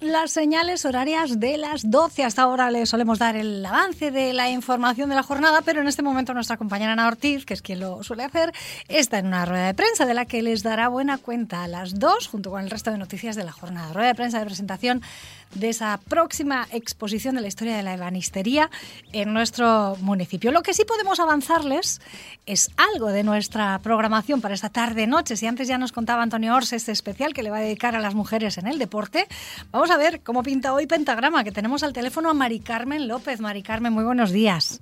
Las 0.00 0.30
señales 0.30 0.84
horarias 0.84 1.40
de 1.40 1.58
las 1.58 1.90
12. 1.90 2.22
Hasta 2.22 2.42
ahora 2.42 2.70
le 2.70 2.86
solemos 2.86 3.18
dar 3.18 3.34
el 3.34 3.64
avance 3.66 4.12
de 4.12 4.32
la 4.32 4.48
información 4.48 5.08
de 5.08 5.16
la 5.16 5.24
jornada, 5.24 5.62
pero 5.62 5.80
en 5.80 5.88
este 5.88 6.02
momento 6.02 6.32
nuestra 6.32 6.56
compañera 6.56 6.92
Ana 6.92 7.08
Ortiz, 7.08 7.44
que 7.44 7.54
es 7.54 7.62
quien 7.62 7.80
lo 7.80 8.02
suele 8.04 8.22
hacer, 8.22 8.52
está 8.88 9.18
en 9.18 9.26
una 9.26 9.44
rueda 9.44 9.66
de 9.66 9.74
prensa 9.74 10.06
de 10.06 10.14
la 10.14 10.26
que 10.26 10.42
les 10.42 10.62
dará 10.62 10.86
buena 10.86 11.18
cuenta 11.18 11.64
a 11.64 11.68
las 11.68 11.98
2, 11.98 12.28
junto 12.28 12.50
con 12.50 12.62
el 12.62 12.70
resto 12.70 12.92
de 12.92 12.98
noticias 12.98 13.34
de 13.34 13.42
la 13.42 13.50
jornada. 13.50 13.92
Rueda 13.92 14.08
de 14.08 14.14
prensa 14.14 14.38
de 14.38 14.46
presentación 14.46 15.02
de 15.54 15.68
esa 15.68 15.98
próxima 16.08 16.66
exposición 16.72 17.34
de 17.34 17.42
la 17.42 17.48
historia 17.48 17.76
de 17.76 17.82
la 17.82 17.94
ebanistería 17.94 18.70
en 19.12 19.32
nuestro 19.32 19.96
municipio. 20.00 20.52
Lo 20.52 20.62
que 20.62 20.74
sí 20.74 20.84
podemos 20.84 21.20
avanzarles 21.20 22.00
es 22.46 22.70
algo 22.76 23.08
de 23.08 23.22
nuestra 23.22 23.78
programación 23.80 24.40
para 24.40 24.54
esta 24.54 24.68
tarde-noche. 24.68 25.36
Si 25.36 25.46
antes 25.46 25.68
ya 25.68 25.78
nos 25.78 25.92
contaba 25.92 26.22
Antonio 26.22 26.54
Ors 26.54 26.72
este 26.72 26.92
especial 26.92 27.34
que 27.34 27.42
le 27.42 27.50
va 27.50 27.58
a 27.58 27.60
dedicar 27.60 27.94
a 27.94 28.00
las 28.00 28.14
mujeres 28.14 28.58
en 28.58 28.66
el 28.66 28.78
deporte, 28.78 29.26
vamos 29.70 29.90
a 29.90 29.96
ver 29.96 30.20
cómo 30.22 30.42
pinta 30.42 30.74
hoy 30.74 30.86
Pentagrama, 30.86 31.44
que 31.44 31.52
tenemos 31.52 31.82
al 31.82 31.92
teléfono 31.92 32.30
a 32.30 32.34
Mari 32.34 32.60
Carmen 32.60 33.08
López. 33.08 33.40
Mari 33.40 33.62
Carmen, 33.62 33.92
muy 33.92 34.04
buenos 34.04 34.32
días. 34.32 34.80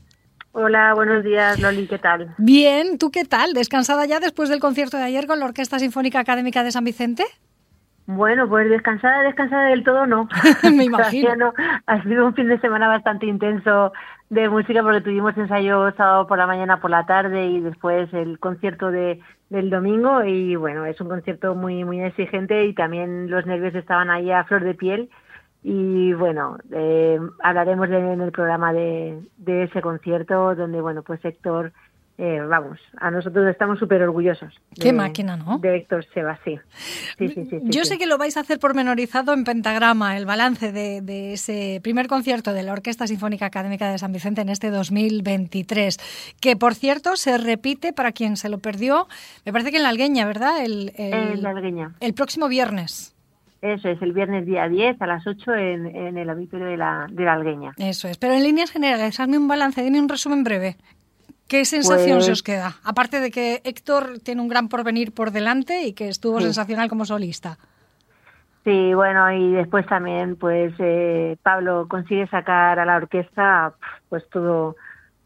Hola, 0.55 0.93
buenos 0.95 1.25
días, 1.25 1.59
Loli, 1.61 1.87
¿qué 1.87 1.99
tal? 1.99 2.35
Bien, 2.37 2.99
¿tú 2.99 3.11
qué 3.11 3.25
tal? 3.25 3.55
¿Descansada 3.55 4.05
ya 4.05 4.21
después 4.21 4.51
del 4.51 4.61
concierto 4.61 4.99
de 4.99 5.05
ayer 5.05 5.27
con 5.27 5.39
la 5.39 5.47
Orquesta 5.47 5.79
Sinfónica 5.79 6.21
Académica 6.21 6.63
de 6.63 6.71
San 6.71 6.85
Vicente? 6.85 7.25
Bueno, 8.07 8.49
pues 8.49 8.69
descansada, 8.69 9.23
descansada 9.23 9.69
del 9.69 9.85
todo 9.85 10.07
no. 10.07 10.29
Me 10.63 10.85
imagino. 10.85 11.53
ha 11.87 12.03
sido 12.03 12.27
un 12.27 12.35
fin 12.35 12.49
de 12.49 12.61
semana 12.61 12.89
bastante 12.89 13.27
intenso 13.27 13.93
de 14.31 14.49
música 14.49 14.83
porque 14.83 15.03
tuvimos 15.03 15.37
ensayo 15.37 15.93
sábado 15.93 16.27
por 16.27 16.39
la 16.39 16.47
mañana, 16.47 16.81
por 16.81 16.91
la 16.91 17.07
tarde 17.07 17.47
y 17.47 17.61
después 17.61 18.13
el 18.15 18.39
concierto 18.39 18.91
de, 18.91 19.21
del 19.51 19.69
domingo 19.69 20.25
y 20.25 20.57
bueno, 20.57 20.87
es 20.87 21.01
un 21.01 21.09
concierto 21.09 21.55
muy 21.55 21.85
muy 21.85 22.01
exigente 22.03 22.65
y 22.65 22.75
también 22.75 23.31
los 23.31 23.45
nervios 23.47 23.75
estaban 23.75 24.09
ahí 24.09 24.31
a 24.31 24.45
flor 24.45 24.65
de 24.65 24.75
piel 24.75 25.11
y 25.63 26.15
bueno, 26.15 26.57
eh, 26.73 27.21
hablaremos 27.43 27.89
en 27.91 28.21
el 28.21 28.33
programa 28.33 28.73
de, 28.73 29.21
de 29.37 29.65
ese 29.65 29.83
concierto 29.83 30.55
donde 30.55 30.81
bueno, 30.81 31.03
pues 31.03 31.23
Héctor 31.25 31.73
eh, 32.19 32.41
vamos, 32.47 32.79
a 32.99 33.11
nosotros 33.11 33.49
estamos 33.49 33.79
súper 33.79 34.03
orgullosos. 34.03 34.55
Qué 34.79 34.93
máquina, 34.93 35.37
¿no? 35.37 35.59
De 35.59 35.77
Héctor 35.77 36.05
Seba, 36.13 36.39
sí. 36.45 36.59
Yo 37.65 37.85
sé 37.85 37.97
que 37.97 38.07
lo 38.07 38.19
vais 38.19 38.37
a 38.37 38.41
hacer 38.41 38.59
pormenorizado 38.59 39.33
en 39.33 39.45
pentagrama, 39.45 40.17
el 40.17 40.27
balance 40.27 40.73
de, 40.73 41.33
ese 41.33 41.81
primer 41.83 42.09
concierto 42.09 42.53
de 42.53 42.63
la 42.63 42.73
Orquesta 42.73 43.07
Sinfónica 43.07 43.47
Académica 43.47 43.91
de 43.91 43.99
San 43.99 44.13
Vicente 44.13 44.43
en 44.43 44.51
este 44.51 44.71
2023, 44.71 46.35
que 46.41 46.55
por 46.55 46.75
cierto 46.75 47.17
se 47.17 47.39
repite 47.39 47.93
para 47.95 48.13
quien 48.13 48.37
se 48.37 48.51
lo 48.51 48.59
perdió, 48.59 49.09
me 49.47 49.53
parece 49.53 49.71
que 49.71 49.79
en 49.79 49.83
la 49.83 49.89
Algueña, 49.89 50.27
¿verdad? 50.27 50.63
El, 50.63 50.93
en 50.97 51.43
la 51.43 51.51
Algueña. 51.51 51.93
El 52.01 52.13
próximo 52.13 52.49
viernes. 52.49 53.17
Eso 53.63 53.89
es, 53.89 54.03
el 54.03 54.13
viernes 54.13 54.45
día 54.45 54.69
10 54.69 55.01
a 55.01 55.07
las 55.07 55.27
8 55.27 55.55
en, 55.55 56.19
el 56.19 56.29
auditorio 56.29 56.67
de 56.67 56.77
la, 56.77 57.07
de 57.11 57.25
la 57.25 57.33
Algueña. 57.33 57.73
Eso 57.79 58.09
es, 58.09 58.19
pero 58.19 58.35
en 58.35 58.43
líneas 58.43 58.71
generales, 58.71 59.19
hazme 59.19 59.39
un 59.39 59.49
balance, 59.49 59.83
dime 59.83 60.01
un 60.01 60.09
resumen 60.09 60.43
breve. 60.43 60.77
¿Qué 61.49 61.65
sensación 61.65 62.23
se 62.23 62.33
os 62.33 62.43
pues 62.43 62.43
queda? 62.43 62.77
Aparte 62.85 63.21
de 63.21 63.31
que 63.31 63.61
Héctor 63.65 64.21
tiene 64.25 64.41
un 64.41 64.49
gran 64.49 64.69
porvenir 64.69 65.13
por 65.13 65.31
delante 65.31 65.83
y 65.83 65.93
que 65.93 66.09
estuvo 66.09 66.41
sensacional 66.41 66.89
como 66.89 67.05
solista. 67.05 67.59
Sí, 68.65 68.95
bueno, 68.95 69.31
y 69.33 69.53
después 69.53 69.85
también, 69.87 70.37
pues 70.37 70.73
eh, 70.79 71.37
Pablo 71.43 71.87
consigue 71.89 72.29
sacar 72.29 72.79
a 72.79 72.85
la 72.85 72.97
orquesta, 72.97 73.75
pues 74.09 74.29
todo, 74.31 74.77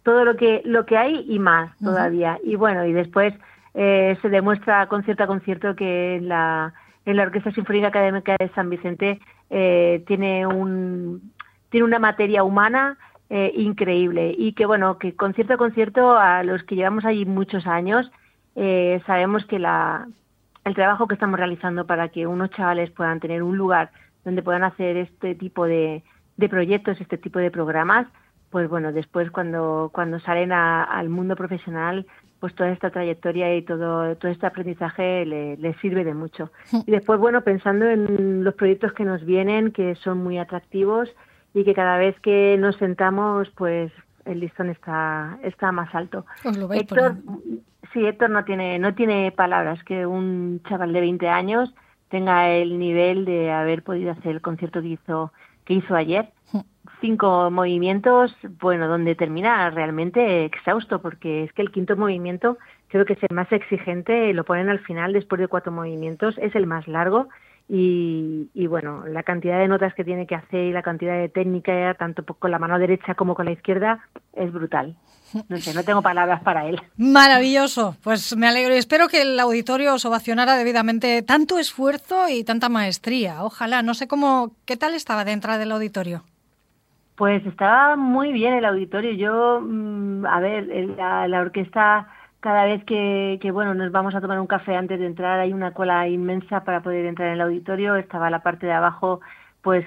todo 0.03 0.25
lo 0.25 0.37
que 0.37 0.63
lo 0.65 0.87
que 0.87 0.97
hay 0.97 1.25
y 1.29 1.39
más 1.39 1.77
todavía. 1.79 2.39
Y 2.43 2.57
bueno, 2.57 2.87
y 2.87 2.93
después 2.93 3.35
eh, 3.75 4.17
se 4.23 4.31
demuestra 4.31 4.87
concierto 4.89 5.25
a 5.25 5.27
concierto 5.27 5.77
que 5.77 6.17
en 6.17 6.29
la 6.29 6.73
en 7.05 7.17
la 7.17 7.25
Orquesta 7.25 7.53
Sinfónica 7.53 7.89
Académica 7.89 8.37
de 8.39 8.49
San 8.55 8.71
Vicente 8.71 9.21
eh, 9.51 10.03
tiene 10.07 10.47
un 10.47 11.33
tiene 11.71 11.85
una 11.85 11.99
materia 11.99 12.43
humana 12.43 12.97
eh, 13.29 13.53
increíble. 13.57 14.35
Y 14.37 14.53
que 14.53 14.67
bueno 14.67 14.99
que 14.99 15.15
concierto 15.17 15.55
a 15.55 15.57
concierto 15.57 16.17
a 16.17 16.43
los 16.43 16.63
que 16.63 16.77
llevamos 16.77 17.05
allí 17.05 17.25
muchos 17.25 17.67
años 17.67 18.11
eh, 18.55 19.03
sabemos 19.07 19.45
que 19.47 19.59
la 19.59 20.07
el 20.65 20.75
trabajo 20.75 21.07
que 21.07 21.15
estamos 21.15 21.39
realizando 21.39 21.87
para 21.87 22.09
que 22.09 22.27
unos 22.27 22.51
chavales 22.51 22.91
puedan 22.91 23.21
tener 23.21 23.43
un 23.43 23.57
lugar 23.57 23.91
donde 24.25 24.43
puedan 24.43 24.65
hacer 24.65 24.97
este 24.97 25.35
tipo 25.35 25.65
de, 25.65 26.03
de 26.37 26.49
proyectos 26.49 27.01
este 27.01 27.19
tipo 27.19 27.39
de 27.39 27.51
programas 27.51 28.07
pues 28.51 28.69
bueno 28.69 28.93
después 28.93 29.31
cuando 29.31 29.91
cuando 29.93 30.21
salen 30.21 30.53
al 30.53 31.09
mundo 31.09 31.37
profesional 31.37 32.07
pues 32.39 32.55
toda 32.55 32.71
esta 32.71 32.91
trayectoria 32.91 33.57
y 33.57 33.63
todo 33.63 34.17
todo 34.17 34.31
este 34.31 34.47
aprendizaje 34.47 35.27
les 35.27 35.59
le 35.59 35.75
sirve 35.81 36.05
de 36.05 36.15
mucho. 36.15 36.51
Y 36.87 36.91
después 36.93 37.19
bueno 37.19 37.43
pensando 37.43 37.87
en 37.87 38.45
los 38.45 38.55
proyectos 38.55 38.93
que 38.93 39.05
nos 39.05 39.25
vienen 39.25 39.73
que 39.73 39.97
son 39.97 40.19
muy 40.19 40.39
atractivos 40.39 41.09
y 41.57 41.65
que 41.65 41.73
cada 41.73 41.97
vez 41.97 42.15
que 42.21 42.59
nos 42.59 42.77
sentamos, 42.77 43.49
pues 43.57 43.91
el 44.27 44.41
listón 44.41 44.69
está, 44.69 45.39
está 45.43 45.73
más 45.73 45.95
alto. 45.95 46.27
Héctor, 46.71 47.17
sí, 47.95 48.05
Héctor 48.05 48.29
no 48.29 48.45
tiene, 48.45 48.79
no 48.79 48.95
tiene 48.95 49.33
palabras 49.33 49.83
que 49.85 50.05
un 50.05 50.61
chaval 50.69 50.93
de 50.93 51.01
20 51.01 51.29
años 51.31 51.75
tenga 52.11 52.51
el 52.51 52.79
nivel 52.79 53.25
de 53.25 53.53
haber 53.53 53.83
podido 53.83 54.13
hacer 54.13 54.33
el 54.33 54.43
concierto 54.43 54.83
que 54.83 54.89
hizo, 54.89 55.33
que 55.65 55.73
hizo 55.73 55.97
ayer. 55.97 56.29
Hmm. 56.53 56.61
Cinco 57.01 57.51
movimientos, 57.51 58.37
bueno, 58.61 58.87
donde 58.87 59.15
termina 59.15 59.71
realmente 59.71 60.45
exhausto, 60.45 61.01
porque 61.01 61.45
es 61.45 61.55
que 61.55 61.63
el 61.63 61.73
quinto 61.73 61.97
movimiento 61.97 62.59
creo 62.89 63.07
que 63.07 63.15
es 63.15 63.23
el 63.23 63.35
más 63.35 63.51
exigente, 63.51 64.35
lo 64.35 64.45
ponen 64.45 64.69
al 64.69 64.81
final 64.81 65.15
después 65.15 65.41
de 65.41 65.49
cuatro 65.49 65.73
movimientos, 65.73 66.37
es 66.37 66.55
el 66.55 66.67
más 66.67 66.87
largo 66.87 67.31
y, 67.69 68.67
bueno, 68.69 69.05
la 69.07 69.25
cantidad 69.25 69.59
de 69.59 69.67
notas 69.67 69.93
que 69.95 70.05
tiene 70.05 70.27
que 70.27 70.37
hacer 70.37 70.67
y 70.67 70.73
la 70.73 70.83
cantidad 70.83 71.19
de 71.19 71.29
técnica, 71.29 71.95
tanto 71.95 72.23
con 72.25 72.51
la 72.51 72.61
mano 72.61 72.79
derecha 72.79 73.15
como 73.15 73.35
con 73.35 73.47
la 73.47 73.53
izquierda, 73.53 73.99
es 74.35 74.53
brutal. 74.53 74.97
No 75.49 75.57
sé, 75.57 75.75
no 75.75 75.83
tengo 75.83 76.01
palabras 76.01 76.41
para 76.43 76.67
él. 76.67 76.81
Maravilloso, 76.97 77.97
pues 78.05 78.37
me 78.37 78.47
alegro 78.47 78.73
y 78.75 78.79
espero 78.79 79.09
que 79.09 79.23
el 79.23 79.41
auditorio 79.41 79.95
os 79.95 80.05
ovacionara 80.05 80.57
debidamente 80.57 81.23
tanto 81.23 81.59
esfuerzo 81.59 82.29
y 82.29 82.45
tanta 82.45 82.69
maestría. 82.69 83.43
Ojalá, 83.43 83.83
no 83.83 83.95
sé 83.95 84.07
cómo, 84.07 84.53
¿qué 84.65 84.77
tal 84.77 84.95
estaba 84.95 85.25
de 85.25 85.33
entrada 85.33 85.59
del 85.59 85.73
auditorio? 85.73 86.23
Pues 87.17 87.45
estaba 87.47 87.97
muy 87.97 88.33
bien 88.33 88.55
el 88.55 88.65
auditorio. 88.65 89.13
Yo, 89.13 89.61
mm, 89.61 90.27
a 90.27 90.39
ver, 90.39 90.67
la, 90.97 91.27
la 91.27 91.41
orquesta 91.41 92.07
cada 92.47 92.65
vez 92.65 92.85
que, 92.85 93.41
que, 93.43 93.51
bueno 93.51 93.75
nos 93.75 93.91
vamos 93.91 94.15
a 94.15 94.21
tomar 94.21 94.39
un 94.39 94.47
café 94.47 94.77
antes 94.77 95.01
de 95.01 95.07
entrar 95.07 95.41
hay 95.41 95.53
una 95.53 95.73
cola 95.73 96.07
inmensa 96.07 96.63
para 96.63 96.81
poder 96.81 97.05
entrar 97.05 97.27
en 97.27 97.35
el 97.35 97.41
auditorio 97.41 97.97
estaba 97.97 98.31
la 98.31 98.45
parte 98.45 98.67
de 98.67 98.73
abajo 98.73 99.21
pues 99.63 99.85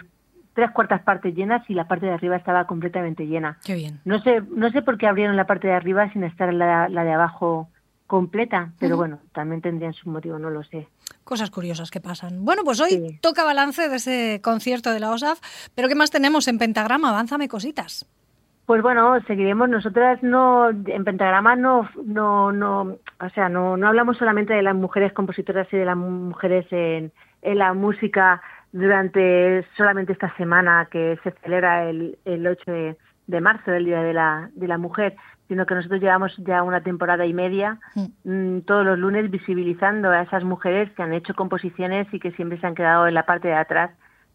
tres 0.56 0.70
cuartas 0.72 1.02
partes 1.04 1.34
llenas 1.34 1.64
y 1.70 1.74
la 1.74 1.88
parte 1.88 2.08
de 2.08 2.12
arriba 2.12 2.36
estaba 2.36 2.68
completamente 2.68 3.28
llena 3.28 3.60
qué 3.64 3.76
bien 3.76 4.02
no 4.04 4.20
sé 4.20 4.42
no 4.54 4.70
sé 4.72 4.82
por 4.82 4.98
qué 4.98 5.08
abrieron 5.08 5.38
la 5.38 5.48
parte 5.48 5.70
de 5.70 5.74
arriba 5.74 6.12
sin 6.12 6.26
estar 6.26 6.54
la, 6.54 6.90
la 6.90 7.06
de 7.06 7.14
abajo 7.14 7.70
completa 8.08 8.74
pero 8.78 8.98
bueno 8.98 9.20
también 9.32 9.62
tendrían 9.62 9.94
su 9.94 10.10
motivo 10.10 10.38
no 10.38 10.50
lo 10.50 10.62
sé 10.66 10.90
cosas 11.24 11.52
curiosas 11.52 11.92
que 11.92 12.02
pasan. 12.02 12.44
Bueno, 12.44 12.64
pues 12.64 12.80
hoy 12.80 13.20
toca 13.22 13.44
balance 13.44 13.88
de 13.88 13.96
ese 13.98 14.42
concierto 14.42 14.92
de 14.92 15.00
la 15.00 15.12
OSAF, 15.12 15.40
pero 15.76 15.88
¿qué 15.88 15.94
más 15.94 16.10
tenemos 16.10 16.48
en 16.48 16.58
Pentagrama? 16.58 17.10
Avánzame 17.10 17.48
cositas. 17.48 18.08
Pues 18.70 18.84
bueno, 18.84 19.20
seguiremos. 19.26 19.68
Nosotras 19.68 20.22
no, 20.22 20.70
en 20.70 21.04
Pentagrama 21.04 21.56
no, 21.56 21.90
no, 22.06 22.52
no, 22.52 22.98
o 23.20 23.30
sea, 23.34 23.50
no, 23.50 23.78
no 23.78 23.88
hablamos 23.88 24.18
solamente 24.18 24.54
de 24.54 24.62
las 24.62 24.76
mujeres 24.76 25.12
compositoras 25.12 25.68
y 25.74 25.78
de 25.78 25.86
las 25.86 25.98
mujeres 25.98 26.68
en, 26.70 27.12
en 27.42 27.58
la 27.58 27.74
música 27.74 28.44
durante 28.72 29.66
solamente 29.76 30.14
esta 30.14 30.32
semana 30.38 30.88
que 30.92 31.18
se 31.24 31.32
celebra 31.42 31.90
el, 31.90 32.20
el 32.26 32.46
8 32.46 32.72
de, 32.72 32.98
de, 33.26 33.42
marzo, 33.42 33.74
el 33.74 33.86
Día 33.86 34.04
de 34.04 34.14
la, 34.14 34.52
de 34.54 34.68
la 34.68 34.78
Mujer, 34.78 35.16
sino 35.48 35.66
que 35.66 35.74
nosotros 35.74 36.00
llevamos 36.00 36.38
ya 36.38 36.62
una 36.62 36.82
temporada 36.82 37.26
y 37.26 37.34
media 37.34 37.80
mm, 38.24 38.60
todos 38.68 38.86
los 38.86 39.00
lunes 39.00 39.32
visibilizando 39.32 40.12
a 40.12 40.22
esas 40.22 40.44
mujeres 40.44 40.92
que 40.92 41.02
han 41.02 41.14
hecho 41.14 41.34
composiciones 41.34 42.06
y 42.14 42.20
que 42.20 42.34
siempre 42.34 42.60
se 42.60 42.68
han 42.68 42.76
quedado 42.76 43.08
en 43.08 43.16
la 43.16 43.26
parte 43.26 43.48
de 43.48 43.56
atrás 43.56 43.90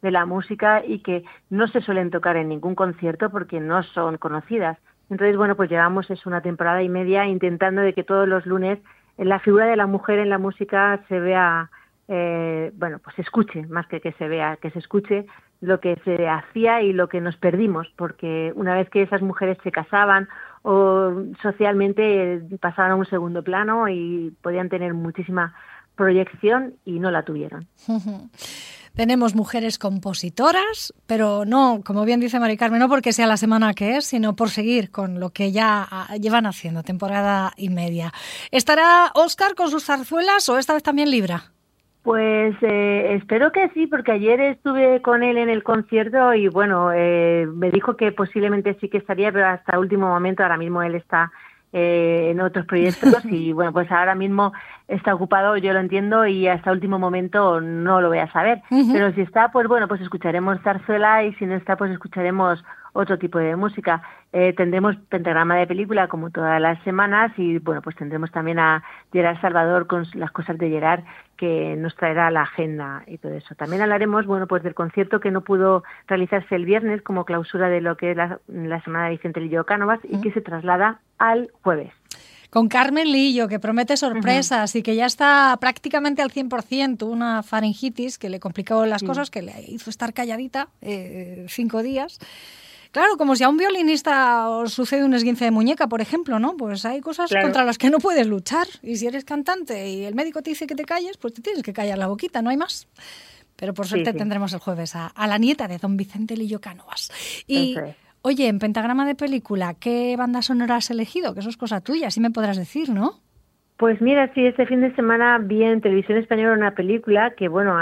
de 0.05 0.11
la 0.11 0.27
música 0.27 0.85
y 0.87 1.01
que 1.01 1.25
no 1.51 1.67
se 1.67 1.81
suelen 1.81 2.11
tocar 2.11 2.37
en 2.37 2.51
ningún 2.51 2.75
concierto 2.75 3.31
porque 3.31 3.59
no 3.59 3.83
son 3.83 4.19
conocidas. 4.19 4.79
Entonces, 5.11 5.37
bueno, 5.37 5.57
pues 5.57 5.71
llevamos 5.71 6.11
es 6.11 6.27
una 6.27 6.43
temporada 6.43 6.83
y 6.83 6.89
media 6.89 7.27
intentando 7.27 7.81
de 7.81 7.95
que 7.95 8.05
todos 8.05 8.29
los 8.29 8.45
lunes 8.45 8.79
la 9.17 9.39
figura 9.39 9.67
de 9.67 9.77
la 9.77 9.87
mujer 9.87 10.19
en 10.19 10.29
la 10.29 10.39
música 10.39 11.01
se 11.09 11.21
vea, 11.21 11.71
eh, 12.09 12.73
bueno, 12.75 12.99
pues 12.99 13.17
se 13.17 13.23
escuche, 13.23 13.67
más 13.67 13.87
que 13.87 14.01
que 14.01 14.13
se 14.13 14.29
vea, 14.29 14.57
que 14.57 14.71
se 14.71 14.81
escuche 14.81 15.27
lo 15.61 15.81
que 15.81 15.97
se 16.05 16.29
hacía 16.29 16.83
y 16.83 16.93
lo 16.93 17.09
que 17.09 17.21
nos 17.21 17.37
perdimos, 17.37 17.89
porque 17.97 18.53
una 18.57 18.75
vez 18.75 18.91
que 18.91 19.03
esas 19.03 19.23
mujeres 19.23 19.57
se 19.63 19.73
casaban 19.73 20.29
o 20.63 21.25
socialmente 21.43 22.43
pasaban 22.61 22.93
a 22.93 22.97
un 22.97 23.07
segundo 23.07 23.43
plano 23.43 23.89
y 23.89 24.37
podían 24.43 24.69
tener 24.69 24.93
muchísima 24.95 25.55
proyección 25.95 26.75
y 26.85 26.99
no 26.99 27.11
la 27.11 27.23
tuvieron. 27.23 27.67
Tenemos 28.95 29.35
mujeres 29.35 29.79
compositoras, 29.79 30.95
pero 31.07 31.45
no, 31.45 31.81
como 31.85 32.05
bien 32.05 32.21
dice 32.21 32.39
Mari 32.39 32.57
Carmen, 32.57 32.79
no 32.79 32.89
porque 32.89 33.13
sea 33.13 33.27
la 33.27 33.37
semana 33.37 33.75
que 33.75 33.97
es, 33.97 34.05
sino 34.05 34.37
por 34.37 34.51
seguir 34.51 34.93
con 34.93 35.19
lo 35.19 35.31
que 35.31 35.51
ya 35.51 35.85
ah, 35.91 36.17
llevan 36.21 36.47
haciendo, 36.47 36.85
temporada 36.85 37.53
y 37.57 37.71
media. 37.71 38.13
¿Estará 38.53 39.11
Oscar 39.15 39.57
con 39.57 39.69
sus 39.69 39.87
zarzuelas 39.87 40.49
o 40.49 40.59
esta 40.59 40.75
vez 40.75 40.85
también 40.85 41.11
Libra? 41.11 41.43
Pues 42.05 42.55
eh, 42.61 43.17
espero 43.19 43.51
que 43.51 43.69
sí, 43.71 43.89
porque 43.89 44.13
ayer 44.13 44.39
estuve 44.41 45.03
con 45.03 45.25
él 45.25 45.39
en 45.39 45.49
el 45.49 45.65
concierto 45.65 46.33
y 46.35 46.47
bueno, 46.47 46.93
eh, 46.93 47.49
me 47.53 47.73
dijo 47.73 47.97
que 47.97 48.13
posiblemente 48.13 48.77
sí 48.81 48.89
que 48.89 48.99
estaría, 48.99 49.33
pero 49.33 49.47
hasta 49.47 49.79
último 49.79 50.07
momento, 50.07 50.43
ahora 50.45 50.59
mismo 50.59 50.83
él 50.83 50.95
está 50.95 51.33
eh, 51.73 52.29
en 52.31 52.41
otros 52.41 52.67
proyectos 52.67 53.25
y 53.25 53.53
bueno, 53.53 53.73
pues 53.73 53.91
ahora 53.91 54.15
mismo 54.15 54.53
está 54.89 55.15
ocupado, 55.15 55.57
yo 55.57 55.73
lo 55.73 55.81
entiendo 55.81 56.27
y 56.27 56.47
hasta 56.47 56.73
último 56.73 56.99
momento 56.99 57.61
no 57.61 58.01
lo 58.01 58.09
voy 58.09 58.19
a 58.19 58.31
saber. 58.33 58.63
Pero 58.69 59.13
si 59.13 59.23
está, 59.23 59.51
pues 59.51 59.67
bueno, 59.69 59.89
pues 59.89 60.01
escucharemos 60.01 60.61
zarzuela 60.63 61.25
y 61.25 61.35
si 61.35 61.47
no 61.47 61.55
está, 61.55 61.77
pues 61.77 61.91
escucharemos 61.91 62.63
otro 62.93 63.19
tipo 63.19 63.39
de 63.39 63.57
música. 63.57 64.03
Eh, 64.33 64.53
tendremos 64.53 64.97
pentagrama 65.09 65.57
de 65.57 65.67
película 65.67 66.09
como 66.09 66.31
todas 66.31 66.61
las 66.61 66.83
semanas 66.83 67.33
y 67.37 67.59
bueno, 67.59 67.83
pues 67.83 67.97
tendremos 67.97 68.31
también 68.31 68.59
a 68.59 68.83
Gerard 69.13 69.41
Salvador 69.41 69.87
con 69.87 70.07
las 70.15 70.31
cosas 70.31 70.59
de 70.59 70.71
Gerard 70.71 71.05
que 71.37 71.77
nos 71.77 71.95
traerá 71.97 72.31
la 72.31 72.43
agenda 72.43 73.03
y 73.07 73.19
todo 73.19 73.33
eso. 73.33 73.55
También 73.55 73.83
hablaremos, 73.83 74.27
bueno, 74.27 74.47
pues 74.47 74.63
del 74.63 74.75
concierto 74.75 75.21
que 75.21 75.31
no 75.31 75.43
pudo 75.43 75.83
realizarse 76.07 76.55
el 76.55 76.65
viernes 76.65 77.03
como 77.03 77.25
clausura 77.25 77.69
de 77.69 77.81
lo 77.81 77.97
que 77.97 78.13
es 78.13 78.17
la, 78.17 78.81
semana 78.83 79.07
de 79.07 79.13
Vicente 79.13 79.41
Lillo 79.41 79.65
Cánovas 79.65 80.01
y 80.05 80.21
que 80.21 80.33
se 80.33 80.41
traslada 80.41 81.01
al 81.19 81.51
jueves 81.63 81.93
con 82.55 82.69
Carmen 82.69 83.11
Lillo, 83.11 83.49
que 83.49 83.59
promete 83.59 83.97
sorpresas 83.97 84.77
y 84.77 84.85
que 84.85 84.95
ya 84.95 85.07
está 85.07 85.57
prácticamente 85.61 86.23
al 86.23 86.31
100%, 86.31 87.03
una 87.05 87.43
faringitis 87.43 88.17
que 88.17 88.29
le 88.29 88.39
complicó 88.39 88.87
las 88.87 89.03
cosas, 89.03 89.29
que 89.29 89.43
le 89.43 89.53
hizo 89.67 89.91
estar 89.91 90.15
calladita 90.15 90.69
eh, 90.81 91.47
cinco 91.49 91.83
días. 91.83 92.21
Claro, 92.93 93.17
como 93.17 93.35
si 93.35 93.43
a 93.43 93.49
un 93.49 93.57
violinista 93.57 94.49
os 94.51 94.73
sucede 94.73 95.03
un 95.03 95.15
esguince 95.15 95.47
de 95.47 95.51
muñeca, 95.51 95.89
por 95.89 96.01
ejemplo, 96.01 96.39
¿no? 96.39 96.57
Pues 96.57 96.85
hay 96.85 97.01
cosas 97.01 97.29
contra 97.29 97.65
las 97.65 97.77
que 97.77 97.91
no 97.91 97.99
puedes 97.99 98.29
luchar. 98.29 98.69
Y 98.85 98.99
si 98.99 99.09
eres 99.09 99.25
cantante 99.25 99.91
y 99.91 100.05
el 100.05 100.15
médico 100.15 100.41
te 100.41 100.51
dice 100.51 100.69
que 100.69 100.77
te 100.77 100.85
calles, 100.85 101.17
pues 101.17 101.35
te 101.35 101.43
tienes 101.43 101.65
que 101.65 101.73
callar 101.73 101.99
la 101.99 102.07
boquita, 102.07 102.41
no 102.41 102.51
hay 102.51 102.57
más. 102.57 102.87
Pero 103.57 103.75
por 103.75 103.89
suerte 103.89 104.13
tendremos 104.13 104.53
el 104.53 104.61
jueves 104.61 104.95
a, 104.95 105.13
la 105.27 105.39
nieta 105.39 105.67
de 105.67 105.79
don 105.79 105.97
Vicente 105.97 106.37
Lillo 106.37 106.61
Cánovas. 106.61 107.11
Y, 107.49 107.77
oye, 108.25 108.49
en 108.49 108.59
Pentagrama 108.59 109.07
de 109.07 109.15
Película, 109.15 109.75
¿qué 109.75 110.17
banda 110.17 110.41
sonora 110.41 110.77
has 110.77 110.91
elegido? 110.91 111.35
Que 111.35 111.41
eso 111.41 111.51
es 111.51 111.59
cosa 111.59 111.83
tuya, 111.83 112.11
sí 112.11 112.21
me 112.21 112.31
podrás 112.31 112.57
decir, 112.57 112.89
¿no? 112.89 113.21
Pues 113.77 114.01
mira, 114.01 114.33
sí, 114.33 114.47
este 114.47 114.67
fin 114.67 114.81
de 114.81 114.95
semana 114.95 115.37
vi 115.39 115.63
en 115.63 115.83
televisión 115.83 116.17
española 116.17 116.55
una 116.55 116.75
película 116.75 117.35
que, 117.35 117.49
bueno, 117.49 117.77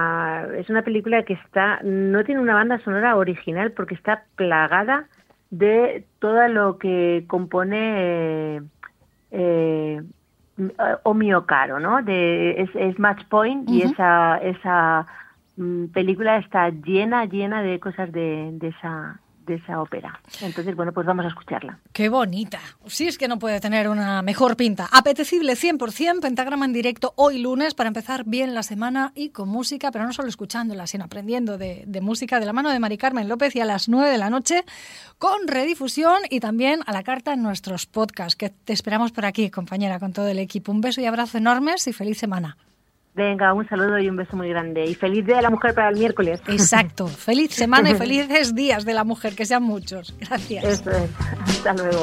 es 0.59 0.69
una 0.69 0.83
película 0.83 1.23
que 1.23 1.35
está, 1.35 1.81
no 1.85 2.25
tiene 2.25 2.41
una 2.41 2.55
banda 2.55 2.81
sonora 2.81 3.15
original 3.17 3.71
porque 3.71 3.95
está 3.95 4.25
plagada 4.35 5.07
de 5.51 6.05
todo 6.19 6.49
lo 6.49 6.79
que 6.79 7.25
compone 7.29 8.57
eh, 8.57 8.63
eh, 9.31 10.03
Omio 11.05 11.47
Caro, 11.47 11.79
¿no? 11.79 12.03
De, 12.03 12.63
es, 12.63 12.71
es 12.75 12.99
Match 12.99 13.23
Point 13.29 13.71
y 13.71 13.83
esa, 13.83 14.39
esa 14.39 15.07
mm, 15.57 15.87
película 15.87 16.39
está 16.39 16.71
llena, 16.71 17.27
llena 17.27 17.63
de 17.63 17.79
cosas 17.79 18.11
de, 18.11 18.51
de 18.55 18.69
esa 18.69 19.22
de 19.47 19.55
esa 19.55 19.81
ópera. 19.81 20.21
Entonces, 20.41 20.75
bueno, 20.77 20.93
pues 20.93 21.07
vamos 21.07 21.25
a 21.25 21.29
escucharla. 21.29 21.79
Qué 21.93 22.09
bonita. 22.09 22.61
Sí, 22.87 23.09
es 23.09 23.19
que 23.19 23.29
no 23.29 23.39
puede 23.39 23.61
tener 23.61 23.89
una 23.89 24.23
mejor 24.23 24.57
pinta. 24.57 24.89
Apetecible 24.91 25.55
100%, 25.55 26.21
pentagrama 26.21 26.65
en 26.65 26.73
directo 26.73 27.13
hoy 27.17 27.39
lunes 27.39 27.75
para 27.75 27.89
empezar 27.89 28.25
bien 28.25 28.55
la 28.55 28.63
semana 28.63 29.13
y 29.15 29.31
con 29.31 29.49
música, 29.49 29.91
pero 29.91 30.05
no 30.05 30.13
solo 30.13 30.29
escuchándola, 30.29 30.87
sino 30.87 31.05
aprendiendo 31.05 31.59
de, 31.59 31.87
música 32.01 32.41
de 32.41 32.47
la 32.47 32.53
mano 32.53 32.71
de 32.71 32.79
Mari 32.79 32.99
Carmen 32.99 33.29
López 33.29 33.55
y 33.57 33.61
a 33.61 33.65
las 33.65 33.89
9 33.89 34.11
de 34.11 34.19
la 34.19 34.31
noche 34.31 34.65
con 35.19 35.47
redifusión 35.47 36.23
y 36.31 36.41
también 36.41 36.81
a 36.87 36.93
la 36.93 37.03
carta 37.03 37.33
en 37.33 37.43
nuestros 37.43 37.87
podcasts, 37.87 38.37
que 38.37 38.51
te 38.51 38.73
esperamos 38.73 39.13
por 39.13 39.25
aquí, 39.25 39.51
compañera, 39.51 39.99
con 39.99 40.13
todo 40.13 40.29
el 40.29 40.39
equipo. 40.39 40.73
Un 40.73 40.81
beso 40.81 41.01
y 41.01 41.07
abrazo 41.07 41.39
enormes 41.39 41.87
y 41.87 41.93
feliz 41.93 42.19
semana. 42.19 42.57
Venga, 43.15 43.53
un 43.53 43.69
saludo 43.69 43.99
y 43.99 44.09
un 44.09 44.17
beso 44.17 44.37
muy 44.37 44.49
grande. 44.49 44.87
Y 44.87 44.95
feliz 44.95 45.27
Día 45.27 45.37
de 45.37 45.43
la 45.43 45.51
Mujer 45.51 45.75
para 45.75 45.91
el 45.91 45.99
miércoles. 45.99 46.41
Exacto. 46.49 47.07
Feliz 47.07 47.53
semana 47.53 47.91
y 47.91 47.95
felices 47.97 48.55
días 48.55 48.87
de 48.87 48.95
la 48.95 49.05
mujer, 49.05 49.35
que 49.35 49.45
sean 49.45 49.63
muchos. 49.63 50.15
Gracias. 50.19 50.65
Eso 50.65 50.91
es. 50.91 51.11
Hasta 51.45 51.75
luego. 51.75 52.03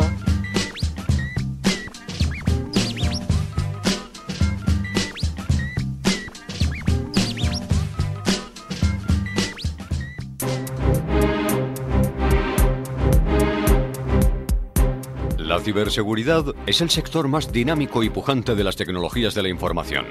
La 15.38 15.60
ciberseguridad 15.60 16.46
es 16.68 16.82
el 16.82 16.92
sector 16.92 17.28
más 17.28 17.52
dinámico 17.52 18.04
y 18.04 18.12
pujante 18.12 18.54
de 18.54 18.64
las 18.64 18.76
tecnologías 18.76 19.34
de 19.34 19.42
la 19.42 19.50
información. 19.50 20.06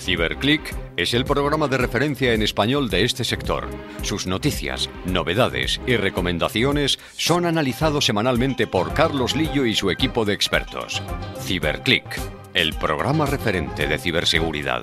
CiberClick 0.00 0.74
es 0.96 1.12
el 1.12 1.24
programa 1.24 1.68
de 1.68 1.76
referencia 1.76 2.32
en 2.32 2.42
español 2.42 2.88
de 2.88 3.04
este 3.04 3.22
sector. 3.22 3.68
Sus 4.02 4.26
noticias, 4.26 4.88
novedades 5.04 5.80
y 5.86 5.96
recomendaciones 5.96 6.98
son 7.16 7.44
analizados 7.44 8.06
semanalmente 8.06 8.66
por 8.66 8.94
Carlos 8.94 9.36
Lillo 9.36 9.66
y 9.66 9.74
su 9.74 9.90
equipo 9.90 10.24
de 10.24 10.32
expertos. 10.32 11.02
CiberClick, 11.40 12.18
el 12.54 12.72
programa 12.74 13.26
referente 13.26 13.86
de 13.86 13.98
ciberseguridad. 13.98 14.82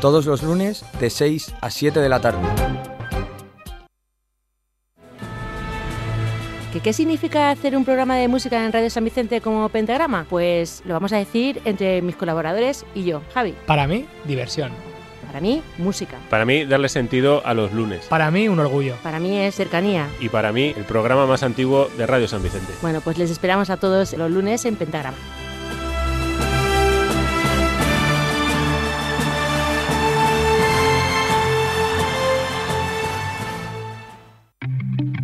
Todos 0.00 0.24
los 0.24 0.42
lunes 0.42 0.84
de 0.98 1.10
6 1.10 1.54
a 1.60 1.70
7 1.70 2.00
de 2.00 2.08
la 2.08 2.20
tarde. 2.20 2.99
¿Qué 6.78 6.92
significa 6.92 7.50
hacer 7.50 7.76
un 7.76 7.84
programa 7.84 8.16
de 8.16 8.28
música 8.28 8.64
en 8.64 8.72
Radio 8.72 8.88
San 8.88 9.04
Vicente 9.04 9.40
como 9.40 9.68
Pentagrama? 9.68 10.24
Pues 10.30 10.82
lo 10.86 10.94
vamos 10.94 11.12
a 11.12 11.16
decir 11.16 11.60
entre 11.64 12.00
mis 12.00 12.14
colaboradores 12.14 12.86
y 12.94 13.04
yo, 13.04 13.22
Javi. 13.34 13.54
Para 13.66 13.88
mí, 13.88 14.06
diversión. 14.24 14.70
Para 15.26 15.40
mí, 15.40 15.62
música. 15.78 16.16
Para 16.30 16.44
mí, 16.44 16.64
darle 16.64 16.88
sentido 16.88 17.44
a 17.44 17.54
los 17.54 17.72
lunes. 17.72 18.06
Para 18.06 18.30
mí, 18.30 18.48
un 18.48 18.60
orgullo. 18.60 18.94
Para 19.02 19.18
mí 19.18 19.36
es 19.36 19.56
cercanía. 19.56 20.08
Y 20.20 20.28
para 20.28 20.52
mí, 20.52 20.72
el 20.76 20.84
programa 20.84 21.26
más 21.26 21.42
antiguo 21.42 21.88
de 21.98 22.06
Radio 22.06 22.28
San 22.28 22.42
Vicente. 22.42 22.72
Bueno, 22.80 23.00
pues 23.00 23.18
les 23.18 23.30
esperamos 23.30 23.68
a 23.68 23.76
todos 23.76 24.12
los 24.14 24.30
lunes 24.30 24.64
en 24.64 24.76
Pentagrama. 24.76 25.18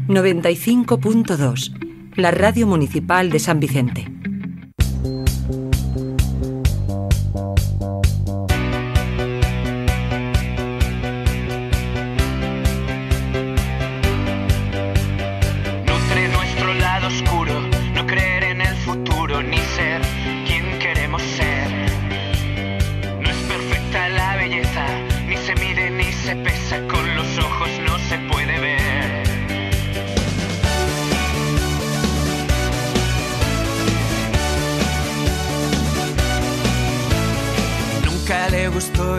95.2, 0.08 2.14
la 2.14 2.30
radio 2.30 2.68
municipal 2.68 3.28
de 3.28 3.40
San 3.40 3.58
Vicente. 3.58 4.06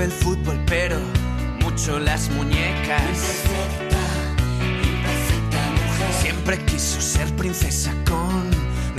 el 0.08 0.14
fútbol, 0.14 0.58
pero 0.66 0.98
mucho 1.62 2.00
las 2.00 2.30
muñecas. 2.30 3.44
Imperfecta, 3.46 4.02
imperfecta 4.72 5.60
mujer. 5.72 6.14
Siempre 6.22 6.66
quiso 6.66 7.02
ser 7.02 7.36
princesa 7.36 7.94
con 8.06 8.50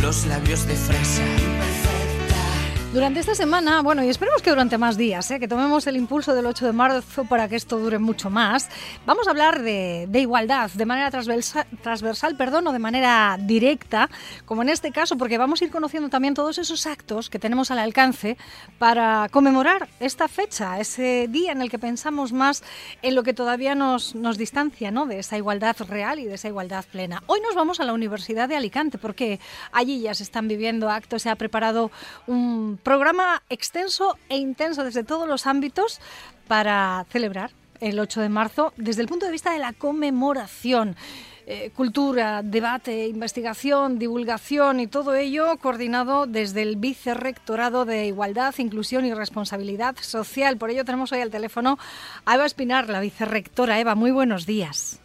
los 0.03 0.27
labios 0.27 0.67
de 0.67 0.75
fresa. 0.77 1.23
Durante 2.99 3.21
esta 3.21 3.37
semana, 3.37 3.81
bueno, 3.81 4.03
y 4.03 4.09
esperemos 4.09 4.43
que 4.43 4.51
durante 4.51 4.77
más 4.77 4.97
días, 4.97 5.31
¿eh? 5.31 5.39
que 5.39 5.47
tomemos 5.47 5.87
el 5.87 5.97
impulso 5.97 6.35
del 6.35 6.47
8 6.47 6.67
de 6.67 6.73
marzo 6.73 7.25
para 7.27 7.49
que 7.49 7.55
esto 7.55 7.79
dure 7.79 8.01
mucho 8.01 8.29
más, 8.29 8.69
vamos 9.07 9.29
a 9.29 9.31
hablar 9.31 9.63
de, 9.63 10.07
de 10.09 10.19
igualdad 10.19 10.69
de 10.73 10.85
manera 10.85 11.09
transversal, 11.09 11.65
transversal, 11.81 12.37
perdón, 12.37 12.67
o 12.67 12.73
de 12.73 12.81
manera 12.81 13.39
directa, 13.41 14.11
como 14.47 14.63
en 14.63 14.71
este 14.71 14.91
caso, 14.91 15.17
porque 15.17 15.39
vamos 15.39 15.63
a 15.63 15.67
ir 15.67 15.71
conociendo 15.71 16.09
también 16.09 16.35
todos 16.35 16.59
esos 16.59 16.89
actos 16.89 17.31
que 17.31 17.39
tenemos 17.39 17.71
al 17.71 17.79
alcance 17.79 18.37
para 18.81 19.29
conmemorar 19.31 19.89
esta 20.01 20.27
fecha, 20.27 20.81
ese 20.81 21.29
día 21.31 21.53
en 21.53 21.63
el 21.63 21.71
que 21.71 21.79
pensamos 21.79 22.33
más 22.33 22.65
en 23.03 23.15
lo 23.15 23.23
que 23.23 23.33
todavía 23.33 23.77
nos, 23.77 24.17
nos 24.17 24.37
distancia 24.39 24.91
¿no? 24.91 25.07
de 25.07 25.21
esa 25.21 25.37
igualdad 25.37 25.77
real 25.89 26.19
y 26.19 26.25
de 26.25 26.35
esa 26.35 26.49
igualdad 26.49 26.85
plena. 26.91 27.23
Hoy 27.29 27.41
nos 27.43 27.55
vamos 27.55 27.79
a 27.79 27.85
la 27.85 27.93
Universidad 27.93 28.49
de 28.49 28.57
Alicante, 28.57 28.99
porque 28.99 29.39
allí 29.71 30.01
ya 30.01 30.15
se 30.15 30.25
están 30.25 30.49
viviendo 30.49 30.91
actos, 30.91 31.23
se 31.23 31.31
ha 31.31 31.37
preparado 31.37 31.93
un 32.27 32.81
programa 32.89 33.43
extenso 33.51 34.17
e 34.31 34.39
intenso 34.39 34.83
desde 34.83 35.05
todos 35.05 35.29
los 35.29 35.47
ámbitos 35.47 36.01
para 36.47 37.05
celebrar 37.11 37.51
el 37.83 38.01
8 38.01 38.23
de 38.23 38.31
marzo 38.31 38.73
desde 38.79 39.03
el 39.03 39.09
punto 39.09 39.27
de 39.27 39.33
vista 39.33 39.53
de 39.53 39.59
la 39.59 39.75
conmemoración. 39.75 40.97
Eh, 41.47 41.71
cultura, 41.77 42.41
debate, 42.43 43.07
investigación, 43.09 43.99
divulgación 43.99 44.81
y 44.81 44.87
todo 44.87 45.15
ello 45.15 45.59
coordinado 45.61 46.25
desde 46.25 46.63
el 46.63 46.77
Vicerrectorado 46.77 47.85
de 47.85 48.07
Igualdad, 48.07 48.55
Inclusión 48.57 49.05
y 49.05 49.13
Responsabilidad 49.13 49.97
Social. 50.01 50.57
Por 50.57 50.71
ello 50.71 50.87
tenemos 50.87 51.13
hoy 51.13 51.21
al 51.21 51.31
teléfono 51.31 51.77
a 52.25 52.37
Eva 52.37 52.47
Espinar, 52.47 52.89
la 52.89 53.01
vicerrectora. 53.01 53.79
Eva, 53.79 53.97
muy 53.97 54.13
buenos 54.13 54.47
días. 54.47 54.99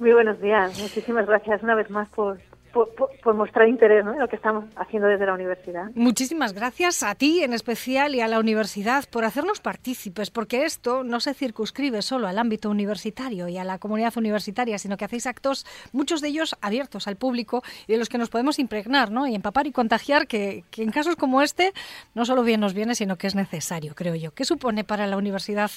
Muy 0.00 0.12
buenos 0.12 0.40
días. 0.40 0.76
Muchísimas 0.80 1.28
gracias 1.28 1.62
una 1.62 1.76
vez 1.76 1.88
más 1.90 2.08
por, 2.08 2.40
por, 2.74 2.90
por, 3.22 3.34
mostrar 3.34 3.68
interés 3.68 4.04
¿no? 4.04 4.12
en 4.12 4.18
lo 4.18 4.28
que 4.28 4.36
estamos 4.36 4.64
haciendo 4.76 5.08
desde 5.08 5.24
la 5.24 5.34
universidad. 5.34 5.90
Muchísimas 5.94 6.52
gracias 6.52 7.04
a 7.04 7.14
ti 7.14 7.42
en 7.42 7.52
especial 7.52 8.14
y 8.14 8.20
a 8.20 8.28
la 8.28 8.40
universidad 8.40 9.04
por 9.08 9.24
hacernos 9.24 9.60
partícipes, 9.60 10.30
porque 10.30 10.64
esto 10.64 11.04
no 11.04 11.20
se 11.20 11.34
circunscribe 11.34 12.02
solo 12.02 12.26
al 12.26 12.36
ámbito 12.36 12.68
universitario 12.68 13.48
y 13.48 13.56
a 13.56 13.64
la 13.64 13.78
comunidad 13.78 14.12
universitaria, 14.16 14.76
sino 14.78 14.96
que 14.96 15.04
hacéis 15.04 15.26
actos, 15.26 15.64
muchos 15.92 16.20
de 16.20 16.28
ellos 16.28 16.56
abiertos 16.60 17.06
al 17.06 17.16
público 17.16 17.62
y 17.86 17.92
de 17.92 17.98
los 17.98 18.08
que 18.08 18.18
nos 18.18 18.28
podemos 18.28 18.58
impregnar 18.58 19.10
¿no? 19.12 19.26
y 19.28 19.34
empapar 19.36 19.68
y 19.68 19.72
contagiar, 19.72 20.26
que, 20.26 20.64
que 20.72 20.82
en 20.82 20.90
casos 20.90 21.14
como 21.14 21.40
este 21.40 21.72
no 22.14 22.24
solo 22.24 22.42
bien 22.42 22.60
nos 22.60 22.74
viene, 22.74 22.96
sino 22.96 23.16
que 23.16 23.28
es 23.28 23.36
necesario, 23.36 23.94
creo 23.94 24.16
yo. 24.16 24.32
¿Qué 24.32 24.44
supone 24.44 24.82
para 24.82 25.06
la 25.06 25.16
universidad 25.16 25.70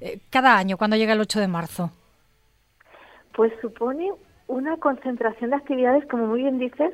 eh, 0.00 0.18
cada 0.30 0.56
año 0.56 0.78
cuando 0.78 0.96
llega 0.96 1.12
el 1.12 1.20
8 1.20 1.38
de 1.38 1.48
marzo? 1.48 1.90
Pues 3.34 3.52
supone 3.60 4.10
una 4.50 4.76
concentración 4.78 5.50
de 5.50 5.56
actividades, 5.56 6.04
como 6.06 6.26
muy 6.26 6.42
bien 6.42 6.58
dices, 6.58 6.92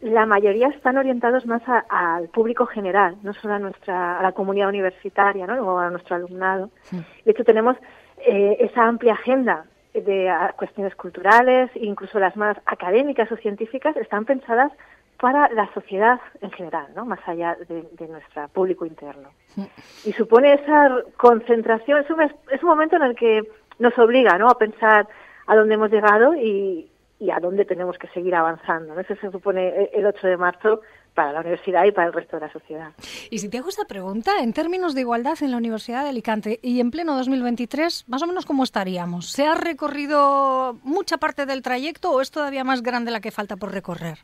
la 0.00 0.26
mayoría 0.26 0.68
están 0.68 0.98
orientados 0.98 1.46
más 1.46 1.62
al 1.88 2.28
público 2.28 2.66
general, 2.66 3.16
no 3.22 3.32
solo 3.32 3.54
a 3.54 3.58
nuestra 3.58 4.18
a 4.18 4.22
la 4.22 4.32
comunidad 4.32 4.68
universitaria, 4.68 5.46
¿no? 5.46 5.54
o 5.62 5.78
a 5.78 5.88
nuestro 5.88 6.16
alumnado. 6.16 6.70
Sí. 6.82 7.02
De 7.24 7.30
hecho, 7.30 7.44
tenemos 7.44 7.76
eh, 8.18 8.56
esa 8.60 8.84
amplia 8.84 9.14
agenda 9.14 9.64
de 9.94 10.28
a, 10.28 10.52
cuestiones 10.52 10.94
culturales, 10.96 11.70
incluso 11.76 12.18
las 12.18 12.36
más 12.36 12.58
académicas 12.66 13.30
o 13.32 13.36
científicas, 13.36 13.96
están 13.96 14.24
pensadas 14.24 14.72
para 15.18 15.48
la 15.50 15.72
sociedad 15.72 16.20
en 16.42 16.50
general, 16.50 16.88
¿no? 16.94 17.06
más 17.06 17.20
allá 17.26 17.56
de, 17.68 17.88
de 17.92 18.08
nuestro 18.08 18.48
público 18.48 18.84
interno. 18.84 19.30
Sí. 19.54 19.66
Y 20.04 20.12
supone 20.12 20.54
esa 20.54 21.02
concentración, 21.16 22.00
es 22.02 22.10
un, 22.10 22.20
es 22.20 22.62
un 22.62 22.68
momento 22.68 22.96
en 22.96 23.02
el 23.02 23.14
que 23.14 23.42
nos 23.78 23.96
obliga 23.98 24.36
¿no? 24.36 24.48
a 24.48 24.58
pensar 24.58 25.08
a 25.46 25.56
dónde 25.56 25.74
hemos 25.74 25.90
llegado 25.90 26.34
y, 26.34 26.90
y 27.18 27.30
a 27.30 27.40
dónde 27.40 27.64
tenemos 27.64 27.98
que 27.98 28.08
seguir 28.08 28.34
avanzando. 28.34 28.94
¿no? 28.94 29.00
Eso 29.00 29.14
se 29.16 29.30
supone 29.30 29.90
el 29.92 30.06
8 30.06 30.26
de 30.26 30.36
marzo 30.36 30.80
para 31.14 31.32
la 31.32 31.40
universidad 31.40 31.84
y 31.84 31.92
para 31.92 32.08
el 32.08 32.12
resto 32.12 32.36
de 32.36 32.46
la 32.46 32.52
sociedad. 32.52 32.92
Y 33.30 33.38
si 33.38 33.48
te 33.48 33.58
hago 33.58 33.70
esta 33.70 33.86
pregunta, 33.86 34.32
en 34.42 34.52
términos 34.52 34.94
de 34.94 35.00
igualdad 35.00 35.36
en 35.40 35.50
la 35.50 35.56
Universidad 35.56 36.02
de 36.02 36.10
Alicante 36.10 36.60
y 36.62 36.78
en 36.80 36.90
pleno 36.90 37.16
2023, 37.16 38.04
más 38.08 38.22
o 38.22 38.26
menos 38.26 38.44
cómo 38.44 38.62
estaríamos? 38.62 39.32
¿Se 39.32 39.46
ha 39.46 39.54
recorrido 39.54 40.74
mucha 40.84 41.16
parte 41.16 41.46
del 41.46 41.62
trayecto 41.62 42.12
o 42.12 42.20
es 42.20 42.30
todavía 42.30 42.64
más 42.64 42.82
grande 42.82 43.10
la 43.10 43.20
que 43.20 43.30
falta 43.30 43.56
por 43.56 43.72
recorrer? 43.72 44.18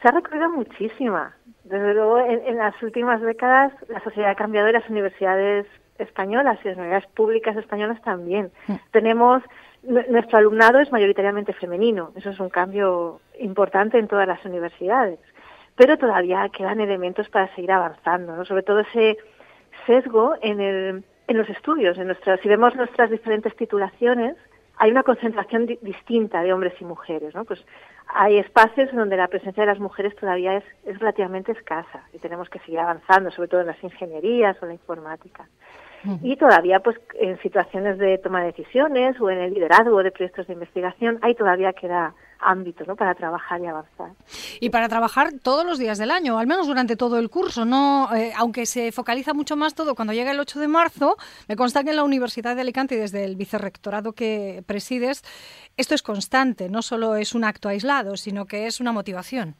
Se 0.00 0.08
ha 0.08 0.12
recorrido 0.12 0.48
muchísima. 0.50 1.34
Desde 1.64 1.94
luego, 1.94 2.18
en, 2.20 2.46
en 2.46 2.58
las 2.58 2.80
últimas 2.80 3.20
décadas 3.20 3.72
la 3.88 4.00
sociedad 4.04 4.30
ha 4.30 4.36
cambiado 4.36 4.68
y 4.68 4.72
las 4.72 4.88
universidades 4.88 5.66
españolas 5.98 6.58
y 6.62 6.68
las 6.68 6.76
universidades 6.76 7.12
públicas 7.14 7.56
españolas 7.56 8.00
también. 8.02 8.52
Mm. 8.68 8.74
Tenemos 8.92 9.42
nuestro 9.86 10.38
alumnado 10.38 10.80
es 10.80 10.90
mayoritariamente 10.90 11.52
femenino, 11.52 12.12
eso 12.16 12.30
es 12.30 12.40
un 12.40 12.48
cambio 12.48 13.20
importante 13.38 13.98
en 13.98 14.08
todas 14.08 14.26
las 14.26 14.44
universidades, 14.44 15.18
pero 15.76 15.96
todavía 15.98 16.48
quedan 16.48 16.80
elementos 16.80 17.28
para 17.28 17.54
seguir 17.54 17.72
avanzando, 17.72 18.36
¿no? 18.36 18.44
sobre 18.44 18.62
todo 18.62 18.80
ese 18.80 19.16
sesgo 19.86 20.34
en, 20.40 20.60
el, 20.60 21.04
en 21.28 21.38
los 21.38 21.48
estudios, 21.48 21.98
en 21.98 22.08
nuestras, 22.08 22.40
si 22.40 22.48
vemos 22.48 22.74
nuestras 22.74 23.10
diferentes 23.10 23.54
titulaciones, 23.56 24.36
hay 24.78 24.90
una 24.90 25.02
concentración 25.02 25.66
di 25.66 25.78
distinta 25.80 26.42
de 26.42 26.52
hombres 26.52 26.74
y 26.80 26.84
mujeres, 26.84 27.34
¿no? 27.34 27.46
Pues 27.46 27.64
hay 28.08 28.36
espacios 28.36 28.92
donde 28.92 29.16
la 29.16 29.28
presencia 29.28 29.62
de 29.62 29.72
las 29.72 29.80
mujeres 29.80 30.14
todavía 30.16 30.54
es, 30.58 30.64
es 30.84 30.98
relativamente 30.98 31.52
escasa 31.52 32.02
y 32.12 32.18
tenemos 32.18 32.50
que 32.50 32.58
seguir 32.58 32.80
avanzando, 32.80 33.30
sobre 33.30 33.48
todo 33.48 33.62
en 33.62 33.68
las 33.68 33.82
ingenierías 33.82 34.62
o 34.62 34.66
la 34.66 34.74
informática 34.74 35.48
y 36.22 36.36
todavía 36.36 36.80
pues 36.80 36.96
en 37.14 37.40
situaciones 37.42 37.98
de 37.98 38.18
toma 38.18 38.40
de 38.40 38.46
decisiones 38.46 39.20
o 39.20 39.30
en 39.30 39.38
el 39.38 39.54
liderazgo 39.54 40.02
de 40.02 40.10
proyectos 40.10 40.46
de 40.46 40.52
investigación 40.52 41.18
ahí 41.22 41.34
todavía 41.34 41.72
queda 41.72 42.14
ámbito 42.38 42.84
¿no? 42.86 42.96
para 42.96 43.14
trabajar 43.14 43.60
y 43.60 43.66
avanzar. 43.66 44.10
Y 44.60 44.70
para 44.70 44.88
trabajar 44.88 45.30
todos 45.42 45.64
los 45.64 45.78
días 45.78 45.98
del 45.98 46.10
año, 46.10 46.38
al 46.38 46.46
menos 46.46 46.66
durante 46.66 46.96
todo 46.96 47.18
el 47.18 47.30
curso, 47.30 47.64
no 47.64 48.08
eh, 48.14 48.32
aunque 48.36 48.66
se 48.66 48.92
focaliza 48.92 49.34
mucho 49.34 49.56
más 49.56 49.74
todo 49.74 49.94
cuando 49.94 50.12
llega 50.12 50.30
el 50.30 50.40
8 50.40 50.60
de 50.60 50.68
marzo, 50.68 51.16
me 51.48 51.56
consta 51.56 51.84
que 51.84 51.90
en 51.90 51.96
la 51.96 52.04
Universidad 52.04 52.54
de 52.54 52.62
Alicante 52.62 52.96
desde 52.96 53.24
el 53.24 53.36
vicerrectorado 53.36 54.12
que 54.12 54.62
presides, 54.66 55.22
esto 55.76 55.94
es 55.94 56.02
constante, 56.02 56.68
no 56.68 56.82
solo 56.82 57.16
es 57.16 57.34
un 57.34 57.44
acto 57.44 57.68
aislado, 57.68 58.16
sino 58.16 58.46
que 58.46 58.66
es 58.66 58.80
una 58.80 58.92
motivación. 58.92 59.56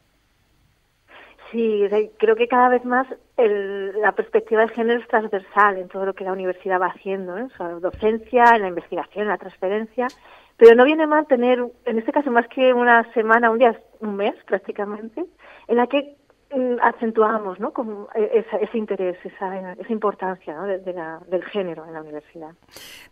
Sí, 1.52 1.86
creo 2.18 2.34
que 2.34 2.48
cada 2.48 2.68
vez 2.68 2.84
más 2.84 3.06
el, 3.36 4.00
la 4.00 4.12
perspectiva 4.12 4.62
de 4.62 4.68
género 4.68 5.00
es 5.00 5.08
transversal 5.08 5.78
en 5.78 5.88
todo 5.88 6.04
lo 6.04 6.14
que 6.14 6.24
la 6.24 6.32
universidad 6.32 6.80
va 6.80 6.88
haciendo, 6.88 7.38
¿eh? 7.38 7.46
o 7.58 7.80
docencia, 7.80 8.56
en 8.56 8.62
la 8.62 8.68
investigación, 8.68 9.22
en 9.22 9.28
la 9.28 9.38
transferencia, 9.38 10.08
pero 10.56 10.74
no 10.74 10.84
viene 10.84 11.06
mal 11.06 11.26
tener, 11.26 11.64
en 11.84 11.98
este 11.98 12.12
caso, 12.12 12.30
más 12.30 12.48
que 12.48 12.72
una 12.72 13.12
semana, 13.12 13.50
un 13.50 13.58
día, 13.58 13.80
un 14.00 14.16
mes 14.16 14.34
prácticamente, 14.46 15.24
en 15.68 15.76
la 15.76 15.86
que 15.86 16.16
acentuamos 16.80 17.58
¿no? 17.58 17.72
Como 17.72 18.08
esa, 18.14 18.56
ese 18.58 18.78
interés, 18.78 19.16
esa, 19.24 19.72
esa 19.72 19.92
importancia 19.92 20.54
¿no? 20.54 20.64
de, 20.64 20.78
de 20.78 20.92
la, 20.92 21.20
del 21.28 21.44
género 21.44 21.84
en 21.86 21.92
la 21.92 22.00
universidad. 22.00 22.50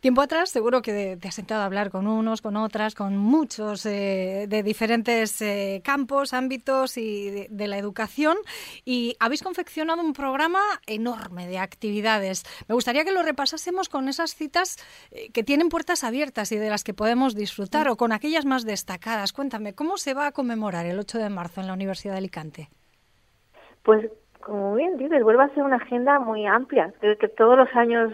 Tiempo 0.01 0.23
atrás 0.23 0.51
seguro 0.51 0.83
que 0.83 1.17
te 1.21 1.29
has 1.29 1.35
sentado 1.35 1.63
a 1.63 1.65
hablar 1.65 1.91
con 1.91 2.07
unos, 2.07 2.43
con 2.43 2.57
otras, 2.57 2.95
con 2.95 3.17
muchos 3.17 3.87
eh, 3.87 4.47
de 4.49 4.63
diferentes 4.63 5.41
eh, 5.43 5.83
campos, 5.85 6.33
ámbitos 6.33 6.97
y 6.97 7.31
de, 7.31 7.47
de, 7.51 7.69
la 7.69 7.79
educación 7.79 8.37
y 8.85 9.17
habéis 9.19 9.43
confeccionado 9.43 10.01
un 10.01 10.13
programa 10.13 10.61
enorme 10.87 11.47
de 11.47 11.59
actividades. 11.59 12.45
Me 12.69 12.75
gustaría 12.75 13.05
que 13.05 13.13
lo 13.13 13.23
repasásemos 13.23 13.89
con 13.89 14.09
esas 14.09 14.35
citas 14.35 14.77
eh, 15.11 15.31
que 15.33 15.43
tienen 15.43 15.69
puertas 15.69 16.05
abiertas 16.05 16.53
y 16.53 16.57
de 16.57 16.71
las 16.71 16.85
que 16.85 16.95
podemos 16.95 17.35
disfrutar 17.35 17.89
mm. 17.89 17.91
o 17.91 17.97
con 17.97 18.13
aquellas 18.13 18.45
más 18.45 18.65
destacadas. 18.65 19.33
Cuéntame, 19.33 19.75
¿cómo 19.75 19.97
se 19.97 20.15
va 20.15 20.27
a 20.27 20.33
conmemorar 20.33 20.87
el 20.87 20.99
8 20.99 21.19
de 21.19 21.31
marzo 21.31 21.61
en 21.61 21.67
la 21.67 21.73
Universidad 21.73 22.13
de 22.13 22.19
Alicante? 22.19 22.69
Pues 23.85 24.11
como 24.41 24.75
bien 24.75 24.99
dices, 24.99 25.23
vuelve 25.23 25.45
a 25.45 25.55
ser 25.55 25.63
una 25.63 25.77
agenda 25.77 26.19
muy 26.19 26.47
amplia, 26.47 26.93
creo 27.01 27.17
que 27.17 27.29
todos 27.29 27.57
los 27.57 27.75
años 27.75 28.13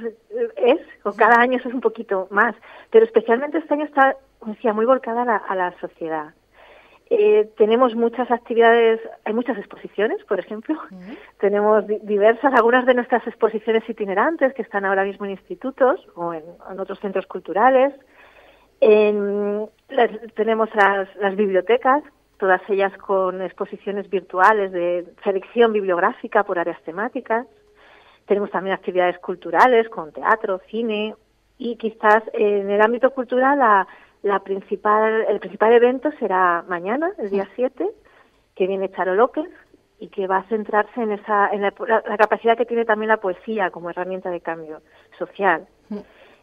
es, 0.56 0.78
o 1.02 1.12
cada 1.12 1.40
año 1.40 1.58
es 1.58 1.66
un 1.66 1.80
poquito 1.80 2.28
más, 2.30 2.54
pero 2.90 3.04
especialmente 3.04 3.58
este 3.58 3.74
año 3.74 3.84
está, 3.84 4.16
como 4.38 4.54
decía, 4.54 4.72
muy 4.72 4.86
volcada 4.86 5.22
a 5.22 5.24
la, 5.24 5.36
a 5.36 5.56
la 5.56 5.74
sociedad. 5.80 6.32
Eh, 7.12 7.50
tenemos 7.56 7.96
muchas 7.96 8.30
actividades, 8.30 9.00
hay 9.24 9.34
muchas 9.34 9.58
exposiciones, 9.58 10.22
por 10.24 10.38
ejemplo. 10.38 10.76
Uh 10.76 10.94
-huh. 10.94 11.18
Tenemos 11.40 11.84
di 11.88 11.98
diversas, 12.02 12.54
algunas 12.54 12.86
de 12.86 12.94
nuestras 12.94 13.26
exposiciones 13.26 13.82
itinerantes 13.88 14.54
que 14.54 14.62
están 14.62 14.84
ahora 14.84 15.02
mismo 15.02 15.24
en 15.24 15.32
institutos 15.32 15.96
o 16.14 16.32
en, 16.32 16.44
en 16.70 16.78
otros 16.78 17.00
centros 17.00 17.26
culturales. 17.26 17.92
En, 18.80 19.68
las, 19.88 20.10
tenemos 20.34 20.68
las, 20.74 21.08
las 21.16 21.34
bibliotecas, 21.34 22.02
todas 22.40 22.62
ellas 22.68 22.96
con 22.96 23.42
exposiciones 23.42 24.08
virtuales 24.08 24.72
de 24.72 25.06
selección 25.22 25.72
bibliográfica 25.72 26.42
por 26.42 26.58
áreas 26.58 26.82
temáticas. 26.82 27.46
Tenemos 28.26 28.50
también 28.50 28.74
actividades 28.74 29.18
culturales 29.18 29.88
con 29.90 30.10
teatro, 30.10 30.60
cine 30.70 31.14
y 31.58 31.76
quizás 31.76 32.22
en 32.32 32.70
el 32.70 32.80
ámbito 32.80 33.10
cultural 33.10 33.58
la, 33.58 33.86
la 34.22 34.40
principal, 34.40 35.26
el 35.28 35.38
principal 35.38 35.74
evento 35.74 36.10
será 36.18 36.64
mañana, 36.66 37.12
el 37.18 37.28
día 37.28 37.46
7, 37.54 37.86
que 38.56 38.66
viene 38.66 38.90
Charo 38.90 39.14
López 39.14 39.48
y 39.98 40.08
que 40.08 40.26
va 40.26 40.38
a 40.38 40.48
centrarse 40.48 41.02
en, 41.02 41.12
esa, 41.12 41.50
en 41.52 41.60
la, 41.60 41.74
la, 42.08 42.16
capacidad 42.16 42.56
que 42.56 42.64
tiene 42.64 42.86
también 42.86 43.08
la 43.08 43.18
poesía 43.18 43.70
como 43.70 43.90
herramienta 43.90 44.30
de 44.30 44.40
cambio 44.40 44.80
social. 45.18 45.66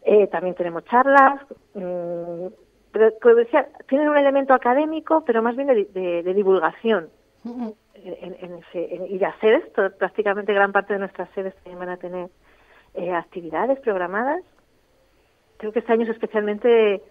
Eh, 0.04 0.28
también 0.28 0.56
tenemos 0.56 0.86
charlas, 0.86 1.42
mmm, 1.74 2.48
pero 2.92 3.14
como 3.22 3.36
decía, 3.36 3.68
tienen 3.88 4.10
un 4.10 4.18
elemento 4.18 4.54
académico, 4.54 5.24
pero 5.26 5.42
más 5.42 5.56
bien 5.56 5.68
de, 5.68 5.86
de, 5.86 6.24
de 6.24 6.34
divulgación 6.34 7.10
y 8.74 9.20
las 9.20 9.38
sedes, 9.40 9.64
prácticamente 9.98 10.54
gran 10.54 10.72
parte 10.72 10.94
de 10.94 11.00
nuestras 11.00 11.30
sedes 11.32 11.56
también 11.56 11.80
van 11.80 11.90
a 11.90 11.98
tener 11.98 12.30
eh, 12.94 13.12
actividades 13.12 13.80
programadas. 13.80 14.44
Creo 15.58 15.72
que 15.72 15.80
este 15.80 15.94
año 15.94 16.04
es 16.04 16.10
especialmente 16.10 17.02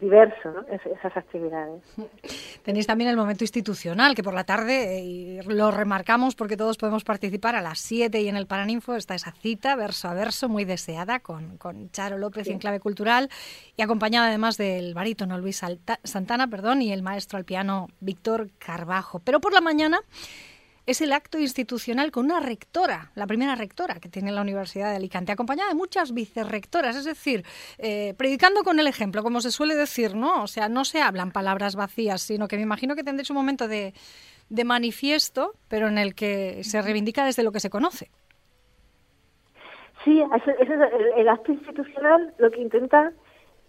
diverso 0.00 0.50
¿no? 0.50 0.66
esas 0.68 1.16
actividades. 1.16 1.82
Tenéis 2.64 2.86
también 2.86 3.10
el 3.10 3.16
momento 3.16 3.44
institucional, 3.44 4.14
que 4.14 4.22
por 4.22 4.34
la 4.34 4.44
tarde 4.44 4.98
eh, 4.98 5.40
lo 5.46 5.70
remarcamos 5.70 6.34
porque 6.34 6.56
todos 6.56 6.76
podemos 6.76 7.04
participar 7.04 7.54
a 7.54 7.62
las 7.62 7.78
7 7.80 8.20
y 8.20 8.28
en 8.28 8.36
el 8.36 8.46
Paraninfo 8.46 8.96
está 8.96 9.14
esa 9.14 9.32
cita 9.32 9.76
verso 9.76 10.08
a 10.08 10.14
verso 10.14 10.48
muy 10.48 10.64
deseada 10.64 11.20
con, 11.20 11.56
con 11.58 11.90
Charo 11.90 12.18
López 12.18 12.48
en 12.48 12.58
clave 12.58 12.80
cultural 12.80 13.30
y 13.76 13.82
acompañada 13.82 14.28
además 14.28 14.56
del 14.56 14.94
barítono 14.94 15.38
Luis 15.38 15.62
Santana 16.04 16.48
perdón, 16.48 16.82
y 16.82 16.92
el 16.92 17.02
maestro 17.02 17.38
al 17.38 17.44
piano 17.44 17.88
Víctor 18.00 18.50
Carbajo. 18.58 19.20
Pero 19.20 19.40
por 19.40 19.52
la 19.52 19.60
mañana 19.60 20.00
es 20.90 21.00
el 21.00 21.12
acto 21.12 21.38
institucional 21.38 22.10
con 22.10 22.24
una 22.24 22.40
rectora, 22.40 23.12
la 23.14 23.28
primera 23.28 23.54
rectora 23.54 24.00
que 24.00 24.08
tiene 24.08 24.32
la 24.32 24.40
Universidad 24.40 24.90
de 24.90 24.96
Alicante, 24.96 25.30
acompañada 25.30 25.68
de 25.68 25.76
muchas 25.76 26.12
vicerrectoras, 26.12 26.96
es 26.96 27.04
decir, 27.04 27.44
eh, 27.78 28.14
predicando 28.18 28.64
con 28.64 28.80
el 28.80 28.88
ejemplo, 28.88 29.22
como 29.22 29.40
se 29.40 29.52
suele 29.52 29.76
decir, 29.76 30.16
¿no? 30.16 30.42
O 30.42 30.46
sea, 30.48 30.68
no 30.68 30.84
se 30.84 31.00
hablan 31.00 31.30
palabras 31.30 31.76
vacías, 31.76 32.22
sino 32.22 32.48
que 32.48 32.56
me 32.56 32.62
imagino 32.62 32.96
que 32.96 33.04
tendréis 33.04 33.30
un 33.30 33.36
momento 33.36 33.68
de, 33.68 33.94
manifiesto, 34.64 35.52
pero 35.68 35.86
en 35.86 35.96
el 35.96 36.16
que 36.16 36.64
se 36.64 36.82
reivindica 36.82 37.24
desde 37.24 37.44
lo 37.44 37.52
que 37.52 37.60
se 37.60 37.70
conoce. 37.70 38.10
Sí, 40.04 40.20
el, 41.16 41.28
acto 41.28 41.52
institucional 41.52 42.34
lo 42.38 42.50
que 42.50 42.60
intenta 42.60 43.12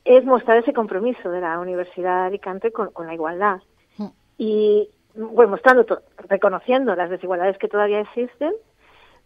es 0.05 0.25
mostrar 0.25 0.57
ese 0.57 0.73
compromiso 0.73 1.29
de 1.29 1.41
la 1.41 1.59
Universidad 1.59 2.21
de 2.21 2.27
Alicante 2.29 2.71
con, 2.71 2.89
con 2.91 3.05
la 3.05 3.13
igualdad. 3.13 3.61
Mm. 3.97 4.07
Y, 4.39 4.89
bueno, 5.15 5.51
mostrando, 5.51 5.85
reconociendo 6.29 6.95
las 6.95 7.09
desigualdades 7.09 7.57
que 7.57 7.67
todavía 7.67 7.99
existen, 8.01 8.53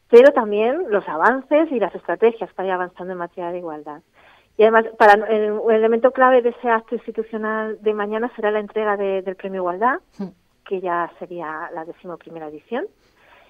pero 0.10 0.32
también 0.34 0.86
los 0.90 1.08
avances 1.08 1.72
y 1.72 1.80
las 1.80 1.94
estrategias 1.96 2.52
para 2.54 2.68
ir 2.68 2.74
avanzando 2.74 3.14
en 3.14 3.20
materia 3.20 3.52
de 3.52 3.60
igualdad. 3.60 4.02
Y 4.58 4.64
además, 4.64 4.86
para 4.98 5.14
el, 5.14 5.60
elemento 5.70 6.12
clave 6.12 6.42
de 6.42 6.50
ese 6.50 6.70
acto 6.70 6.96
institucional 6.96 7.78
de 7.82 7.94
mañana 7.94 8.32
será 8.36 8.52
la 8.52 8.60
entrega 8.60 8.96
del 8.96 9.36
Premio 9.36 9.62
Igualdad, 9.62 10.00
que 10.66 10.80
ya 10.80 11.12
sería 11.20 11.70
la 11.74 11.84
decimoprimera 11.84 12.48
edición, 12.48 12.88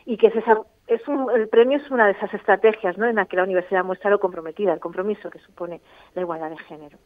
y 0.05 0.17
que 0.17 0.27
es 0.27 0.35
esa, 0.35 0.61
es 0.87 1.07
un, 1.07 1.29
el 1.31 1.47
premio 1.47 1.77
es 1.77 1.89
una 1.89 2.05
de 2.05 2.11
esas 2.11 2.33
estrategias 2.33 2.97
¿no? 2.97 3.07
en 3.07 3.15
la 3.15 3.25
que 3.25 3.35
la 3.35 3.43
universidad 3.43 3.83
muestra 3.83 4.09
lo 4.09 4.19
comprometida, 4.19 4.73
el 4.73 4.79
compromiso 4.79 5.29
que 5.29 5.39
supone 5.39 5.81
la 6.13 6.21
igualdad 6.21 6.49
de 6.49 6.57
género. 6.57 6.97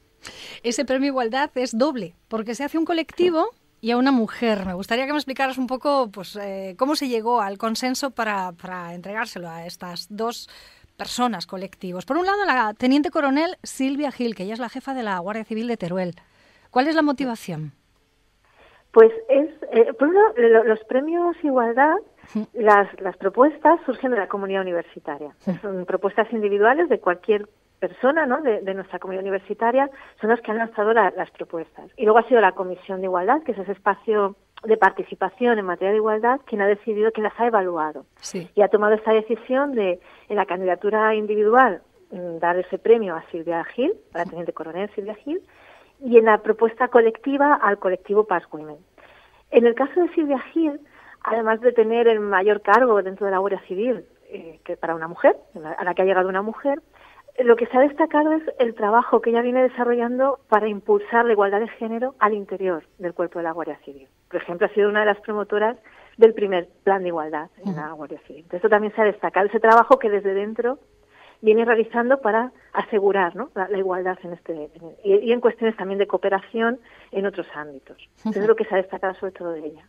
Ese 0.63 0.83
premio 0.85 1.07
Igualdad 1.07 1.49
es 1.55 1.77
doble, 1.77 2.15
porque 2.27 2.55
se 2.55 2.63
hace 2.63 2.77
un 2.77 2.85
colectivo 2.85 3.49
y 3.81 3.91
a 3.91 3.97
una 3.97 4.11
mujer. 4.11 4.65
Me 4.65 4.73
gustaría 4.73 5.05
que 5.05 5.13
me 5.13 5.17
explicaras 5.17 5.57
un 5.57 5.67
poco 5.67 6.09
pues, 6.11 6.35
eh, 6.35 6.75
cómo 6.77 6.95
se 6.95 7.07
llegó 7.07 7.41
al 7.41 7.57
consenso 7.57 8.11
para, 8.11 8.51
para 8.51 8.93
entregárselo 8.93 9.49
a 9.49 9.65
estas 9.65 10.07
dos 10.09 10.49
personas, 10.97 11.47
colectivos. 11.47 12.05
Por 12.05 12.17
un 12.17 12.25
lado, 12.25 12.43
la 12.45 12.73
teniente 12.73 13.09
coronel 13.09 13.57
Silvia 13.63 14.11
Gil, 14.11 14.35
que 14.35 14.43
ella 14.43 14.53
es 14.53 14.59
la 14.59 14.69
jefa 14.69 14.93
de 14.93 15.03
la 15.03 15.17
Guardia 15.19 15.45
Civil 15.45 15.67
de 15.67 15.77
Teruel. 15.77 16.15
¿Cuál 16.71 16.87
es 16.87 16.95
la 16.95 17.01
motivación? 17.01 17.71
Pues 18.91 19.11
es, 19.29 19.49
eh, 19.71 19.93
por 19.93 20.09
uno, 20.09 20.21
los 20.65 20.79
premios 20.85 21.35
Igualdad, 21.43 21.95
las, 22.53 22.87
las 23.01 23.15
propuestas 23.17 23.79
surgen 23.85 24.11
de 24.11 24.17
la 24.17 24.27
comunidad 24.27 24.61
universitaria. 24.61 25.33
Son 25.61 25.85
propuestas 25.85 26.31
individuales 26.33 26.89
de 26.89 26.99
cualquier 26.99 27.47
persona 27.79 28.25
¿no? 28.25 28.41
de, 28.41 28.73
nuestra 28.73 28.99
comunidad 28.99 29.23
universitaria 29.23 29.89
son 30.19 30.29
los 30.29 30.41
que 30.41 30.51
han 30.51 30.57
lanzado 30.57 30.93
las 30.93 31.31
propuestas. 31.31 31.89
Y 31.97 32.03
luego 32.03 32.19
ha 32.19 32.27
sido 32.27 32.41
la 32.41 32.51
Comisión 32.51 32.99
de 32.99 33.05
Igualdad, 33.05 33.41
que 33.43 33.53
es 33.53 33.57
ese 33.57 33.71
espacio 33.71 34.35
de 34.63 34.77
participación 34.77 35.57
en 35.57 35.65
materia 35.65 35.91
de 35.91 35.97
igualdad, 35.97 36.41
quien 36.45 36.61
ha 36.61 36.67
decidido, 36.67 37.11
quien 37.11 37.23
las 37.23 37.39
ha 37.39 37.47
evaluado. 37.47 38.05
Y 38.55 38.61
ha 38.61 38.67
tomado 38.67 38.93
esta 38.93 39.13
decisión 39.13 39.73
de, 39.73 39.99
en 40.27 40.35
la 40.35 40.45
candidatura 40.45 41.15
individual, 41.15 41.81
mm, 42.11 42.39
dar 42.39 42.57
ese 42.57 42.77
premio 42.77 43.15
a 43.15 43.23
Silvia 43.31 43.63
Gil, 43.63 43.93
a 44.13 44.19
la 44.19 44.25
teniente 44.25 44.53
coronel 44.53 44.89
Silvia 44.95 45.15
Gil, 45.15 45.41
y 46.01 46.17
en 46.17 46.25
la 46.25 46.39
propuesta 46.39 46.89
colectiva 46.89 47.55
al 47.55 47.77
colectivo 47.79 48.25
Paz 48.25 48.43
Women. 48.51 48.77
En 49.51 49.65
el 49.65 49.75
caso 49.75 50.01
de 50.01 50.09
Silvia 50.13 50.39
Gil, 50.53 50.79
además 51.23 51.61
de 51.61 51.71
tener 51.71 52.07
el 52.07 52.19
mayor 52.19 52.61
cargo 52.61 53.01
dentro 53.01 53.25
de 53.25 53.31
la 53.31 53.39
Guardia 53.39 53.61
Civil, 53.67 54.05
eh, 54.29 54.59
que 54.63 54.77
para 54.77 54.95
una 54.95 55.07
mujer, 55.07 55.37
a 55.77 55.83
la 55.83 55.93
que 55.93 56.01
ha 56.01 56.05
llegado 56.05 56.29
una 56.29 56.41
mujer, 56.41 56.81
lo 57.43 57.55
que 57.55 57.65
se 57.67 57.77
ha 57.77 57.81
destacado 57.81 58.33
es 58.33 58.43
el 58.59 58.75
trabajo 58.75 59.21
que 59.21 59.29
ella 59.29 59.41
viene 59.41 59.63
desarrollando 59.63 60.39
para 60.49 60.67
impulsar 60.67 61.25
la 61.25 61.33
igualdad 61.33 61.59
de 61.59 61.69
género 61.69 62.15
al 62.19 62.33
interior 62.33 62.83
del 62.97 63.13
cuerpo 63.13 63.39
de 63.39 63.43
la 63.43 63.51
Guardia 63.51 63.79
Civil. 63.85 64.07
Por 64.29 64.41
ejemplo, 64.41 64.67
ha 64.67 64.73
sido 64.73 64.89
una 64.89 65.01
de 65.01 65.05
las 65.05 65.19
promotoras 65.21 65.77
del 66.17 66.33
primer 66.33 66.67
plan 66.83 67.01
de 67.01 67.09
igualdad 67.09 67.49
en 67.65 67.75
la 67.75 67.91
Guardia 67.91 68.19
Civil. 68.27 68.43
Entonces, 68.43 68.57
esto 68.57 68.69
también 68.69 68.93
se 68.93 69.01
ha 69.01 69.05
destacado, 69.05 69.47
ese 69.47 69.59
trabajo 69.59 69.99
que 69.99 70.09
desde 70.09 70.33
dentro 70.33 70.79
viene 71.41 71.63
realizando 71.63 72.19
para 72.19 72.51
asegurar 72.73 73.33
la, 73.55 73.77
igualdad 73.77 74.17
en 74.23 74.33
este 74.33 74.69
y, 75.03 75.31
en 75.31 75.39
cuestiones 75.39 75.77
también 75.77 75.97
de 75.97 76.07
cooperación 76.07 76.79
en 77.11 77.25
otros 77.25 77.47
ámbitos. 77.55 77.97
Eso 78.17 78.41
es 78.41 78.47
lo 78.47 78.55
que 78.55 78.65
se 78.65 78.75
ha 78.75 78.77
destacado 78.77 79.15
sobre 79.15 79.31
todo 79.31 79.51
de 79.51 79.65
ella. 79.65 79.87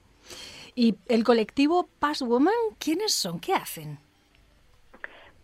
¿Y 0.76 0.94
el 1.08 1.24
colectivo 1.24 1.88
Pass 1.98 2.22
Woman, 2.22 2.54
quiénes 2.78 3.12
son? 3.12 3.40
¿Qué 3.40 3.52
hacen? 3.52 3.98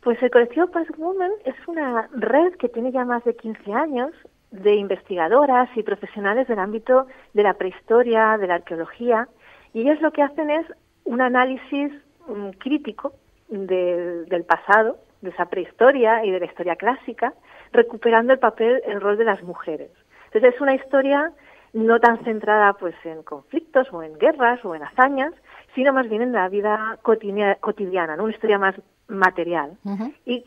Pues 0.06 0.22
el 0.22 0.30
colectivo 0.30 0.68
Past 0.68 0.90
Women 0.98 1.32
es 1.44 1.56
una 1.66 2.08
red 2.12 2.54
que 2.60 2.68
tiene 2.68 2.92
ya 2.92 3.04
más 3.04 3.24
de 3.24 3.34
15 3.34 3.72
años 3.72 4.12
de 4.52 4.76
investigadoras 4.76 5.68
y 5.74 5.82
profesionales 5.82 6.46
del 6.46 6.60
ámbito 6.60 7.08
de 7.34 7.42
la 7.42 7.54
prehistoria, 7.54 8.38
de 8.38 8.46
la 8.46 8.54
arqueología, 8.54 9.26
y 9.72 9.80
ellos 9.80 10.00
lo 10.00 10.12
que 10.12 10.22
hacen 10.22 10.48
es 10.48 10.64
un 11.02 11.20
análisis 11.20 11.90
mm, 12.28 12.50
crítico 12.50 13.14
del 13.48 14.44
pasado, 14.46 14.98
de 15.22 15.30
esa 15.30 15.46
prehistoria 15.46 16.24
y 16.24 16.30
de 16.30 16.38
la 16.38 16.46
historia 16.46 16.76
clásica, 16.76 17.34
recuperando 17.72 18.32
el 18.32 18.38
papel, 18.38 18.82
el 18.86 19.00
rol 19.00 19.18
de 19.18 19.24
las 19.24 19.42
mujeres. 19.42 19.90
Entonces 20.26 20.54
es 20.54 20.60
una 20.60 20.76
historia 20.76 21.32
no 21.72 21.98
tan 21.98 22.22
centrada 22.22 22.74
pues 22.74 22.94
en 23.02 23.24
conflictos 23.24 23.92
o 23.92 24.04
en 24.04 24.16
guerras 24.18 24.64
o 24.64 24.72
en 24.76 24.84
hazañas, 24.84 25.34
sino 25.74 25.92
más 25.92 26.08
bien 26.08 26.22
en 26.22 26.30
la 26.30 26.48
vida 26.48 26.96
cotidiana, 27.02 28.14
¿no? 28.14 28.22
una 28.22 28.32
historia 28.32 28.60
más 28.60 28.76
material. 29.08 29.76
Y 30.24 30.44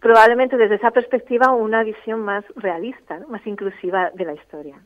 probablemente 0.00 0.56
desde 0.56 0.74
esa 0.74 0.90
perspectiva 0.90 1.52
una 1.52 1.84
visión 1.84 2.20
más 2.20 2.44
realista, 2.56 3.20
más 3.28 3.46
inclusiva 3.46 4.10
de 4.10 4.24
la 4.24 4.34
historia. 4.34 4.76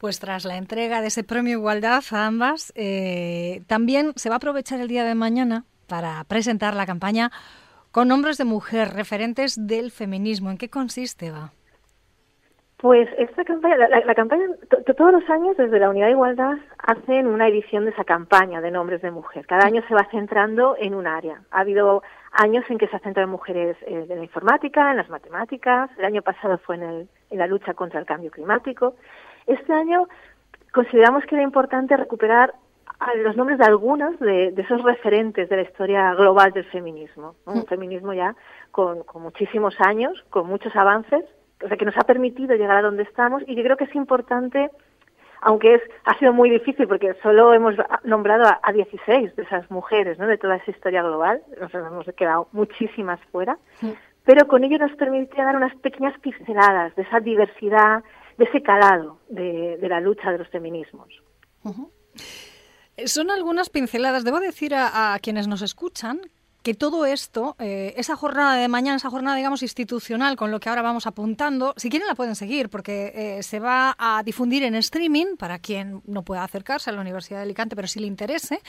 Pues 0.00 0.18
tras 0.18 0.44
la 0.44 0.56
entrega 0.56 1.00
de 1.00 1.06
ese 1.06 1.24
premio 1.24 1.58
Igualdad 1.58 2.02
a 2.10 2.26
ambas, 2.26 2.72
eh, 2.74 3.62
también 3.66 4.12
se 4.16 4.28
va 4.28 4.36
a 4.36 4.38
aprovechar 4.38 4.80
el 4.80 4.88
día 4.88 5.04
de 5.04 5.14
mañana 5.14 5.64
para 5.88 6.22
presentar 6.24 6.74
la 6.74 6.86
campaña 6.86 7.30
con 7.92 8.08
nombres 8.08 8.38
de 8.38 8.44
mujer, 8.44 8.90
referentes 8.94 9.66
del 9.66 9.90
feminismo. 9.90 10.50
¿En 10.50 10.58
qué 10.58 10.68
consiste, 10.68 11.30
va? 11.30 11.52
Pues 12.76 13.08
esta 13.18 13.42
campaña, 13.42 13.76
la, 13.88 14.14
campaña, 14.14 14.44
todos 14.96 15.12
los 15.12 15.28
años 15.28 15.56
desde 15.56 15.80
la 15.80 15.90
Unidad 15.90 16.06
de 16.06 16.12
Igualdad 16.12 16.58
hacen 16.78 17.26
una 17.26 17.48
edición 17.48 17.84
de 17.84 17.90
esa 17.90 18.04
campaña 18.04 18.60
de 18.60 18.70
nombres 18.70 19.02
de 19.02 19.10
mujer. 19.10 19.46
Cada 19.46 19.66
año 19.66 19.82
se 19.88 19.94
va 19.94 20.06
centrando 20.12 20.76
en 20.78 20.94
un 20.94 21.08
área. 21.08 21.42
Ha 21.50 21.60
habido 21.60 22.04
años 22.32 22.64
en 22.68 22.78
que 22.78 22.88
se 22.88 22.96
ha 22.96 23.00
centrado 23.00 23.24
en 23.26 23.32
mujeres 23.32 23.76
eh, 23.86 24.06
de 24.06 24.16
la 24.16 24.22
informática, 24.22 24.90
en 24.90 24.96
las 24.96 25.08
matemáticas. 25.08 25.90
El 25.98 26.04
año 26.04 26.22
pasado 26.22 26.58
fue 26.58 26.76
en, 26.76 26.82
el, 26.82 27.08
en 27.30 27.38
la 27.38 27.46
lucha 27.46 27.74
contra 27.74 28.00
el 28.00 28.06
cambio 28.06 28.30
climático. 28.30 28.96
Este 29.46 29.72
año 29.72 30.08
consideramos 30.72 31.24
que 31.24 31.34
era 31.34 31.44
importante 31.44 31.96
recuperar 31.96 32.54
los 33.22 33.36
nombres 33.36 33.58
de 33.58 33.64
algunos 33.64 34.18
de, 34.18 34.48
esos 34.56 34.82
referentes 34.82 35.48
de 35.48 35.56
la 35.56 35.62
historia 35.62 36.14
global 36.14 36.52
del 36.52 36.64
feminismo. 36.64 37.36
Un 37.46 37.64
feminismo 37.66 38.12
ya 38.12 38.34
con, 38.72 39.04
con 39.04 39.22
muchísimos 39.22 39.76
años, 39.80 40.24
con 40.30 40.46
muchos 40.46 40.74
avances 40.74 41.24
o 41.64 41.68
sea, 41.68 41.76
que 41.76 41.84
nos 41.84 41.96
ha 41.96 42.04
permitido 42.04 42.54
llegar 42.54 42.76
a 42.76 42.82
donde 42.82 43.02
estamos 43.02 43.42
y 43.46 43.54
que 43.54 43.62
creo 43.62 43.76
que 43.76 43.84
es 43.84 43.94
importante, 43.94 44.70
aunque 45.40 45.74
es, 45.74 45.82
ha 46.04 46.18
sido 46.18 46.32
muy 46.32 46.50
difícil 46.50 46.86
porque 46.86 47.14
solo 47.22 47.52
hemos 47.52 47.74
nombrado 48.04 48.44
a, 48.46 48.72
16 48.72 49.36
de 49.36 49.42
esas 49.42 49.70
mujeres, 49.70 50.18
¿no? 50.18 50.26
De 50.26 50.38
toda 50.38 50.56
esa 50.56 50.70
historia 50.70 51.02
global, 51.02 51.42
nos 51.60 51.72
hemos 51.74 52.06
quedado 52.16 52.48
muchísimas 52.52 53.20
fuera, 53.32 53.58
pero 54.24 54.46
con 54.46 54.64
ello 54.64 54.78
nos 54.78 54.92
permite 54.92 55.42
dar 55.42 55.56
unas 55.56 55.74
pequeñas 55.76 56.18
pinceladas 56.20 56.94
de 56.96 57.02
esa 57.02 57.20
diversidad, 57.20 58.02
de 58.36 58.44
ese 58.44 58.62
calado 58.62 59.18
de, 59.28 59.78
la 59.82 60.00
lucha 60.00 60.30
de 60.30 60.38
los 60.38 60.48
feminismos. 60.48 61.08
Son 63.06 63.30
algunas 63.30 63.70
pinceladas. 63.70 64.24
Debo 64.24 64.40
decir 64.40 64.74
a, 64.74 65.16
quienes 65.22 65.48
nos 65.48 65.62
escuchan 65.62 66.20
que 66.68 66.74
todo 66.74 67.06
esto, 67.06 67.56
eh, 67.58 67.94
esa 67.96 68.14
jornada 68.14 68.56
de 68.56 68.68
mañana, 68.68 68.98
esa 68.98 69.08
jornada, 69.08 69.38
digamos, 69.38 69.62
institucional, 69.62 70.36
con 70.36 70.50
lo 70.50 70.60
que 70.60 70.68
ahora 70.68 70.82
vamos 70.82 71.06
apuntando, 71.06 71.72
si 71.78 71.88
quieren 71.88 72.06
la 72.06 72.14
pueden 72.14 72.34
seguir, 72.34 72.68
porque 72.68 73.38
eh, 73.38 73.42
se 73.42 73.58
va 73.58 73.96
a 73.98 74.22
difundir 74.22 74.62
en 74.64 74.74
streaming 74.74 75.36
para 75.38 75.58
quien 75.60 76.02
no 76.04 76.24
pueda 76.24 76.44
acercarse 76.44 76.90
a 76.90 76.92
la 76.92 77.00
Universidad 77.00 77.38
de 77.38 77.44
Alicante, 77.44 77.74
pero 77.74 77.88
si 77.88 78.00
le 78.00 78.06
interese, 78.06 78.60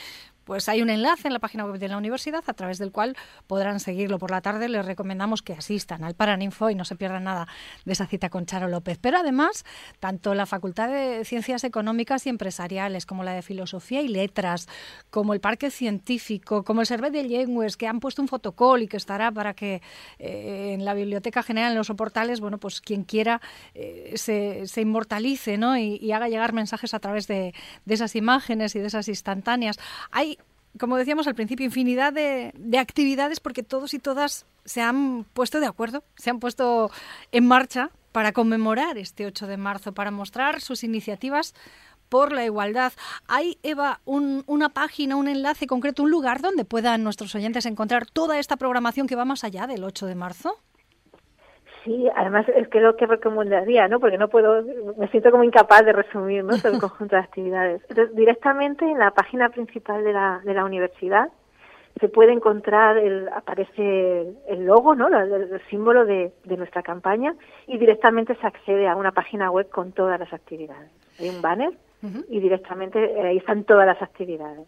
pues 0.50 0.68
hay 0.68 0.82
un 0.82 0.90
enlace 0.90 1.28
en 1.28 1.34
la 1.34 1.38
página 1.38 1.64
web 1.64 1.78
de 1.78 1.86
la 1.86 1.96
universidad 1.96 2.42
a 2.44 2.54
través 2.54 2.78
del 2.78 2.90
cual 2.90 3.16
podrán 3.46 3.78
seguirlo. 3.78 4.18
Por 4.18 4.30
la 4.30 4.40
tarde 4.40 4.68
les 4.68 4.84
recomendamos 4.84 5.42
que 5.42 5.52
asistan 5.52 6.02
al 6.02 6.14
Paraninfo 6.14 6.70
y 6.70 6.74
no 6.74 6.84
se 6.84 6.96
pierdan 6.96 7.22
nada 7.22 7.46
de 7.84 7.92
esa 7.92 8.06
cita 8.06 8.30
con 8.30 8.46
Charo 8.46 8.66
López. 8.66 8.98
Pero 9.00 9.18
además, 9.18 9.64
tanto 10.00 10.34
la 10.34 10.46
Facultad 10.46 10.88
de 10.88 11.24
Ciencias 11.24 11.62
Económicas 11.62 12.26
y 12.26 12.30
Empresariales 12.30 13.06
como 13.06 13.22
la 13.22 13.32
de 13.32 13.42
Filosofía 13.42 14.00
y 14.00 14.08
Letras, 14.08 14.68
como 15.10 15.34
el 15.34 15.40
Parque 15.40 15.70
Científico, 15.70 16.64
como 16.64 16.80
el 16.80 16.88
Servet 16.88 17.12
de 17.12 17.28
Llengües, 17.28 17.76
que 17.76 17.86
han 17.90 18.00
puesto 18.00 18.22
un 18.22 18.28
fotocall 18.28 18.82
y 18.82 18.88
que 18.88 18.96
estará 18.96 19.30
para 19.30 19.54
que 19.54 19.82
eh, 20.18 20.72
en 20.74 20.84
la 20.84 20.94
Biblioteca 20.94 21.42
General, 21.42 21.72
en 21.72 21.78
los 21.78 21.88
soportales, 21.88 22.40
bueno, 22.40 22.58
pues 22.58 22.80
quien 22.80 23.04
quiera 23.04 23.40
eh, 23.74 24.14
se, 24.16 24.80
inmortalice 24.80 25.58
¿no? 25.58 25.76
y, 25.76 26.10
haga 26.12 26.28
llegar 26.28 26.52
mensajes 26.52 26.94
a 26.94 26.98
través 26.98 27.26
de, 27.26 27.54
de 27.84 27.94
esas 27.94 28.16
imágenes 28.16 28.74
y 28.74 28.80
de 28.80 28.86
esas 28.86 29.08
instantáneas. 29.08 29.78
Hay 30.10 30.38
como 30.78 30.96
decíamos 30.96 31.26
al 31.26 31.34
principio, 31.34 31.66
infinidad 31.66 32.12
de, 32.12 32.78
actividades 32.78 33.40
porque 33.40 33.62
todos 33.62 33.94
y 33.94 33.98
todas 33.98 34.46
se 34.64 34.80
han 34.80 35.24
puesto 35.24 35.60
de 35.60 35.66
acuerdo, 35.66 36.04
se 36.16 36.30
han 36.30 36.38
puesto 36.38 36.90
en 37.32 37.46
marcha 37.46 37.90
para 38.12 38.32
conmemorar 38.32 38.98
este 38.98 39.26
8 39.26 39.46
de 39.46 39.56
marzo, 39.56 39.92
para 39.92 40.10
mostrar 40.10 40.60
sus 40.60 40.84
iniciativas 40.84 41.54
por 42.10 42.32
la 42.32 42.44
igualdad. 42.44 42.92
¿Hay, 43.28 43.56
Eva, 43.62 44.00
una 44.04 44.68
página, 44.68 45.16
un 45.16 45.28
enlace 45.28 45.66
concreto, 45.66 46.02
un 46.02 46.10
lugar 46.10 46.40
donde 46.40 46.64
puedan 46.64 47.04
nuestros 47.04 47.34
oyentes 47.34 47.64
encontrar 47.64 48.06
toda 48.06 48.38
esta 48.38 48.56
programación 48.56 49.06
que 49.06 49.16
va 49.16 49.24
más 49.24 49.44
allá 49.44 49.66
del 49.66 49.84
8 49.84 50.06
de 50.06 50.14
marzo? 50.14 50.56
Sí, 51.84 52.08
además 52.14 52.46
es 52.54 52.68
que 52.68 52.80
lo 52.80 52.94
que 52.96 53.06
recomendaría, 53.06 53.88
¿no? 53.88 54.00
Porque 54.00 54.18
no 54.18 54.28
puedo, 54.28 54.62
me 54.98 55.08
siento 55.08 55.30
como 55.30 55.44
incapaz 55.44 55.84
de 55.84 55.92
resumir, 55.92 56.44
¿no? 56.44 56.58
Todo 56.58 56.72
el 56.74 56.80
conjunto 56.80 57.16
de 57.16 57.22
actividades. 57.22 57.82
Entonces, 57.88 58.14
directamente 58.14 58.84
en 58.84 58.98
la 58.98 59.12
página 59.12 59.48
principal 59.48 60.04
de 60.04 60.12
la, 60.12 60.40
de 60.44 60.52
la 60.52 60.64
universidad 60.64 61.30
se 61.98 62.08
puede 62.08 62.32
encontrar, 62.32 62.96
el, 62.98 63.28
aparece 63.28 64.34
el 64.48 64.64
logo, 64.64 64.94
¿no? 64.94 65.08
El, 65.08 65.60
símbolo 65.70 66.04
de, 66.04 66.32
de 66.44 66.56
nuestra 66.56 66.82
campaña 66.82 67.34
y 67.66 67.78
directamente 67.78 68.34
se 68.36 68.46
accede 68.46 68.86
a 68.86 68.96
una 68.96 69.12
página 69.12 69.50
web 69.50 69.68
con 69.70 69.92
todas 69.92 70.20
las 70.20 70.32
actividades. 70.32 70.90
Hay 71.18 71.28
un 71.28 71.42
banner 71.42 71.72
y 72.02 72.40
directamente 72.40 72.98
eh, 72.98 73.26
ahí 73.26 73.36
están 73.36 73.64
todas 73.64 73.86
las 73.86 74.00
actividades. 74.00 74.66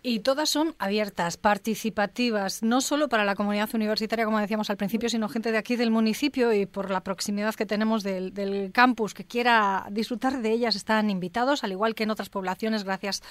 Y 0.00 0.20
todas 0.20 0.48
son 0.48 0.76
abiertas, 0.78 1.36
participativas, 1.36 2.62
no 2.62 2.80
solo 2.80 3.08
para 3.08 3.24
la 3.24 3.34
comunidad 3.34 3.68
universitaria, 3.74 4.24
como 4.24 4.38
decíamos 4.38 4.70
al 4.70 4.76
principio, 4.76 5.08
sino 5.08 5.28
gente 5.28 5.50
de 5.50 5.58
aquí 5.58 5.74
del 5.74 5.90
municipio 5.90 6.52
y 6.52 6.66
por 6.66 6.92
la 6.92 7.02
proximidad 7.02 7.56
que 7.56 7.66
tenemos 7.66 8.04
del, 8.04 8.70
campus 8.72 9.12
que 9.12 9.24
quiera 9.24 9.88
disfrutar 9.90 10.40
de 10.40 10.52
ellas 10.52 10.76
están 10.76 11.10
invitados, 11.10 11.64
al 11.64 11.72
igual 11.72 11.96
que 11.96 12.04
en 12.04 12.12
otras 12.12 12.28
poblaciones, 12.28 12.84
gracias 12.84 13.24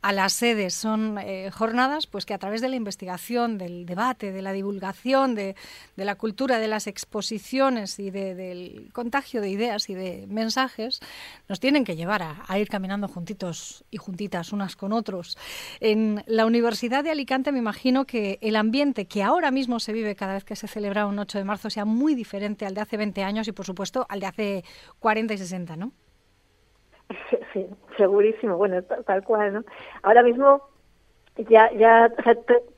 a 0.00 0.12
las 0.12 0.32
sedes. 0.32 0.72
Son 0.72 1.18
eh, 1.18 1.50
jornadas 1.52 2.06
pues 2.06 2.24
que 2.24 2.32
a 2.32 2.38
través 2.38 2.62
de 2.62 2.70
la 2.70 2.76
investigación, 2.76 3.58
del 3.58 3.84
debate, 3.84 4.32
de 4.32 4.40
la 4.40 4.54
divulgación, 4.54 5.34
de, 5.34 5.56
la 5.94 6.14
cultura, 6.14 6.58
de 6.58 6.68
las 6.68 6.86
exposiciones 6.86 7.98
y 7.98 8.10
del 8.10 8.88
contagio 8.94 9.42
de 9.42 9.50
ideas 9.50 9.90
y 9.90 9.94
de 9.94 10.26
mensajes, 10.28 11.00
nos 11.50 11.60
tienen 11.60 11.84
que 11.84 11.96
llevar 11.96 12.22
a, 12.22 12.44
a 12.48 12.58
ir 12.58 12.68
caminando 12.68 13.08
juntitos 13.08 13.84
y 13.90 13.98
juntitas 13.98 14.54
unas 14.54 14.74
con 14.74 14.94
otros. 14.94 15.36
En 15.80 16.13
la 16.26 16.46
Universidad 16.46 17.04
de 17.04 17.10
Alicante 17.10 17.52
me 17.52 17.58
imagino 17.58 18.04
que 18.04 18.38
el 18.40 18.56
ambiente 18.56 19.06
que 19.06 19.22
ahora 19.22 19.50
mismo 19.50 19.80
se 19.80 19.92
vive 19.92 20.14
cada 20.14 20.34
vez 20.34 20.44
que 20.44 20.56
se 20.56 20.68
celebra 20.68 21.06
un 21.06 21.18
8 21.18 21.38
de 21.38 21.44
marzo 21.44 21.70
sea 21.70 21.84
muy 21.84 22.14
diferente 22.14 22.66
al 22.66 22.74
de 22.74 22.80
hace 22.80 22.96
20 22.96 23.22
años 23.22 23.48
y, 23.48 23.52
por 23.52 23.64
supuesto, 23.64 24.06
al 24.08 24.20
de 24.20 24.26
hace 24.26 24.64
40 24.98 25.34
y 25.34 25.38
60, 25.38 25.76
¿no? 25.76 25.92
Sí, 27.52 27.66
segurísimo. 27.96 28.56
Bueno, 28.56 28.82
tal 28.82 29.22
cual, 29.24 29.52
¿no? 29.52 29.64
Ahora 30.02 30.22
mismo 30.22 30.62
ya, 31.36 31.70
ya, 31.72 32.12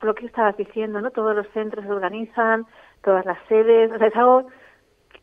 lo 0.01 0.15
que 0.15 0.25
estabas 0.25 0.57
diciendo, 0.57 1.01
¿no? 1.01 1.11
Todos 1.11 1.35
los 1.35 1.47
centros 1.49 1.85
se 1.85 1.91
organizan, 1.91 2.65
todas 3.03 3.25
las 3.25 3.37
sedes, 3.47 3.91
o 3.91 3.97
sea, 3.97 4.07
es 4.07 4.15
algo 4.15 4.47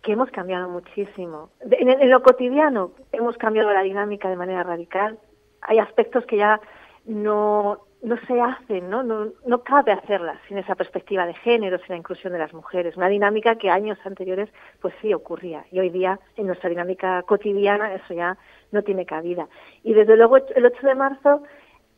que 0.03 0.12
hemos 0.12 0.31
cambiado 0.31 0.68
muchísimo. 0.68 1.50
en, 1.61 2.11
lo 2.11 2.22
cotidiano 2.22 2.92
hemos 3.12 3.37
cambiado 3.37 3.72
la 3.72 3.83
dinámica 3.83 4.29
de 4.29 4.37
manera 4.37 4.62
radical. 4.62 5.18
Hay 5.62 5.79
aspectos 5.79 6.27
que 6.27 6.37
ya 6.37 6.61
no, 7.07 7.81
no 8.04 8.18
se 8.26 8.38
hacen, 8.38 8.90
¿no? 8.90 9.02
¿no? 9.02 9.32
No 9.46 9.62
cabe 9.62 9.92
hacerlas 9.92 10.38
sin 10.46 10.58
esa 10.58 10.74
perspectiva 10.74 11.26
de 11.26 11.34
género, 11.34 11.78
sin 11.78 11.88
la 11.88 11.96
inclusión 11.96 12.34
de 12.34 12.38
las 12.38 12.52
mujeres. 12.52 12.96
Una 12.96 13.08
dinámica 13.08 13.56
que 13.56 13.70
años 13.70 13.98
anteriores, 14.04 14.50
pues 14.80 14.94
sí 15.00 15.14
ocurría. 15.14 15.64
Y 15.72 15.80
hoy 15.80 15.88
día, 15.88 16.20
en 16.36 16.46
nuestra 16.46 16.68
dinámica 16.68 17.22
cotidiana, 17.22 17.94
eso 17.94 18.12
ya 18.12 18.36
no 18.72 18.82
tiene 18.82 19.06
cabida. 19.06 19.48
Y 19.82 19.94
desde 19.94 20.16
luego, 20.16 20.36
el 20.36 20.66
8 20.66 20.86
de 20.86 20.94
marzo 20.94 21.42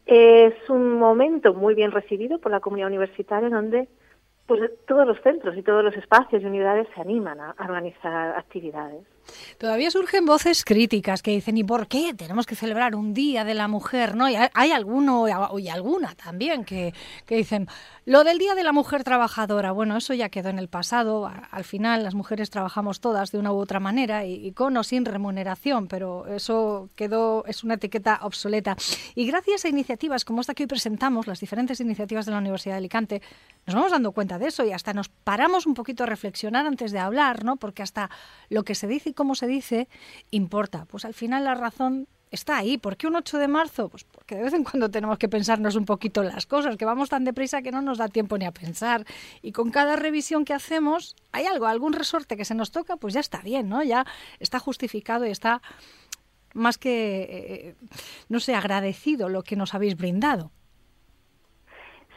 es 0.06 0.54
un 0.70 0.92
momento 0.92 1.52
muy 1.54 1.74
bien 1.74 1.90
recibido 1.90 2.38
por 2.38 2.52
la 2.52 2.60
comunidad 2.60 2.88
universitaria, 2.88 3.48
donde 3.48 3.88
pues 4.46 4.70
todos 4.86 5.04
los 5.04 5.20
centros 5.22 5.56
y 5.56 5.62
todos 5.62 5.82
los 5.82 5.96
espacios 5.96 6.40
y 6.40 6.46
unidades 6.46 6.86
se 6.94 7.00
animan 7.00 7.40
a 7.40 7.56
organizar 7.58 8.38
actividades. 8.38 9.15
Todavía 9.58 9.90
surgen 9.90 10.26
voces 10.26 10.64
críticas 10.64 11.22
que 11.22 11.32
dicen, 11.32 11.56
¿y 11.56 11.64
por 11.64 11.88
qué 11.88 12.14
tenemos 12.14 12.46
que 12.46 12.56
celebrar 12.56 12.94
un 12.94 13.14
Día 13.14 13.44
de 13.44 13.54
la 13.54 13.68
Mujer? 13.68 14.16
¿no? 14.16 14.28
Y 14.28 14.36
hay 14.36 14.72
alguno 14.72 15.26
y 15.58 15.68
alguna 15.68 16.14
también 16.14 16.64
que, 16.64 16.94
que 17.24 17.36
dicen, 17.36 17.68
lo 18.08 18.22
del 18.22 18.38
Día 18.38 18.54
de 18.54 18.62
la 18.62 18.70
Mujer 18.70 19.02
Trabajadora, 19.02 19.72
bueno, 19.72 19.96
eso 19.96 20.14
ya 20.14 20.28
quedó 20.28 20.48
en 20.48 20.60
el 20.60 20.68
pasado. 20.68 21.28
Al 21.50 21.64
final 21.64 22.04
las 22.04 22.14
mujeres 22.14 22.50
trabajamos 22.50 23.00
todas 23.00 23.32
de 23.32 23.38
una 23.38 23.52
u 23.52 23.56
otra 23.56 23.80
manera 23.80 24.24
y, 24.24 24.52
con 24.52 24.76
o 24.76 24.84
sin 24.84 25.04
remuneración, 25.04 25.88
pero 25.88 26.24
eso 26.28 26.88
quedó, 26.94 27.44
es 27.46 27.64
una 27.64 27.74
etiqueta 27.74 28.20
obsoleta. 28.22 28.76
Y 29.16 29.26
gracias 29.26 29.64
a 29.64 29.68
iniciativas 29.68 30.24
como 30.24 30.40
esta 30.40 30.54
que 30.54 30.62
hoy 30.62 30.68
presentamos, 30.68 31.26
las 31.26 31.40
diferentes 31.40 31.80
iniciativas 31.80 32.26
de 32.26 32.30
la 32.32 32.38
Universidad 32.38 32.74
de 32.74 32.78
Alicante, 32.78 33.22
nos 33.66 33.74
vamos 33.74 33.90
dando 33.90 34.12
cuenta 34.12 34.38
de 34.38 34.46
eso 34.46 34.64
y 34.64 34.70
hasta 34.70 34.94
nos 34.94 35.08
paramos 35.08 35.66
un 35.66 35.74
poquito 35.74 36.04
a 36.04 36.06
reflexionar 36.06 36.64
antes 36.64 36.92
de 36.92 37.00
hablar, 37.00 37.44
¿no? 37.44 37.56
Porque 37.56 37.82
hasta 37.82 38.08
lo 38.50 38.62
que 38.62 38.76
se 38.76 38.86
dice 38.86 39.14
cómo 39.16 39.34
se 39.34 39.48
dice, 39.48 39.88
importa. 40.30 40.86
Pues 40.88 41.04
al 41.04 41.14
final 41.14 41.42
la 41.44 41.56
razón 41.56 42.06
está 42.30 42.58
ahí. 42.58 42.78
¿Por 42.78 42.96
qué 42.96 43.08
un 43.08 43.16
8 43.16 43.38
de 43.38 43.48
marzo? 43.48 43.88
Pues 43.88 44.04
porque 44.04 44.36
de 44.36 44.42
vez 44.44 44.54
en 44.54 44.62
cuando 44.62 44.88
tenemos 44.88 45.18
que 45.18 45.28
pensarnos 45.28 45.74
un 45.74 45.84
poquito 45.84 46.22
las 46.22 46.46
cosas, 46.46 46.76
que 46.76 46.84
vamos 46.84 47.08
tan 47.08 47.24
deprisa 47.24 47.62
que 47.62 47.72
no 47.72 47.82
nos 47.82 47.98
da 47.98 48.06
tiempo 48.06 48.38
ni 48.38 48.44
a 48.44 48.52
pensar. 48.52 49.04
Y 49.42 49.50
con 49.50 49.70
cada 49.72 49.96
revisión 49.96 50.44
que 50.44 50.54
hacemos, 50.54 51.16
hay 51.32 51.46
algo, 51.46 51.66
algún 51.66 51.92
resorte 51.92 52.36
que 52.36 52.44
se 52.44 52.54
nos 52.54 52.70
toca, 52.70 52.96
pues 52.96 53.14
ya 53.14 53.20
está 53.20 53.40
bien, 53.40 53.68
¿no? 53.68 53.82
Ya 53.82 54.04
está 54.38 54.60
justificado 54.60 55.26
y 55.26 55.30
está 55.30 55.60
más 56.54 56.78
que, 56.78 57.22
eh, 57.22 57.74
no 58.28 58.40
sé, 58.40 58.54
agradecido 58.54 59.28
lo 59.28 59.42
que 59.42 59.56
nos 59.56 59.74
habéis 59.74 59.96
brindado. 59.96 60.50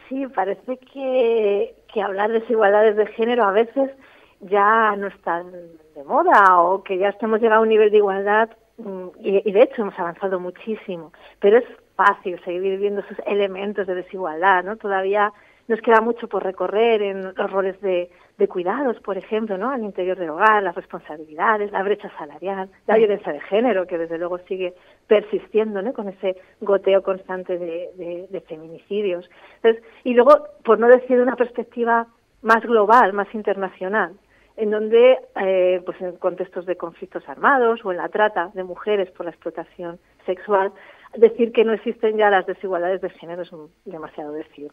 Sí, 0.08 0.26
parece 0.28 0.78
que, 0.78 1.76
hablar 2.02 2.32
de 2.32 2.40
desigualdades 2.40 2.96
de 2.96 3.06
género 3.08 3.44
a 3.44 3.52
veces 3.52 3.92
ya 4.40 4.96
no 4.96 5.08
están 5.08 5.52
de 6.00 6.06
moda 6.06 6.62
o 6.62 6.82
que 6.82 6.98
ya 6.98 7.10
estemos 7.10 7.42
llegado 7.42 7.60
a 7.60 7.64
un 7.64 7.70
nivel 7.70 7.92
de 7.92 7.98
igualdad 7.98 8.50
mm, 8.78 9.08
y, 9.20 9.52
de 9.52 9.62
hecho 9.62 9.82
hemos 9.82 10.00
avanzado 10.00 10.40
muchísimo, 10.40 11.12
pero 11.40 11.58
es 11.58 11.66
fácil 11.96 12.40
seguir 12.46 12.80
viendo 12.80 13.02
esos 13.02 13.20
elementos 13.26 13.86
de 13.86 13.96
desigualdad, 13.96 14.64
¿no? 14.64 14.78
Todavía 14.78 15.34
nos 15.68 15.82
queda 15.82 16.00
mucho 16.02 16.28
por 16.30 16.44
recorrer 16.44 17.02
en 17.02 17.34
los 17.36 17.52
roles 17.52 17.80
de, 17.82 18.10
de 18.38 18.48
cuidados, 18.48 18.98
por 19.02 19.18
ejemplo, 19.18 19.58
¿no? 19.58 19.70
Al 19.70 19.84
interior 19.84 20.18
del 20.18 20.30
hogar, 20.30 20.64
las 20.64 20.74
responsabilidades, 20.74 21.72
la 21.72 21.84
brecha 21.84 22.10
salarial, 22.18 22.70
la 22.88 22.96
violencia 22.96 23.34
de 23.34 23.42
género, 23.42 23.86
que 23.86 23.98
desde 23.98 24.18
luego 24.18 24.40
sigue 24.48 24.74
persistiendo, 25.06 25.82
¿no? 25.82 25.92
Con 25.94 26.08
ese 26.08 26.38
goteo 26.62 27.04
constante 27.04 27.58
de, 27.58 28.28
de 28.30 28.42
feminicidios. 28.42 29.30
Entonces, 29.58 29.84
y 30.06 30.14
luego, 30.14 30.32
por 30.64 30.80
no 30.80 30.88
decir 30.88 31.20
una 31.20 31.36
perspectiva 31.36 32.08
más 32.42 32.64
global, 32.64 33.12
más 33.12 33.28
internacional, 33.36 34.14
en 34.60 34.72
donde, 34.72 35.18
eh, 35.42 35.82
pues 35.86 36.00
en 36.02 36.18
contextos 36.18 36.66
de 36.66 36.76
conflictos 36.76 37.24
armados 37.28 37.80
o 37.86 37.92
en 37.92 37.98
la 37.98 38.10
trata 38.10 38.52
de 38.54 38.64
mujeres 38.64 39.10
por 39.12 39.26
la 39.26 39.32
explotación 39.32 40.00
sexual, 40.26 40.74
decir 41.16 41.52
que 41.52 41.64
no 41.64 41.74
existen 41.74 42.18
ya 42.18 42.30
las 42.30 42.46
desigualdades 42.46 43.02
de 43.02 43.10
género 43.10 43.42
es 43.42 43.52
demasiado 43.86 44.34
decir. 44.34 44.72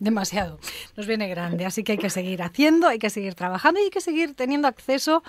demasiado. 0.00 0.58
Nos 0.96 1.06
viene 1.06 1.28
grande, 1.28 1.64
así 1.64 1.84
que 1.84 1.92
hay 1.92 1.98
que 1.98 2.10
seguir 2.10 2.42
haciendo, 2.42 2.88
hay 2.88 2.98
que 2.98 3.08
seguir 3.08 3.34
trabajando 3.34 3.80
y 3.80 3.84
hay 3.84 3.90
que 3.90 4.00
seguir 4.00 4.34
teniendo 4.34 4.68
acceso 4.68 5.22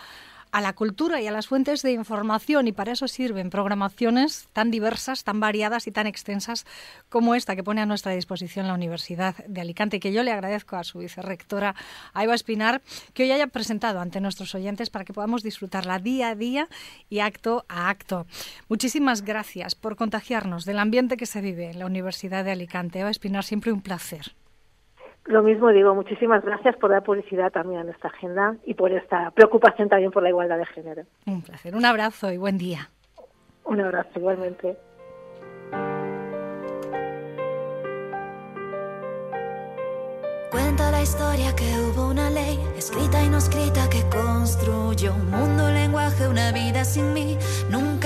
a 0.51 0.61
la 0.61 0.73
cultura 0.73 1.21
y 1.21 1.27
a 1.27 1.31
las 1.31 1.47
fuentes 1.47 1.81
de 1.81 1.91
información 1.91 2.67
y 2.67 2.71
para 2.71 2.91
eso 2.91 3.07
sirven 3.07 3.49
programaciones 3.49 4.47
tan 4.53 4.71
diversas, 4.71 5.23
tan 5.23 5.39
variadas 5.39 5.87
y 5.87 5.91
tan 5.91 6.07
extensas 6.07 6.65
como 7.09 7.35
esta 7.35 7.55
que 7.55 7.63
pone 7.63 7.81
a 7.81 7.85
nuestra 7.85 8.13
disposición 8.13 8.67
la 8.67 8.73
Universidad 8.73 9.35
de 9.47 9.61
Alicante 9.61 9.99
que 9.99 10.11
yo 10.11 10.23
le 10.23 10.31
agradezco 10.31 10.75
a 10.75 10.83
su 10.83 10.99
vicerrectora, 10.99 11.75
Eva 12.15 12.35
Espinar, 12.35 12.81
que 13.13 13.23
hoy 13.23 13.31
haya 13.31 13.47
presentado 13.47 13.99
ante 13.99 14.21
nuestros 14.21 14.55
oyentes 14.55 14.89
para 14.89 15.05
que 15.05 15.13
podamos 15.13 15.43
disfrutarla 15.43 15.99
día 15.99 16.29
a 16.29 16.35
día 16.35 16.67
y 17.09 17.19
acto 17.19 17.65
a 17.67 17.89
acto. 17.89 18.25
Muchísimas 18.67 19.23
gracias 19.23 19.75
por 19.75 19.95
contagiarnos 19.95 20.65
del 20.65 20.79
ambiente 20.79 21.17
que 21.17 21.25
se 21.25 21.41
vive 21.41 21.69
en 21.69 21.79
la 21.79 21.85
Universidad 21.85 22.43
de 22.43 22.51
Alicante. 22.51 22.99
Eva 22.99 23.09
Espinar, 23.09 23.43
siempre 23.43 23.71
un 23.71 23.81
placer. 23.81 24.38
Lo 25.29 25.43
mismo 25.43 25.69
digo, 25.69 25.93
muchísimas 25.93 26.43
gracias 26.43 26.75
por 26.77 26.89
dar 26.89 27.03
publicidad 27.03 27.51
también 27.51 27.81
a 27.81 27.83
nuestra 27.83 28.09
agenda 28.09 28.55
y 28.65 28.73
por 28.73 28.91
esta 28.91 29.29
preocupación 29.29 29.87
también 29.87 30.09
por 30.09 30.23
la 30.23 30.29
igualdad 30.29 30.57
de 30.57 30.65
género. 30.65 31.03
Un 31.27 31.43
placer, 31.43 31.75
un 31.75 31.85
abrazo 31.85 32.31
y 32.31 32.37
buen 32.37 32.57
día. 32.57 32.89
Un 33.63 33.79
abrazo 33.79 34.09
igualmente. 34.15 34.75
Cuenta 40.49 40.89
la 40.89 41.03
historia 41.03 41.55
que 41.55 41.79
hubo 41.79 42.09
una 42.09 42.31
ley, 42.31 42.57
escrita 42.75 43.23
y 43.23 43.29
no 43.29 43.37
escrita, 43.37 43.87
que 43.87 44.01
construyó 44.09 45.13
un 45.13 45.29
mundo, 45.29 45.65
un 45.67 45.73
lenguaje, 45.75 46.27
una 46.27 46.51
vida 46.51 46.83
sin 46.83 47.13
mí. 47.13 47.37
Nunca 47.69 47.98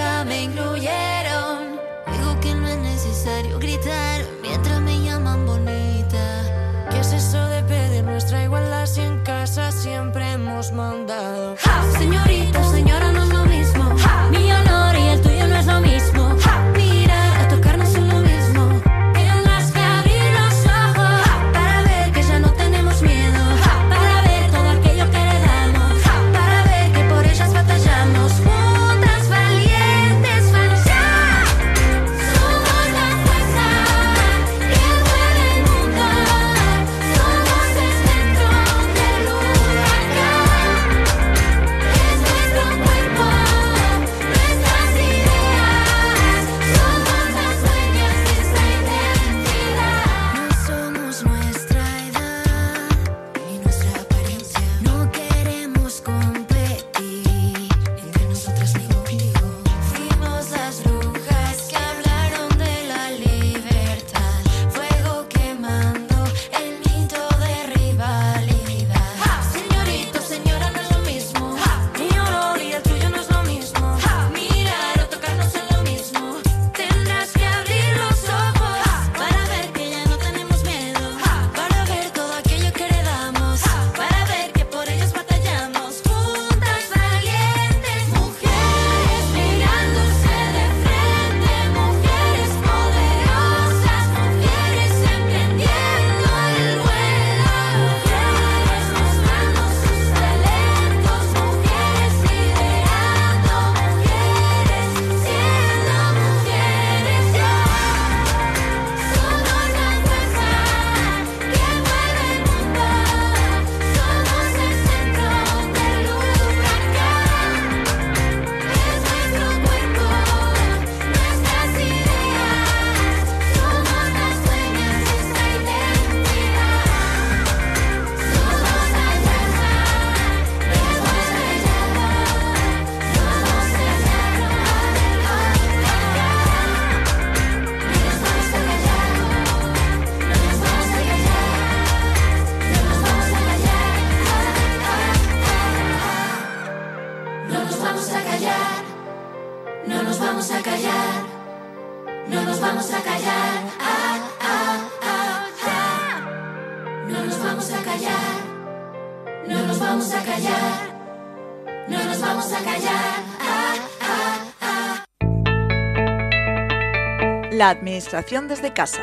Desde 168.13 168.73
casa. 168.73 169.01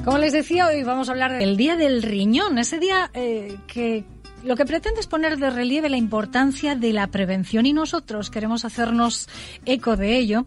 Como 0.06 0.20
les 0.20 0.34
decía, 0.34 0.68
hoy 0.68 0.84
vamos 0.84 1.10
a 1.10 1.14
hablar 1.14 1.40
del 1.40 1.58
Día 1.58 1.76
del 1.78 2.04
Riñón, 2.04 2.60
ese 2.60 2.78
día 2.78 3.10
eh, 3.16 3.58
que 3.66 4.06
lo 4.44 4.56
que 4.56 4.66
pretende 4.66 5.00
es 5.00 5.08
poner 5.08 5.40
de 5.40 5.50
relieve 5.50 5.90
la 5.90 5.98
importancia 5.98 6.76
de 6.76 6.94
la 6.94 7.08
prevención 7.08 7.66
y 7.66 7.74
nosotros 7.74 8.30
queremos 8.30 8.66
hacernos 8.66 9.30
eco 9.66 9.98
de 9.98 10.18
ello. 10.18 10.46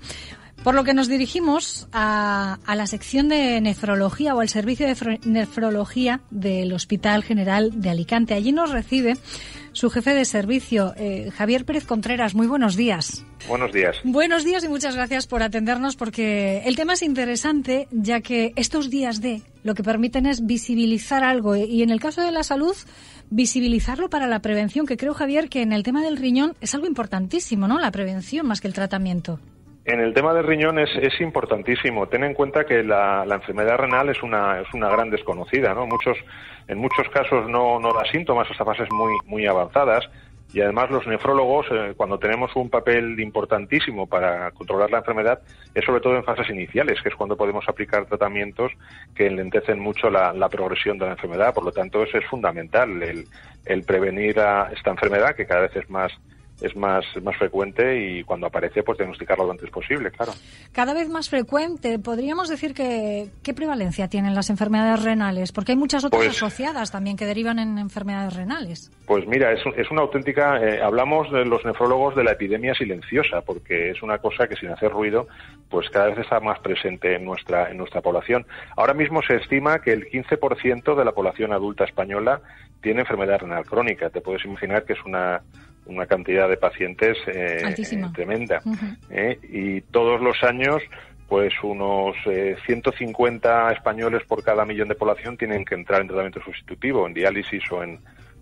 Por 0.65 0.75
lo 0.75 0.83
que 0.83 0.95
nos 0.95 1.09
dirigimos 1.09 1.87
a, 1.93 2.59
a 2.65 2.75
la 2.75 2.87
sección 2.87 3.29
de 3.29 3.61
nefrología 3.61 4.35
o 4.35 4.41
al 4.41 4.49
servicio 4.49 4.87
de 4.87 4.97
fro- 4.97 5.21
nefrología 5.27 6.23
del 6.31 6.73
Hospital 6.73 7.23
General 7.23 7.83
de 7.83 7.91
Alicante. 7.91 8.33
Allí 8.33 8.51
nos 8.51 8.71
recibe 8.73 9.19
su 9.73 9.91
jefe 9.91 10.15
de 10.15 10.25
servicio, 10.25 10.95
eh, 10.97 11.31
Javier 11.37 11.67
Pérez 11.67 11.85
Contreras. 11.85 12.35
Muy 12.35 12.47
buenos 12.47 12.77
días. 12.77 13.27
Buenos 13.47 13.73
días. 13.73 13.97
Buenos 14.05 14.43
días 14.43 14.65
y 14.65 14.69
muchas 14.69 14.97
gracias 14.97 15.27
por 15.27 15.43
atendernos 15.43 15.97
porque 15.97 16.63
el 16.65 16.77
tema 16.77 16.95
es 16.95 17.03
interesante 17.03 17.87
ya 17.91 18.23
que 18.23 18.55
estos 18.57 18.89
días 18.89 19.21
de 19.21 19.43
lo 19.65 19.75
que 19.75 19.83
permiten 19.83 20.25
es 20.25 20.47
visibilizar 20.47 21.25
algo 21.25 21.57
y 21.57 21.83
en 21.83 21.91
el 21.91 22.01
caso 22.01 22.23
de 22.23 22.33
la 22.33 22.43
salud 22.43 22.75
visibilizarlo 23.29 24.09
para 24.09 24.27
la 24.27 24.41
prevención 24.41 24.87
que 24.87 24.97
creo 24.97 25.13
Javier 25.13 25.51
que 25.51 25.61
en 25.61 25.75
el 25.75 25.83
tema 25.83 26.03
del 26.03 26.17
riñón 26.17 26.55
es 26.63 26.75
algo 26.75 26.87
importantísimo, 26.87 27.69
¿no? 27.69 27.79
La 27.79 27.91
prevención 27.91 28.47
más 28.47 28.63
que 28.63 28.69
el 28.69 28.75
tratamiento. 28.75 29.41
En 29.87 30.01
el 30.01 30.15
tema 30.15 30.33
del 30.33 30.47
riñón 30.47 30.79
es, 30.79 30.89
es 30.97 31.21
importantísimo. 31.21 32.07
Ten 32.07 32.25
en 32.25 32.33
cuenta 32.33 32.65
que 32.65 32.83
la, 32.83 33.25
enfermedad 33.31 33.77
renal 33.77 34.09
es 34.09 34.23
una, 34.23 34.61
es 34.61 34.73
una 34.73 34.89
gran 34.89 35.11
desconocida, 35.11 35.75
¿no? 35.75 35.87
Muchos, 35.87 36.17
en 36.69 36.79
muchos 36.79 37.07
casos 37.11 37.49
no, 37.51 37.79
no 37.79 37.93
da 37.93 38.05
síntomas 38.11 38.51
hasta 38.51 38.65
fases 38.65 38.89
muy, 38.91 39.13
muy 39.27 39.47
avanzadas. 39.47 40.09
Y 40.55 40.61
además 40.61 40.89
los 40.91 41.07
nefrólogos, 41.07 41.67
eh, 41.71 41.95
cuando 41.97 42.19
tenemos 42.19 42.55
un 42.55 42.71
papel 42.71 43.19
importantísimo 43.19 44.07
para 44.07 44.53
controlar 44.53 44.91
la 44.91 44.99
enfermedad, 44.99 45.41
es 45.75 45.85
sobre 45.85 46.01
todo 46.01 46.17
en 46.17 46.25
fases 46.25 46.49
iniciales, 46.49 47.03
que 47.03 47.09
es 47.09 47.15
cuando 47.15 47.37
podemos 47.37 47.69
aplicar 47.69 48.07
tratamientos 48.07 48.73
que 49.15 49.27
enlentecen 49.27 49.81
mucho 49.81 50.09
la, 50.09 50.33
la 50.33 50.49
progresión 50.49 50.97
de 50.97 51.07
la 51.07 51.13
enfermedad. 51.13 51.53
Por 51.53 51.65
lo 51.65 51.73
tanto, 51.73 52.05
eso 52.05 52.19
es 52.19 52.27
fundamental, 52.27 53.03
el, 53.03 53.83
prevenir 53.83 54.39
esta 54.73 54.91
enfermedad, 54.91 55.35
que 55.35 55.45
cada 55.45 55.63
vez 55.63 55.77
es 55.77 55.91
más 55.91 56.13
es 56.65 56.75
más, 56.77 57.05
más 57.23 57.37
frecuente 57.37 57.99
y 58.01 58.25
cuando 58.25 58.47
aparece, 58.47 58.83
pues 58.83 58.99
diagnosticarlo 58.99 59.45
lo 59.45 59.53
antes 59.53 59.71
posible, 59.71 60.11
claro. 60.11 60.33
Cada 60.73 60.95
vez 60.95 61.09
más 61.09 61.29
frecuente, 61.29 61.99
podríamos 61.99 62.49
decir 62.49 62.75
que 62.75 63.27
¿qué 63.43 63.55
prevalencia 63.55 64.09
tienen 64.09 64.35
las 64.35 64.51
enfermedades 64.51 65.03
renales? 65.03 65.53
Porque 65.53 65.73
hay 65.73 65.79
muchas 65.79 66.05
otras 66.05 66.25
Pues- 66.25 66.37
asociadas 66.37 66.91
también 66.91 67.17
que 67.17 67.27
derivan 67.27 67.59
en 67.59 67.79
enfermedades 67.79 68.35
renales. 68.35 68.91
Pues 69.07 69.27
mira, 69.27 69.53
es, 69.53 69.61
es 69.77 69.91
una 69.91 70.03
auténtica. 70.03 70.59
eh, 70.63 70.83
hablamos 70.83 71.31
de 71.31 71.45
los 71.45 71.65
nefrólogos 71.65 72.15
de 72.17 72.25
la 72.25 72.33
epidemia 72.33 72.75
silenciosa, 72.75 73.43
porque 73.43 73.91
es 73.91 74.03
una 74.03 74.19
cosa 74.19 74.47
que 74.49 74.57
sin 74.57 74.71
hacer 74.71 74.91
ruido, 74.91 75.27
pues 75.69 75.89
cada 75.91 76.07
vez 76.07 76.19
está 76.19 76.41
más 76.41 76.59
presente 76.61 77.15
en 77.17 77.25
nuestra 77.25 77.71
en 77.71 77.77
nuestra 77.77 78.01
población. 78.01 78.47
Ahora 78.77 78.95
mismo 78.95 79.21
se 79.23 79.37
estima 79.37 79.81
que 79.81 79.93
el 79.93 80.07
15% 80.07 80.95
de 80.95 81.05
la 81.05 81.13
población 81.13 81.53
adulta 81.53 81.85
española 81.85 82.41
tiene 82.83 83.01
enfermedad 83.01 83.39
renal 83.41 83.65
crónica. 83.65 84.11
Te 84.11 84.21
puedes 84.21 84.45
imaginar 84.45 84.85
que 84.85 84.95
es 84.95 85.05
una 85.05 85.43
una 85.87 86.07
cantidad 86.07 86.49
de 86.49 86.57
pacientes 86.57 87.17
eh, 87.27 87.63
tremenda. 88.15 88.61
¿eh? 89.11 89.39
Y 89.43 89.81
todos 89.83 90.21
los 90.21 90.43
años, 90.43 90.83
pues 91.29 91.53
unos 91.63 92.17
eh, 92.27 92.57
150 92.67 93.73
españoles 93.73 94.23
por 94.27 94.43
cada 94.43 94.65
millón 94.65 94.89
de 94.89 94.95
población 94.95 95.37
tienen 95.37 95.65
que 95.65 95.75
entrar 95.75 96.01
en 96.01 96.09
tratamiento 96.09 96.41
sustitutivo, 96.43 97.07
en 97.07 97.15
diálisis 97.15 97.63
o 97.71 97.83
en, 97.83 98.01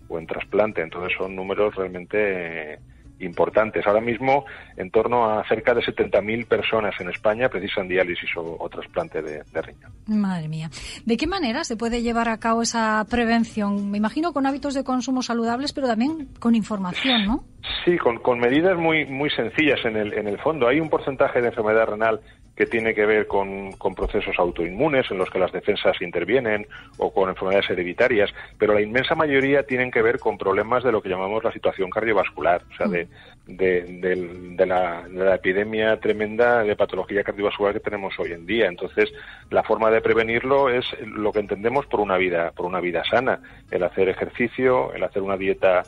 o 0.08 0.18
en 0.18 0.26
trasplante. 0.26 0.82
Entonces 0.82 1.16
son 1.16 1.34
números 1.34 1.74
realmente 1.74 2.78
importantes. 3.20 3.86
Ahora 3.86 4.00
mismo, 4.00 4.44
en 4.76 4.90
torno 4.90 5.30
a 5.30 5.46
cerca 5.48 5.74
de 5.74 5.80
70.000 5.80 6.46
personas 6.46 6.94
en 7.00 7.10
España 7.10 7.48
precisan 7.48 7.88
diálisis 7.88 8.30
o, 8.36 8.56
o 8.58 8.68
trasplante 8.68 9.22
de, 9.22 9.42
de 9.52 9.62
riñón. 9.62 9.92
Madre 10.06 10.48
mía. 10.48 10.70
¿De 11.04 11.16
qué 11.16 11.26
manera 11.26 11.64
se 11.64 11.76
puede 11.76 12.02
llevar 12.02 12.28
a 12.28 12.38
cabo 12.38 12.62
esa 12.62 13.04
prevención? 13.08 13.90
Me 13.90 13.98
imagino 13.98 14.32
con 14.32 14.46
hábitos 14.46 14.74
de 14.74 14.84
consumo 14.84 15.22
saludables, 15.22 15.72
pero 15.72 15.86
también 15.86 16.28
con 16.38 16.54
información, 16.54 17.26
¿no? 17.26 17.44
Sí, 17.84 17.96
con, 17.98 18.18
con 18.18 18.38
medidas 18.38 18.76
muy, 18.76 19.06
muy 19.06 19.30
sencillas 19.30 19.78
en 19.84 19.96
el, 19.96 20.12
en 20.14 20.26
el 20.28 20.38
fondo. 20.38 20.68
Hay 20.68 20.80
un 20.80 20.88
porcentaje 20.88 21.40
de 21.40 21.48
enfermedad 21.48 21.86
renal 21.86 22.20
que 22.56 22.66
tiene 22.66 22.94
que 22.94 23.06
ver 23.06 23.26
con, 23.26 23.72
con 23.72 23.94
procesos 23.94 24.38
autoinmunes 24.38 25.10
en 25.10 25.18
los 25.18 25.30
que 25.30 25.38
las 25.38 25.52
defensas 25.52 26.00
intervienen 26.02 26.66
o 26.98 27.12
con 27.12 27.30
enfermedades 27.30 27.70
hereditarias, 27.70 28.30
pero 28.58 28.74
la 28.74 28.82
inmensa 28.82 29.14
mayoría 29.14 29.62
tienen 29.64 29.90
que 29.90 30.02
ver 30.02 30.18
con 30.18 30.36
problemas 30.36 30.84
de 30.84 30.92
lo 30.92 31.00
que 31.00 31.08
llamamos 31.08 31.42
la 31.42 31.52
situación 31.52 31.88
cardiovascular, 31.88 32.62
o 32.72 32.76
sea, 32.76 32.88
de, 32.88 33.08
de, 33.46 33.82
del- 34.00 34.56
de 34.56 34.66
la, 34.66 35.02
de 35.08 35.24
la 35.24 35.34
epidemia 35.36 35.96
tremenda 35.98 36.62
de 36.62 36.76
patología 36.76 37.24
cardiovascular 37.24 37.72
que 37.72 37.80
tenemos 37.80 38.18
hoy 38.18 38.32
en 38.32 38.44
día. 38.44 38.66
Entonces, 38.66 39.10
la 39.50 39.62
forma 39.62 39.90
de 39.90 40.02
prevenirlo 40.02 40.68
es 40.68 40.84
lo 41.06 41.32
que 41.32 41.40
entendemos 41.40 41.86
por 41.86 42.00
una 42.00 42.18
vida, 42.18 42.50
por 42.52 42.66
una 42.66 42.80
vida 42.80 43.02
sana, 43.10 43.40
el 43.70 43.82
hacer 43.82 44.10
ejercicio, 44.10 44.92
el 44.92 45.02
hacer 45.04 45.22
una 45.22 45.36
dieta 45.38 45.82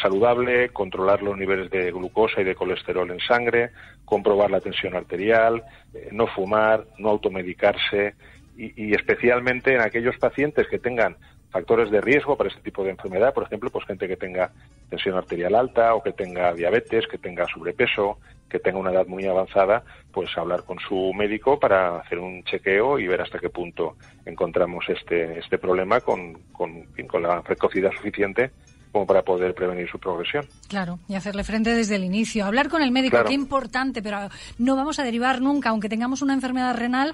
saludable, 0.00 0.70
controlar 0.70 1.22
los 1.22 1.36
niveles 1.36 1.70
de 1.70 1.90
glucosa 1.90 2.40
y 2.40 2.44
de 2.44 2.54
colesterol 2.54 3.10
en 3.10 3.20
sangre, 3.20 3.70
comprobar 4.04 4.50
la 4.50 4.60
tensión 4.60 4.94
arterial, 4.94 5.62
eh, 5.94 6.08
no 6.12 6.26
fumar, 6.26 6.86
no 6.98 7.10
automedicarse 7.10 8.14
y, 8.56 8.88
y 8.90 8.94
especialmente 8.94 9.74
en 9.74 9.80
aquellos 9.80 10.16
pacientes 10.18 10.68
que 10.68 10.78
tengan 10.78 11.16
factores 11.50 11.90
de 11.90 12.00
riesgo 12.00 12.36
para 12.36 12.48
este 12.48 12.62
tipo 12.62 12.84
de 12.84 12.90
enfermedad, 12.90 13.34
por 13.34 13.44
ejemplo, 13.44 13.70
pues 13.70 13.84
gente 13.84 14.06
que 14.06 14.16
tenga 14.16 14.52
tensión 14.88 15.16
arterial 15.16 15.54
alta 15.54 15.94
o 15.94 16.02
que 16.02 16.12
tenga 16.12 16.54
diabetes, 16.54 17.06
que 17.06 17.18
tenga 17.18 17.46
sobrepeso, 17.46 18.18
que 18.48 18.58
tenga 18.58 18.78
una 18.78 18.92
edad 18.92 19.06
muy 19.06 19.26
avanzada, 19.26 19.82
pues 20.12 20.36
hablar 20.36 20.64
con 20.64 20.78
su 20.80 21.12
médico 21.14 21.58
para 21.58 21.98
hacer 21.98 22.18
un 22.18 22.42
chequeo 22.44 22.98
y 22.98 23.06
ver 23.06 23.20
hasta 23.20 23.38
qué 23.38 23.48
punto 23.48 23.96
encontramos 24.26 24.88
este, 24.88 25.38
este 25.38 25.58
problema 25.58 26.00
con, 26.00 26.34
con, 26.52 26.86
con 27.06 27.22
la 27.22 27.42
precocidad 27.42 27.92
suficiente 27.92 28.50
como 28.92 29.06
para 29.06 29.22
poder 29.22 29.54
prevenir 29.54 29.88
su 29.90 29.98
progresión. 29.98 30.46
Claro, 30.68 30.98
y 31.08 31.14
hacerle 31.14 31.44
frente 31.44 31.74
desde 31.74 31.96
el 31.96 32.04
inicio. 32.04 32.44
Hablar 32.44 32.68
con 32.68 32.82
el 32.82 32.90
médico, 32.90 33.12
Claro. 33.12 33.28
qué 33.28 33.34
importante, 33.34 34.02
pero 34.02 34.28
no 34.58 34.76
vamos 34.76 34.98
a 34.98 35.04
derivar 35.04 35.40
nunca, 35.40 35.70
aunque 35.70 35.88
tengamos 35.88 36.22
una 36.22 36.34
enfermedad 36.34 36.76
renal, 36.76 37.12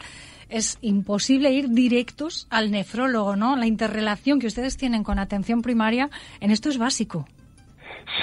es 0.49 0.79
imposible 0.81 1.51
ir 1.51 1.71
directos 1.71 2.47
al 2.51 2.71
nefrólogo, 2.71 3.37
¿no? 3.37 3.57
La 3.57 3.67
interrelación 3.67 4.39
que 4.39 4.47
ustedes 4.47 4.77
tienen 4.77 5.03
con 5.03 5.19
atención 5.19 5.63
primaria 5.63 6.09
en 6.41 6.51
esto 6.51 6.69
es 6.69 6.79
básico. 6.79 7.27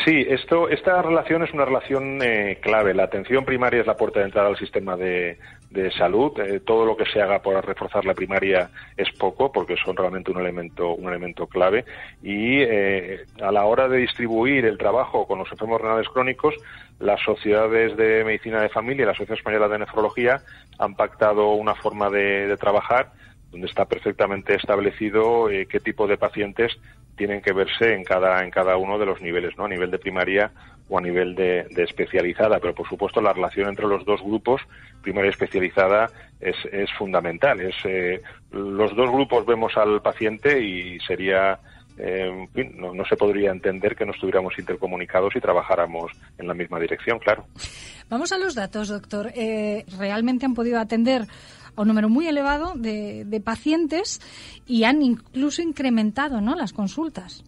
Sí, 0.06 0.26
esto, 0.28 0.70
esta 0.70 1.02
relación 1.02 1.44
es 1.44 1.54
una 1.54 1.66
relación 1.66 2.20
eh, 2.22 2.58
clave. 2.62 2.94
La 2.94 3.04
atención 3.04 3.46
primaria 3.46 3.82
es 3.82 3.88
la 3.88 3.96
puerta 3.96 4.20
de 4.20 4.26
entrada 4.26 4.48
al 4.48 4.58
sistema 4.58 4.96
de, 4.96 5.38
de 5.74 5.92
salud. 5.92 6.40
Eh, 6.40 6.60
todo 6.60 6.86
lo 6.86 6.96
que 6.96 7.06
se 7.06 7.22
haga 7.22 7.42
para 7.42 7.62
reforzar 7.62 8.06
la 8.06 8.14
primaria 8.14 8.70
es 8.96 9.10
poco, 9.12 9.52
porque 9.52 9.76
son 9.84 9.98
realmente 9.98 10.32
un 10.32 10.40
elemento, 10.40 10.94
un 10.94 11.10
elemento 11.10 11.48
clave. 11.48 11.84
Y 12.22 12.62
eh, 12.62 13.26
a 13.42 13.52
la 13.52 13.66
hora 13.66 13.88
de 13.88 13.98
distribuir 13.98 14.66
el 14.66 14.78
trabajo 14.78 15.28
con 15.28 15.40
los 15.40 15.52
enfermos 15.52 15.82
renales 15.82 16.08
crónicos, 16.10 16.54
las 17.00 17.20
sociedades 17.22 17.98
de 17.98 18.24
medicina 18.24 18.62
de 18.62 18.70
familia 18.70 19.04
y 19.04 19.08
la 19.08 19.14
Sociedad 19.16 19.38
Española 19.38 19.68
de 19.68 19.80
Nefrología 19.80 20.42
han 20.78 20.96
pactado 20.96 21.54
una 21.54 21.74
forma 21.74 22.10
de, 22.10 22.56
trabajar 22.60 23.12
donde 23.52 23.68
está 23.68 23.86
perfectamente 23.86 24.56
establecido 24.56 25.50
eh, 25.50 25.68
qué 25.68 25.80
tipo 25.80 26.08
de 26.08 26.18
pacientes 26.18 26.72
tienen 27.16 27.42
que 27.42 27.54
verse 27.54 27.94
en 27.94 28.04
cada 28.04 28.44
en 28.44 28.50
cada 28.50 28.78
uno 28.78 28.98
de 28.98 29.06
los 29.06 29.22
niveles, 29.22 29.56
¿no? 29.58 29.66
A 29.66 29.70
nivel 29.70 29.92
de 29.92 30.00
primaria 30.00 30.52
o 30.90 30.98
a 30.98 31.02
nivel 31.02 31.36
de, 31.36 31.66
de 31.72 31.84
especializada, 31.84 32.60
pero 32.60 32.76
por 32.76 32.88
supuesto 32.88 33.22
la 33.22 33.34
relación 33.34 33.70
entre 33.70 33.88
los 33.88 34.06
dos 34.06 34.22
grupos, 34.22 34.62
primaria 35.02 35.30
y 35.30 35.32
especializada, 35.32 36.10
es, 36.40 36.56
es 36.72 36.92
fundamental. 36.98 37.60
Es 37.62 37.76
eh, 37.86 38.22
los 38.52 38.96
dos 38.96 39.10
grupos 39.10 39.46
vemos 39.46 39.76
al 39.78 40.02
paciente 40.02 40.62
y 40.62 41.00
sería 41.00 41.60
eh, 41.98 42.48
no, 42.76 42.94
no 42.94 43.06
se 43.06 43.16
podría 43.16 43.52
entender 43.52 43.96
que 43.96 44.06
no 44.06 44.12
estuviéramos 44.14 44.58
intercomunicados 44.58 45.36
y 45.36 45.40
trabajáramos 45.40 46.12
en 46.38 46.48
la 46.48 46.54
misma 46.54 46.80
dirección, 46.80 47.20
claro. 47.20 47.46
Vamos 48.10 48.32
a 48.32 48.38
los 48.38 48.56
datos, 48.56 48.90
doctor. 48.90 49.32
Eh, 49.36 49.86
realmente 49.98 50.46
han 50.46 50.54
podido 50.54 50.80
atender 50.80 51.28
a 51.76 51.82
un 51.82 51.88
número 51.88 52.10
muy 52.10 52.28
elevado 52.28 52.74
de, 52.76 53.26
de 53.26 53.40
pacientes 53.42 54.22
y 54.66 54.84
han 54.84 55.02
incluso 55.02 55.62
incrementado 55.62 56.42
¿no? 56.42 56.56
las 56.56 56.74
consultas. 56.74 57.44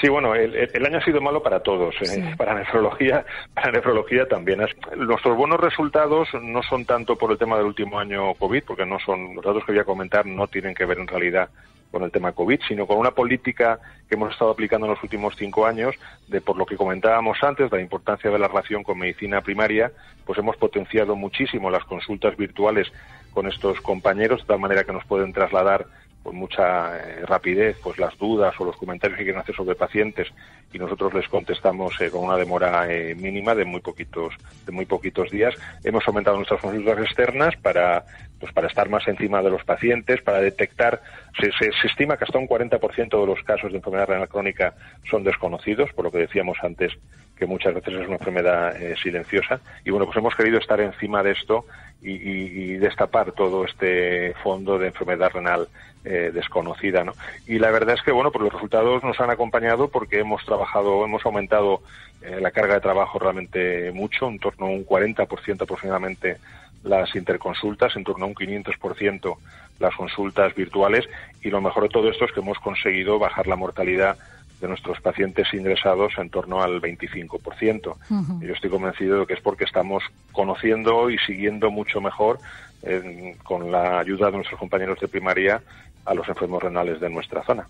Sí, 0.00 0.08
bueno, 0.08 0.34
el, 0.34 0.54
el 0.54 0.86
año 0.86 0.98
ha 0.98 1.04
sido 1.04 1.20
malo 1.20 1.42
para 1.42 1.60
todos, 1.60 1.94
eh, 2.02 2.06
Sí. 2.06 2.22
para 2.36 2.54
nefrología, 2.54 3.24
para 3.54 3.70
nefrología 3.72 4.26
también. 4.26 4.60
Es- 4.60 4.76
Nuestros 4.96 5.36
buenos 5.36 5.60
resultados 5.60 6.28
no 6.42 6.62
son 6.62 6.84
tanto 6.84 7.16
por 7.16 7.30
el 7.32 7.38
tema 7.38 7.56
del 7.56 7.66
último 7.66 7.98
año 7.98 8.34
COVID, 8.34 8.64
porque 8.64 8.84
no 8.86 8.98
son 9.00 9.34
los 9.36 9.44
datos 9.44 9.64
que 9.64 9.72
voy 9.72 9.80
a 9.80 9.84
comentar 9.84 10.26
no 10.26 10.46
tienen 10.48 10.74
que 10.74 10.84
ver 10.84 10.98
en 10.98 11.06
realidad 11.06 11.48
con 11.92 12.02
el 12.02 12.10
tema 12.10 12.32
COVID, 12.32 12.60
sino 12.66 12.84
con 12.86 12.98
una 12.98 13.12
política 13.12 13.78
que 14.08 14.16
hemos 14.16 14.32
estado 14.32 14.50
aplicando 14.50 14.86
en 14.86 14.92
los 14.94 15.02
últimos 15.02 15.34
cinco 15.36 15.66
años, 15.66 15.94
de 16.26 16.40
por 16.40 16.56
lo 16.56 16.66
que 16.66 16.76
comentábamos 16.76 17.38
antes, 17.42 17.70
la 17.70 17.80
importancia 17.80 18.28
de 18.30 18.38
la 18.38 18.48
relación 18.48 18.82
con 18.82 18.98
medicina 18.98 19.40
primaria, 19.40 19.92
pues 20.26 20.36
hemos 20.38 20.56
potenciado 20.56 21.14
muchísimo 21.14 21.70
las 21.70 21.84
consultas 21.84 22.36
virtuales 22.36 22.92
con 23.32 23.46
estos 23.46 23.80
compañeros, 23.80 24.40
de 24.40 24.46
tal 24.48 24.58
manera 24.58 24.82
que 24.84 24.92
nos 24.92 25.04
pueden 25.04 25.32
trasladar 25.32 25.86
con 26.26 26.34
mucha 26.34 26.98
eh, 26.98 27.24
rapidez 27.24 27.76
pues 27.80 27.98
las 27.98 28.18
dudas 28.18 28.52
o 28.58 28.64
los 28.64 28.76
comentarios 28.76 29.16
que 29.16 29.22
quieren 29.22 29.40
hacer 29.40 29.54
sobre 29.54 29.76
pacientes 29.76 30.26
y 30.72 30.78
nosotros 30.78 31.14
les 31.14 31.28
contestamos 31.28 31.94
eh, 32.00 32.10
con 32.10 32.24
una 32.24 32.36
demora 32.36 32.92
eh, 32.92 33.14
mínima 33.14 33.54
de 33.54 33.64
muy 33.64 33.80
poquitos 33.80 34.34
de 34.66 34.72
muy 34.72 34.86
poquitos 34.86 35.30
días. 35.30 35.54
Hemos 35.84 36.02
aumentado 36.08 36.36
nuestras 36.36 36.60
consultas 36.60 36.98
externas 36.98 37.54
para 37.62 38.04
pues 38.40 38.52
para 38.52 38.66
estar 38.66 38.88
más 38.88 39.06
encima 39.06 39.40
de 39.40 39.50
los 39.50 39.62
pacientes 39.62 40.20
para 40.20 40.40
detectar 40.40 41.00
se, 41.40 41.52
se, 41.52 41.70
estima 41.86 42.16
que 42.16 42.24
hasta 42.24 42.38
un 42.38 42.48
40% 42.48 43.20
de 43.20 43.26
los 43.26 43.42
casos 43.44 43.70
de 43.70 43.78
enfermedad 43.78 44.08
renal 44.08 44.28
crónica 44.28 44.74
son 45.08 45.22
desconocidos 45.22 45.92
por 45.92 46.06
lo 46.06 46.10
que 46.10 46.18
decíamos 46.18 46.58
antes 46.60 46.92
que 47.36 47.46
muchas 47.46 47.72
veces 47.72 47.94
es 47.94 48.06
una 48.06 48.16
enfermedad 48.16 48.82
eh, 48.82 48.96
silenciosa. 49.00 49.60
Y 49.84 49.90
bueno 49.90 50.06
pues 50.06 50.16
hemos 50.16 50.34
querido 50.34 50.58
estar 50.58 50.80
encima 50.80 51.22
de 51.22 51.32
esto 51.32 51.66
y, 52.02 52.10
y, 52.10 52.76
destapar 52.76 53.32
todo 53.32 53.64
este 53.64 54.34
fondo 54.42 54.78
de 54.78 54.88
enfermedad 54.88 55.30
renal 55.32 55.68
eh, 56.04 56.30
desconocida, 56.32 57.04
¿no? 57.04 57.14
Y 57.46 57.58
la 57.58 57.70
verdad 57.70 57.96
es 57.96 58.02
que, 58.02 58.12
bueno, 58.12 58.30
pues 58.30 58.44
los 58.44 58.52
resultados 58.52 59.02
nos 59.02 59.18
han 59.20 59.30
acompañado 59.30 59.88
porque 59.88 60.20
hemos 60.20 60.44
trabajado, 60.44 61.04
hemos 61.04 61.24
aumentado 61.26 61.82
eh, 62.22 62.38
la 62.40 62.52
carga 62.52 62.74
de 62.74 62.80
trabajo 62.80 63.18
realmente 63.18 63.90
mucho, 63.92 64.28
en 64.28 64.38
torno 64.38 64.66
a 64.66 64.70
un 64.70 64.86
40% 64.86 65.62
aproximadamente 65.62 66.36
las 66.84 67.14
interconsultas, 67.16 67.96
en 67.96 68.04
torno 68.04 68.26
a 68.26 68.28
un 68.28 68.34
500% 68.34 69.36
las 69.80 69.94
consultas 69.94 70.54
virtuales 70.54 71.08
y 71.42 71.50
lo 71.50 71.60
mejor 71.60 71.84
de 71.84 71.88
todo 71.88 72.08
esto 72.08 72.24
es 72.24 72.32
que 72.32 72.40
hemos 72.40 72.58
conseguido 72.58 73.18
bajar 73.18 73.46
la 73.46 73.56
mortalidad 73.56 74.16
de 74.60 74.68
nuestros 74.68 75.00
pacientes 75.00 75.52
ingresados 75.52 76.14
en 76.18 76.30
torno 76.30 76.62
al 76.62 76.80
25%. 76.80 77.96
Ujú. 78.10 78.42
Yo 78.42 78.52
estoy 78.54 78.70
convencido 78.70 79.20
de 79.20 79.26
que 79.26 79.34
es 79.34 79.40
porque 79.40 79.64
estamos 79.64 80.02
conociendo 80.32 81.10
y 81.10 81.18
siguiendo 81.18 81.70
mucho 81.70 82.00
mejor, 82.00 82.38
eh, 82.82 83.36
con 83.42 83.70
la 83.70 83.98
ayuda 83.98 84.30
de 84.30 84.36
nuestros 84.38 84.58
compañeros 84.58 84.98
de 85.00 85.08
primaria, 85.08 85.62
a 86.04 86.14
los 86.14 86.28
enfermos 86.28 86.62
renales 86.62 87.00
de 87.00 87.10
nuestra 87.10 87.42
zona. 87.42 87.66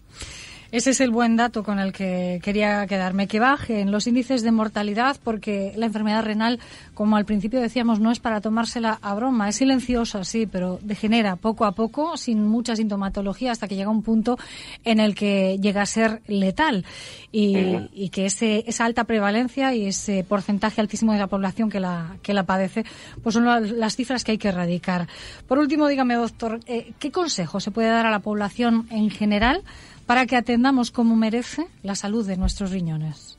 Ese 0.73 0.91
es 0.91 1.01
el 1.01 1.11
buen 1.11 1.37
dato 1.37 1.63
con 1.63 1.79
el 1.79 1.93
que 1.93 2.41
quería 2.43 2.87
quedarme, 2.87 3.29
que 3.29 3.39
bajen 3.41 3.91
los 3.93 4.07
índices 4.07 4.43
de 4.43 4.51
mortalidad, 4.53 5.17
porque 5.23 5.73
la 5.77 5.87
enfermedad 5.87 6.25
renal, 6.25 6.59
como 6.95 7.17
al 7.17 7.25
principio 7.25 7.61
decíamos, 7.61 8.01
no 8.01 8.11
es 8.11 8.19
para 8.19 8.41
tomársela 8.41 8.99
a 9.01 9.15
broma, 9.15 9.49
es 9.49 9.57
silenciosa, 9.57 10.25
sí, 10.25 10.47
pero 10.47 10.79
degenera 10.83 11.37
poco 11.37 11.65
a 11.65 11.73
poco, 11.73 12.17
sin 12.17 12.47
mucha 12.47 12.75
sintomatología, 12.77 13.53
hasta 13.53 13.69
que 13.69 13.77
llega 13.77 13.91
un 13.91 14.03
punto 14.03 14.39
en 14.85 14.99
el 15.01 15.15
que 15.15 15.59
llega 15.61 15.83
a 15.83 15.87
ser 15.87 16.21
letal. 16.27 16.85
Y, 17.33 17.57
y 17.93 18.09
que 18.09 18.27
ese, 18.27 18.65
esa 18.67 18.87
alta 18.87 19.05
prevalencia 19.05 19.75
y 19.75 19.87
ese 19.87 20.25
porcentaje 20.25 20.81
altísimo 20.81 21.13
de 21.13 21.19
la 21.19 21.27
población 21.27 21.71
que 21.71 21.81
la, 21.81 22.17
que 22.23 22.33
la 22.35 22.45
padece, 22.45 22.85
pues 23.23 23.35
son 23.35 23.45
la- 23.45 23.61
las 23.61 23.95
cifras 23.97 24.25
que 24.25 24.33
hay 24.33 24.39
que 24.39 24.49
erradicar. 24.49 25.07
Por 25.47 25.59
último, 25.59 25.87
dígame, 25.87 26.15
doctor, 26.15 26.61
eh, 26.67 26.93
¿qué 26.99 27.11
consejo 27.11 27.61
se 27.61 27.71
puede 27.71 27.89
dar 27.89 28.07
a 28.07 28.11
la 28.11 28.21
población 28.21 28.87
en 28.91 29.11
general 29.11 29.63
para 30.07 30.27
que 30.27 30.37
atendamos 30.37 30.91
como 30.91 31.17
merece 31.17 31.67
la 31.83 31.95
salud 31.95 32.27
de 32.27 32.37
nuestros 32.37 32.71
riñones? 32.71 33.39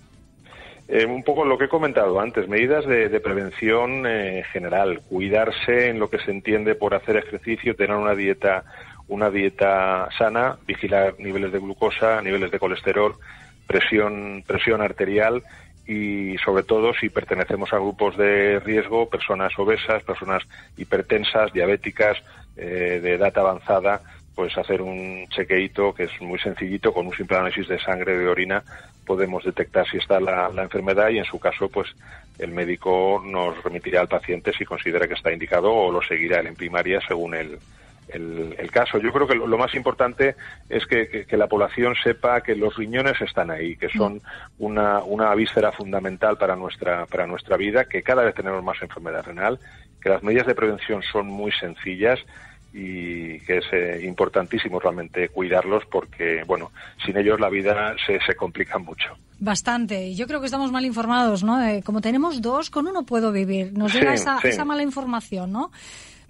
Eh, 0.89 1.05
un 1.05 1.23
poco 1.23 1.43
lo 1.43 1.57
que 1.57 1.65
he 1.65 1.69
comentado 1.69 2.19
antes, 2.19 2.47
medidas 2.47 2.85
de, 2.85 3.09
de 3.09 3.19
prevención 3.19 4.05
eh, 4.07 4.43
general, 4.53 5.01
cuidarse 5.09 5.89
en 5.89 5.99
lo 5.99 6.09
que 6.09 6.19
se 6.19 6.31
entiende 6.31 6.75
por 6.75 6.93
hacer 6.93 7.17
ejercicio, 7.17 7.75
tener 7.75 7.97
una 7.97 8.15
dieta, 8.15 8.63
una 9.09 9.29
dieta 9.29 10.07
sana, 10.17 10.57
vigilar 10.65 11.15
niveles 11.19 11.51
de 11.51 11.59
glucosa, 11.59 12.21
niveles 12.21 12.51
de 12.51 12.59
colesterol, 12.59 13.15
presión, 13.67 14.43
presión 14.47 14.81
arterial 14.81 15.43
y 15.85 16.37
sobre 16.37 16.63
todo 16.63 16.93
si 16.93 17.09
pertenecemos 17.09 17.71
a 17.73 17.79
grupos 17.79 18.17
de 18.17 18.59
riesgo, 18.59 19.09
personas 19.09 19.51
obesas, 19.57 20.03
personas 20.03 20.43
hipertensas, 20.77 21.51
diabéticas, 21.53 22.17
eh, 22.55 22.99
de 23.01 23.13
edad 23.13 23.37
avanzada, 23.37 24.01
pues 24.37 24.55
hacer 24.55 24.83
un 24.83 25.25
chequeito 25.29 25.95
que 25.95 26.03
es 26.03 26.21
muy 26.21 26.37
sencillito, 26.37 26.93
con 26.93 27.07
un 27.07 27.13
simple 27.15 27.37
análisis 27.37 27.67
de 27.67 27.79
sangre, 27.79 28.15
de 28.15 28.27
orina, 28.27 28.61
podemos 29.03 29.43
detectar 29.43 29.87
si 29.89 29.97
está 29.97 30.19
la, 30.19 30.49
la 30.49 30.61
enfermedad 30.61 31.09
y 31.09 31.17
en 31.17 31.25
su 31.25 31.39
caso, 31.39 31.69
pues 31.69 31.87
el 32.37 32.51
médico 32.51 33.19
nos 33.25 33.63
remitirá 33.63 33.99
al 34.01 34.07
paciente 34.07 34.53
si 34.53 34.63
considera 34.63 35.07
que 35.07 35.15
está 35.15 35.33
indicado 35.33 35.73
o 35.73 35.91
lo 35.91 36.03
seguirá 36.03 36.41
en 36.41 36.53
primaria 36.55 36.99
según 37.07 37.33
el, 37.33 37.57
el, 38.09 38.53
el 38.59 38.69
caso. 38.69 38.99
Yo 38.99 39.11
creo 39.11 39.25
que 39.27 39.33
lo, 39.33 39.47
lo 39.47 39.57
más 39.57 39.73
importante 39.73 40.35
es 40.69 40.85
que, 40.85 41.07
que- 41.09 41.25
que 41.25 41.35
la 41.37 41.47
población 41.47 41.95
sepa 42.03 42.41
que 42.41 42.55
los 42.55 42.75
riñones 42.77 43.19
están 43.21 43.49
ahí, 43.49 43.75
que 43.75 43.89
son 43.89 44.21
una, 44.59 44.99
una 44.99 45.33
víscera 45.33 45.71
fundamental 45.71 46.37
para 46.37 46.55
nuestra, 46.55 47.07
para 47.07 47.25
nuestra 47.25 47.57
vida, 47.57 47.85
que 47.85 48.03
cada 48.03 48.23
vez 48.23 48.35
tenemos 48.35 48.63
más 48.63 48.79
enfermedad 48.83 49.25
renal, 49.25 49.57
que 49.99 50.09
las 50.09 50.21
medidas 50.21 50.45
de 50.45 50.53
prevención 50.53 51.01
son 51.11 51.25
muy 51.25 51.51
sencillas 51.53 52.19
y 52.79 53.39
que 53.39 53.57
es 53.57 53.65
eh, 53.71 54.01
importantísimo 54.05 54.79
realmente 54.79 55.29
cuidarlos 55.29 55.83
porque, 55.91 56.43
bueno, 56.45 56.71
sin 57.03 57.17
ellos 57.17 57.39
la 57.39 57.49
vida 57.49 57.95
se, 58.05 58.19
se 58.25 58.35
complica 58.35 58.77
mucho. 58.77 59.17
Bastante. 59.39 60.13
Yo 60.13 60.27
creo 60.27 60.39
que 60.39 60.45
estamos 60.45 60.71
mal 60.71 60.85
informados, 60.85 61.43
¿no? 61.43 61.57
De, 61.57 61.81
como 61.81 62.01
tenemos 62.01 62.41
dos, 62.41 62.69
con 62.69 62.87
uno 62.87 63.03
puedo 63.03 63.31
vivir. 63.31 63.73
Nos 63.73 63.91
Sí, 63.91 63.97
llega 63.99 64.13
esa, 64.13 64.39
sí. 64.41 64.49
esa 64.49 64.63
mala 64.63 64.83
información, 64.83 65.51
¿no? 65.51 65.71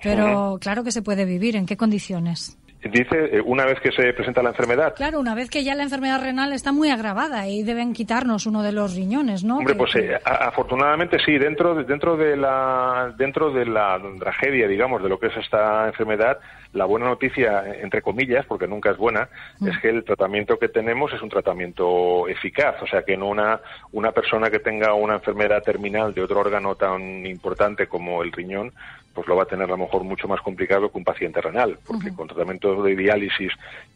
Pero 0.02 0.58
claro 0.62 0.84
que 0.84 0.92
se 0.92 1.02
puede 1.02 1.26
vivir. 1.26 1.56
¿En 1.56 1.66
qué 1.66 1.76
condiciones? 1.76 2.58
Dice, 2.84 3.38
eh, 3.38 3.42
una 3.44 3.66
vez 3.66 3.80
que 3.80 3.92
se 3.92 4.14
presenta 4.14 4.44
la 4.44 4.50
enfermedad, 4.50 4.94
Claro, 4.96 5.20
una 5.20 5.34
vez 5.34 5.50
que 5.50 5.64
ya 5.64 5.74
la 5.74 5.84
enfermedad 5.84 6.22
renal 6.22 6.54
está 6.54 6.72
muy 6.72 6.90
agravada 6.90 7.48
y 7.48 7.64
deben 7.64 7.92
quitarnos 7.94 8.46
uno 8.46 8.62
de 8.62 8.72
los 8.72 8.96
riñones, 8.96 9.44
¿no? 9.44 9.58
Hombre, 9.58 9.74
pues 9.76 9.96
eh, 9.96 10.18
afortunadamente 10.24 11.18
sí, 11.26 11.38
dentro 11.40 11.74
de, 11.74 11.84
dentro 11.86 12.16
de 12.16 12.38
la 12.38 13.14
dentro 13.18 13.52
de 13.52 13.66
la 13.66 14.00
tragedia, 14.20 14.68
digamos, 14.68 15.02
de 15.02 15.10
lo 15.10 15.20
que 15.20 15.28
es 15.28 15.38
esta 15.38 15.88
enfermedad, 15.88 16.38
la 16.74 16.86
buena 16.86 17.08
noticia, 17.08 17.64
entre 17.82 18.02
comillas, 18.04 18.46
porque 18.46 18.68
nunca 18.68 18.92
es 18.92 18.98
buena, 18.98 19.28
Mm. 19.60 19.68
es 19.70 19.80
que 19.80 19.90
el 19.90 20.04
tratamiento 20.04 20.60
que 20.60 20.70
tenemos 20.70 21.12
es 21.14 21.22
un 21.22 21.30
tratamiento 21.30 22.28
eficaz, 22.28 22.82
o 22.84 22.88
sea 22.88 23.02
que 23.04 23.14
en 23.14 23.24
una 23.24 23.60
una 23.92 24.12
persona 24.12 24.52
que 24.52 24.60
tenga 24.60 24.94
una 24.94 25.16
enfermedad 25.16 25.64
terminal 25.64 26.14
de 26.14 26.22
otro 26.22 26.40
órgano 26.40 26.76
tan 26.76 27.26
importante 27.26 27.88
como 27.88 28.22
el 28.22 28.32
riñón, 28.32 28.72
pues 29.18 29.28
lo 29.28 29.36
va 29.36 29.44
a 29.44 29.48
tener 29.48 29.66
a 29.66 29.72
lo 29.72 29.80
mejor 29.80 30.04
mucho 30.04 30.28
más 30.28 30.40
complicado 30.42 30.92
que 30.92 30.98
un 31.00 31.04
paciente 31.04 31.42
renal, 31.42 31.80
porque 31.88 32.14
con 32.14 32.28
tratamiento 32.28 32.84
de 32.84 32.96
diálisis 32.96 33.52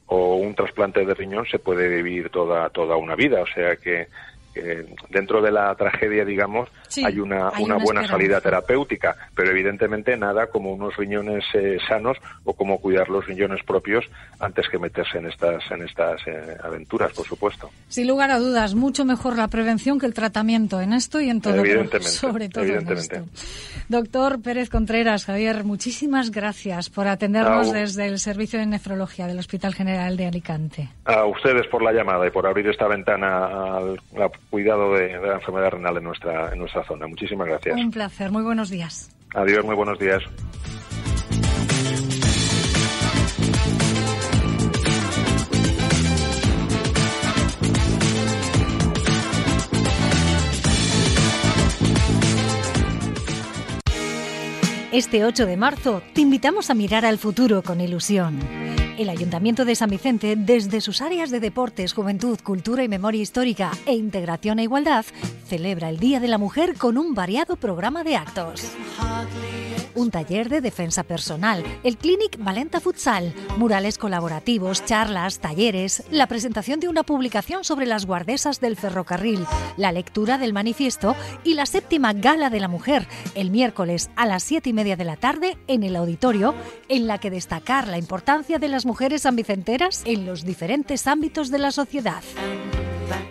o 0.07 0.37
un 0.37 0.55
trasplante 0.55 1.05
de 1.05 1.13
riñón 1.13 1.45
se 1.45 1.59
puede 1.59 1.87
vivir 1.89 2.31
toda 2.31 2.71
toda 2.71 2.95
una 2.95 3.13
vida, 3.15 3.39
o 3.39 3.45
sea 3.45 3.75
que 3.75 4.07
que 4.53 4.85
dentro 5.09 5.41
de 5.41 5.51
la 5.51 5.73
tragedia, 5.75 6.25
digamos, 6.25 6.69
Sí, 6.87 7.03
hay 7.05 7.19
una, 7.19 7.49
hay 7.49 7.63
una 7.63 7.75
una 7.75 7.83
buena 7.83 8.01
esperanza. 8.01 8.11
salida 8.13 8.41
terapéutica, 8.41 9.15
pero 9.35 9.51
evidentemente 9.51 10.15
nada 10.17 10.47
como 10.47 10.71
unos 10.73 10.95
riñones 10.97 11.43
eh, 11.53 11.77
sanos 11.87 12.17
o 12.43 12.53
como 12.53 12.79
cuidar 12.79 13.09
los 13.09 13.25
riñones 13.25 13.63
propios 13.63 14.05
antes 14.39 14.67
que 14.69 14.77
meterse 14.77 15.17
en 15.19 15.27
estas 15.27 15.63
en 15.71 15.83
estas 15.83 16.19
eh, 16.27 16.57
aventuras, 16.63 17.13
por 17.13 17.25
supuesto. 17.25 17.69
Sin 17.87 18.07
lugar 18.07 18.31
a 18.31 18.39
dudas, 18.39 18.75
mucho 18.75 19.05
mejor 19.05 19.37
la 19.37 19.47
prevención 19.47 19.99
que 19.99 20.05
el 20.05 20.13
tratamiento 20.13 20.81
en 20.81 20.93
esto 20.93 21.21
y 21.21 21.29
en 21.29 21.41
todo. 21.41 21.55
evidentemente, 21.55 22.07
sobre 22.09 22.49
todo 22.49 22.63
en 22.65 22.69
evidentemente. 22.71 23.15
esto. 23.17 23.85
Doctor 23.89 24.41
Pérez 24.41 24.69
Contreras, 24.69 25.25
Javier, 25.25 25.63
muchísimas 25.63 26.31
gracias 26.31 26.89
por 26.89 27.07
atendernos 27.07 27.67
Au. 27.67 27.73
desde 27.73 28.05
el 28.07 28.19
Servicio 28.19 28.59
de 28.59 28.65
Nefrología 28.65 29.27
del 29.27 29.39
Hospital 29.39 29.73
General 29.73 30.15
de 30.17 30.27
Alicante. 30.27 30.89
A 31.05 31.25
ustedes 31.25 31.67
por 31.67 31.81
la 31.81 31.91
llamada 31.91 32.27
y 32.27 32.31
por 32.31 32.45
abrir 32.47 32.67
esta 32.67 32.87
ventana 32.87 33.45
al, 33.77 33.99
al 34.17 34.31
cuidado 34.51 34.93
de, 34.93 35.07
de 35.17 35.27
la 35.27 35.35
enfermedad 35.35 35.71
renal 35.71 35.97
en 35.97 36.03
nuestra 36.03 36.51
en 36.51 36.59
nuestra 36.59 36.83
zona. 36.85 37.07
Muchísimas 37.07 37.47
gracias. 37.47 37.75
Un 37.75 37.89
placer, 37.89 38.29
muy 38.29 38.43
buenos 38.43 38.69
días. 38.69 39.09
Adiós, 39.33 39.65
muy 39.65 39.75
buenos 39.75 39.97
días. 39.97 40.21
Este 54.91 55.23
8 55.23 55.45
de 55.45 55.55
marzo 55.55 56.01
te 56.13 56.19
invitamos 56.19 56.69
a 56.69 56.73
mirar 56.73 57.05
al 57.05 57.17
futuro 57.17 57.63
con 57.63 57.79
ilusión. 57.79 58.37
El 58.97 59.07
Ayuntamiento 59.07 59.63
de 59.63 59.73
San 59.73 59.89
Vicente, 59.89 60.35
desde 60.35 60.81
sus 60.81 61.01
áreas 61.01 61.31
de 61.31 61.39
deportes, 61.39 61.93
juventud, 61.93 62.37
cultura 62.43 62.83
y 62.83 62.89
memoria 62.89 63.21
histórica 63.21 63.71
e 63.85 63.93
integración 63.93 64.59
e 64.59 64.63
igualdad, 64.63 65.05
celebra 65.47 65.87
el 65.87 65.97
Día 65.97 66.19
de 66.19 66.27
la 66.27 66.37
Mujer 66.37 66.75
con 66.77 66.97
un 66.97 67.15
variado 67.15 67.55
programa 67.55 68.03
de 68.03 68.17
actos. 68.17 68.73
Un 69.93 70.09
taller 70.09 70.47
de 70.49 70.61
defensa 70.61 71.03
personal, 71.03 71.63
el 71.83 71.97
Clinic 71.97 72.37
Valenta 72.39 72.79
Futsal, 72.79 73.33
murales 73.57 73.97
colaborativos, 73.97 74.85
charlas, 74.85 75.39
talleres, 75.39 76.03
la 76.11 76.27
presentación 76.27 76.79
de 76.79 76.87
una 76.87 77.03
publicación 77.03 77.63
sobre 77.63 77.85
las 77.85 78.05
guardesas 78.05 78.61
del 78.61 78.77
ferrocarril, 78.77 79.45
la 79.75 79.91
lectura 79.91 80.37
del 80.37 80.53
manifiesto 80.53 81.15
y 81.43 81.55
la 81.55 81.65
séptima 81.65 82.13
Gala 82.13 82.49
de 82.49 82.59
la 82.59 82.67
Mujer, 82.67 83.07
el 83.35 83.51
miércoles 83.51 84.09
a 84.15 84.25
las 84.25 84.43
siete 84.43 84.69
y 84.69 84.73
media 84.73 84.95
de 84.95 85.05
la 85.05 85.17
tarde 85.17 85.57
en 85.67 85.83
el 85.83 85.95
auditorio, 85.95 86.55
en 86.87 87.07
la 87.07 87.17
que 87.17 87.29
destacar 87.29 87.87
la 87.87 87.97
importancia 87.97 88.59
de 88.59 88.69
las 88.69 88.85
mujeres 88.85 89.23
sanvicenteras 89.23 90.03
en 90.05 90.25
los 90.25 90.45
diferentes 90.45 91.07
ámbitos 91.07 91.51
de 91.51 91.59
la 91.59 91.71
sociedad. 91.71 92.23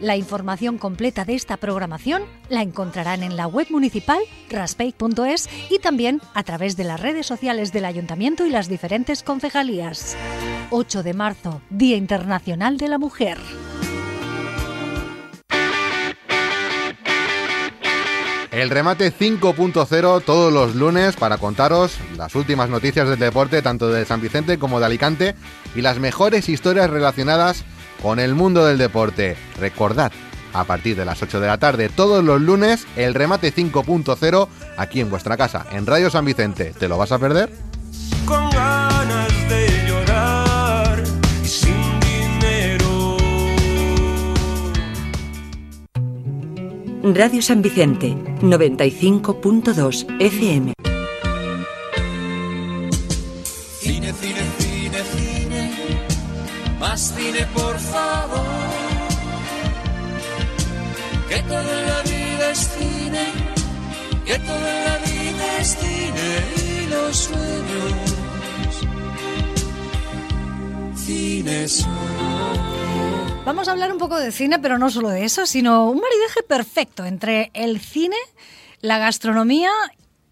La 0.01 0.17
información 0.17 0.79
completa 0.79 1.25
de 1.25 1.35
esta 1.35 1.57
programación 1.57 2.23
la 2.49 2.63
encontrarán 2.63 3.23
en 3.23 3.37
la 3.37 3.47
web 3.47 3.67
municipal 3.71 4.21
raspey.es 4.49 5.49
y 5.71 5.79
también 5.79 6.21
a 6.35 6.43
través 6.43 6.77
de 6.77 6.85
las 6.85 7.01
redes 7.01 7.27
sociales 7.27 7.73
del 7.73 7.85
ayuntamiento 7.85 8.47
y 8.47 8.51
las 8.51 8.69
diferentes 8.69 9.23
concejalías. 9.23 10.17
8 10.71 11.03
de 11.03 11.15
marzo, 11.15 11.61
Día 11.71 11.97
Internacional 11.97 12.79
de 12.79 12.89
la 12.89 12.99
Mujer. 12.99 13.39
El 18.51 18.69
remate 18.69 19.13
5.0 19.13 20.25
todos 20.25 20.53
los 20.53 20.75
lunes 20.75 21.15
para 21.15 21.39
contaros 21.39 21.97
las 22.17 22.35
últimas 22.35 22.69
noticias 22.69 23.09
del 23.09 23.19
deporte 23.19 23.63
tanto 23.63 23.89
de 23.89 24.05
San 24.05 24.21
Vicente 24.21 24.59
como 24.59 24.81
de 24.81 24.87
Alicante 24.87 25.35
y 25.77 25.83
las 25.83 26.01
mejores 26.01 26.49
historias 26.49 26.91
relacionadas 26.91 27.63
con 27.63 27.80
el 28.19 28.35
mundo 28.35 28.65
del 28.65 28.79
deporte. 28.79 29.37
Recordad, 29.59 30.13
a 30.53 30.65
partir 30.65 30.97
de 30.97 31.05
las 31.05 31.23
8 31.23 31.41
de 31.41 31.47
la 31.47 31.59
tarde 31.59 31.89
todos 31.89 32.25
los 32.25 32.41
lunes 32.41 32.87
el 32.97 33.15
remate 33.15 33.55
5.0 33.55 34.49
aquí 34.77 35.01
en 35.01 35.11
vuestra 35.11 35.37
casa 35.37 35.67
en 35.73 35.87
Radio 35.87 36.11
San 36.11 36.25
Vicente. 36.25 36.73
¿Te 36.79 36.89
lo 36.89 36.99
vas 36.99 37.13
a 37.13 37.19
perder? 37.19 37.51
con 38.31 38.49
ganas 38.51 39.49
de 39.49 39.67
llorar 39.89 41.03
y 41.43 41.49
sin 41.49 42.01
dinero. 42.01 43.17
Radio 47.03 47.43
San 47.43 47.61
Vicente, 47.61 48.15
95.2 48.41 50.07
FM. 50.21 50.80
Más 57.01 57.15
cine 57.17 57.47
por 57.55 57.79
favor. 57.79 58.47
Que 61.29 61.43
todo 61.43 61.79
en 61.79 61.87
la 61.87 62.03
vida 62.03 62.51
es 62.51 62.59
cine, 62.59 63.27
que 64.27 64.39
todo 64.39 64.69
en 64.69 64.85
la 64.85 64.99
vida 64.99 65.59
es 65.61 65.77
cine 65.77 66.29
y 66.57 66.87
los 66.89 67.17
sueños. 67.17 67.93
Cine. 70.97 71.67
Vamos 73.45 73.69
a 73.69 73.73
hablar 73.73 73.93
un 73.93 73.99
poco 73.99 74.19
de 74.19 74.33
cine, 74.33 74.59
pero 74.59 74.79
no 74.79 74.91
solo 74.91 75.09
de 75.09 75.25
eso, 75.25 75.47
sino 75.47 75.91
un 75.91 76.01
maridaje 76.01 76.43
perfecto 76.47 77.07
entre 77.07 77.51
el 77.55 77.81
cine, 77.81 78.17
la 78.81 78.99
gastronomía 78.99 79.71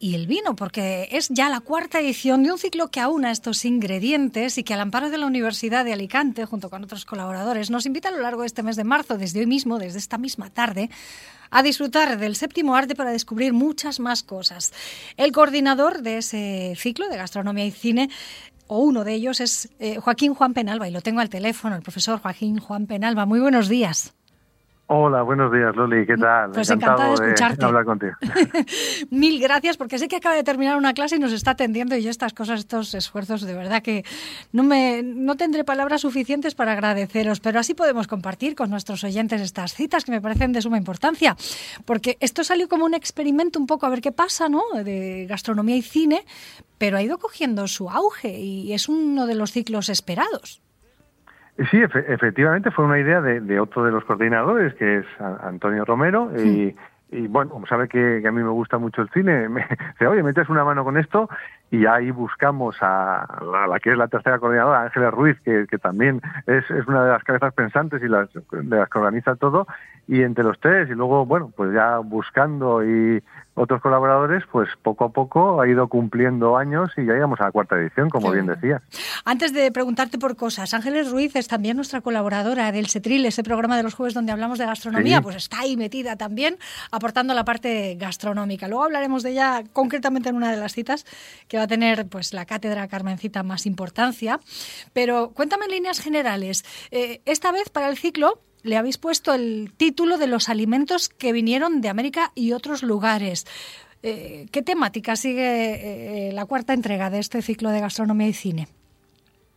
y 0.00 0.14
el 0.14 0.26
vino, 0.26 0.54
porque 0.54 1.08
es 1.12 1.28
ya 1.28 1.48
la 1.48 1.60
cuarta 1.60 2.00
edición 2.00 2.42
de 2.42 2.52
un 2.52 2.58
ciclo 2.58 2.88
que 2.88 3.00
aúna 3.00 3.30
estos 3.30 3.64
ingredientes 3.64 4.56
y 4.58 4.62
que 4.62 4.74
al 4.74 4.80
amparo 4.80 5.10
de 5.10 5.18
la 5.18 5.26
Universidad 5.26 5.84
de 5.84 5.92
Alicante, 5.92 6.44
junto 6.44 6.70
con 6.70 6.84
otros 6.84 7.04
colaboradores, 7.04 7.70
nos 7.70 7.86
invita 7.86 8.08
a 8.08 8.12
lo 8.12 8.20
largo 8.20 8.42
de 8.42 8.46
este 8.46 8.62
mes 8.62 8.76
de 8.76 8.84
marzo, 8.84 9.18
desde 9.18 9.40
hoy 9.40 9.46
mismo, 9.46 9.78
desde 9.78 9.98
esta 9.98 10.18
misma 10.18 10.50
tarde, 10.50 10.88
a 11.50 11.62
disfrutar 11.62 12.18
del 12.18 12.36
séptimo 12.36 12.76
arte 12.76 12.94
para 12.94 13.10
descubrir 13.10 13.52
muchas 13.52 14.00
más 14.00 14.22
cosas. 14.22 14.72
El 15.16 15.32
coordinador 15.32 16.02
de 16.02 16.18
ese 16.18 16.74
ciclo 16.76 17.08
de 17.08 17.16
gastronomía 17.16 17.64
y 17.64 17.70
cine 17.70 18.10
o 18.66 18.80
uno 18.80 19.02
de 19.02 19.14
ellos 19.14 19.40
es 19.40 19.70
eh, 19.80 19.96
Joaquín 19.96 20.34
Juan 20.34 20.52
Penalba 20.54 20.88
y 20.88 20.92
lo 20.92 21.00
tengo 21.00 21.20
al 21.20 21.30
teléfono, 21.30 21.74
el 21.74 21.82
profesor 21.82 22.20
Joaquín 22.20 22.58
Juan 22.58 22.86
Penalba. 22.86 23.26
Muy 23.26 23.40
buenos 23.40 23.68
días. 23.68 24.17
Hola, 24.90 25.20
buenos 25.20 25.52
días, 25.52 25.76
Loli. 25.76 26.06
¿Qué 26.06 26.16
tal? 26.16 26.52
Pues 26.52 26.70
encantada 26.70 27.08
de 27.08 27.12
Encantado 27.12 27.24
escucharte. 27.26 27.64
hablar 27.66 27.84
contigo. 27.84 28.12
Mil 29.10 29.38
gracias, 29.38 29.76
porque 29.76 29.98
sé 29.98 30.08
que 30.08 30.16
acaba 30.16 30.34
de 30.34 30.42
terminar 30.42 30.78
una 30.78 30.94
clase 30.94 31.16
y 31.16 31.18
nos 31.18 31.32
está 31.32 31.50
atendiendo 31.50 31.94
y 31.94 32.02
yo 32.02 32.08
estas 32.08 32.32
cosas, 32.32 32.60
estos 32.60 32.94
esfuerzos, 32.94 33.42
de 33.42 33.52
verdad 33.52 33.82
que 33.82 34.02
no, 34.50 34.62
me, 34.62 35.02
no 35.02 35.36
tendré 35.36 35.62
palabras 35.62 36.00
suficientes 36.00 36.54
para 36.54 36.72
agradeceros, 36.72 37.40
pero 37.40 37.60
así 37.60 37.74
podemos 37.74 38.06
compartir 38.06 38.54
con 38.54 38.70
nuestros 38.70 39.04
oyentes 39.04 39.42
estas 39.42 39.74
citas 39.74 40.06
que 40.06 40.12
me 40.12 40.22
parecen 40.22 40.52
de 40.52 40.62
suma 40.62 40.78
importancia, 40.78 41.36
porque 41.84 42.16
esto 42.20 42.42
salió 42.42 42.66
como 42.66 42.86
un 42.86 42.94
experimento 42.94 43.58
un 43.58 43.66
poco 43.66 43.84
a 43.84 43.90
ver 43.90 44.00
qué 44.00 44.12
pasa, 44.12 44.48
¿no? 44.48 44.62
De 44.82 45.26
gastronomía 45.28 45.76
y 45.76 45.82
cine, 45.82 46.24
pero 46.78 46.96
ha 46.96 47.02
ido 47.02 47.18
cogiendo 47.18 47.68
su 47.68 47.90
auge 47.90 48.38
y 48.38 48.72
es 48.72 48.88
uno 48.88 49.26
de 49.26 49.34
los 49.34 49.52
ciclos 49.52 49.90
esperados. 49.90 50.62
Sí, 51.70 51.78
efe- 51.82 52.04
efectivamente 52.06 52.70
fue 52.70 52.84
una 52.84 52.98
idea 53.00 53.20
de, 53.20 53.40
de 53.40 53.58
otro 53.58 53.84
de 53.84 53.90
los 53.90 54.04
coordinadores, 54.04 54.74
que 54.74 54.98
es 54.98 55.06
Antonio 55.42 55.84
Romero, 55.84 56.30
y, 56.38 56.76
y 57.10 57.26
bueno, 57.26 57.50
como 57.50 57.66
sabe 57.66 57.88
que, 57.88 58.20
que 58.22 58.28
a 58.28 58.32
mí 58.32 58.42
me 58.42 58.50
gusta 58.50 58.78
mucho 58.78 59.02
el 59.02 59.08
cine, 59.10 59.48
me 59.48 59.66
dice, 59.92 60.06
oye, 60.06 60.22
metes 60.22 60.48
una 60.48 60.62
mano 60.64 60.84
con 60.84 60.96
esto, 60.96 61.28
y 61.70 61.84
ahí 61.86 62.12
buscamos 62.12 62.76
a 62.80 63.26
la, 63.50 63.66
la 63.66 63.80
que 63.80 63.90
es 63.90 63.98
la 63.98 64.06
tercera 64.06 64.38
coordinadora, 64.38 64.82
Ángeles 64.82 65.10
Ruiz, 65.10 65.40
que, 65.40 65.66
que 65.68 65.78
también 65.78 66.20
es, 66.46 66.70
es 66.70 66.86
una 66.86 67.02
de 67.04 67.10
las 67.10 67.24
cabezas 67.24 67.52
pensantes 67.54 68.02
y 68.02 68.08
las, 68.08 68.32
de 68.32 68.76
las 68.76 68.88
que 68.88 68.98
organiza 68.98 69.34
todo, 69.34 69.66
y 70.06 70.22
entre 70.22 70.44
los 70.44 70.60
tres, 70.60 70.88
y 70.88 70.94
luego, 70.94 71.26
bueno, 71.26 71.50
pues 71.56 71.72
ya 71.72 71.98
buscando 71.98 72.84
y 72.84 73.20
otros 73.58 73.80
colaboradores, 73.82 74.44
pues 74.50 74.68
poco 74.82 75.04
a 75.04 75.08
poco 75.10 75.60
ha 75.60 75.68
ido 75.68 75.88
cumpliendo 75.88 76.56
años 76.56 76.90
y 76.96 77.04
ya 77.04 77.12
llegamos 77.14 77.40
a 77.40 77.44
la 77.44 77.52
cuarta 77.52 77.76
edición, 77.76 78.08
como 78.08 78.30
bien 78.30 78.46
decía. 78.46 78.82
Antes 79.24 79.52
de 79.52 79.70
preguntarte 79.72 80.18
por 80.18 80.36
cosas, 80.36 80.72
Ángeles 80.74 81.10
Ruiz 81.10 81.34
es 81.36 81.48
también 81.48 81.76
nuestra 81.76 82.00
colaboradora 82.00 82.72
del 82.72 82.88
Cetril, 82.88 83.26
ese 83.26 83.42
programa 83.42 83.76
de 83.76 83.82
los 83.82 83.94
jueves 83.94 84.14
donde 84.14 84.32
hablamos 84.32 84.58
de 84.58 84.66
gastronomía, 84.66 85.18
Sí. 85.18 85.22
pues 85.22 85.36
está 85.36 85.60
ahí 85.60 85.76
metida 85.76 86.16
también, 86.16 86.56
aportando 86.90 87.34
la 87.34 87.44
parte 87.44 87.96
gastronómica. 87.98 88.68
Luego 88.68 88.84
hablaremos 88.84 89.22
de 89.22 89.30
ella 89.30 89.62
concretamente 89.72 90.28
en 90.28 90.36
una 90.36 90.50
de 90.50 90.56
las 90.56 90.72
citas 90.72 91.04
que 91.48 91.56
va 91.56 91.64
a 91.64 91.66
tener 91.68 92.06
pues 92.06 92.32
la 92.32 92.46
cátedra 92.46 92.88
Carmencita 92.88 93.42
más 93.42 93.66
importancia. 93.66 94.40
Pero 94.92 95.30
cuéntame 95.34 95.64
en 95.66 95.72
líneas 95.72 96.00
generales, 96.00 96.64
eh, 96.90 97.20
esta 97.24 97.52
vez 97.52 97.70
para 97.70 97.88
el 97.88 97.96
ciclo 97.96 98.40
le 98.62 98.76
habéis 98.76 98.98
puesto 98.98 99.34
el 99.34 99.72
título 99.76 100.18
de 100.18 100.26
los 100.26 100.48
alimentos 100.48 101.08
que 101.08 101.32
vinieron 101.32 101.80
de 101.80 101.88
América 101.88 102.32
y 102.34 102.52
otros 102.52 102.82
lugares. 102.82 103.46
Eh, 104.02 104.46
¿Qué 104.52 104.62
temática 104.62 105.16
sigue 105.16 106.28
eh, 106.28 106.32
la 106.32 106.46
cuarta 106.46 106.72
entrega 106.72 107.10
de 107.10 107.18
este 107.18 107.42
ciclo 107.42 107.70
de 107.70 107.80
gastronomía 107.80 108.28
y 108.28 108.32
cine? 108.32 108.68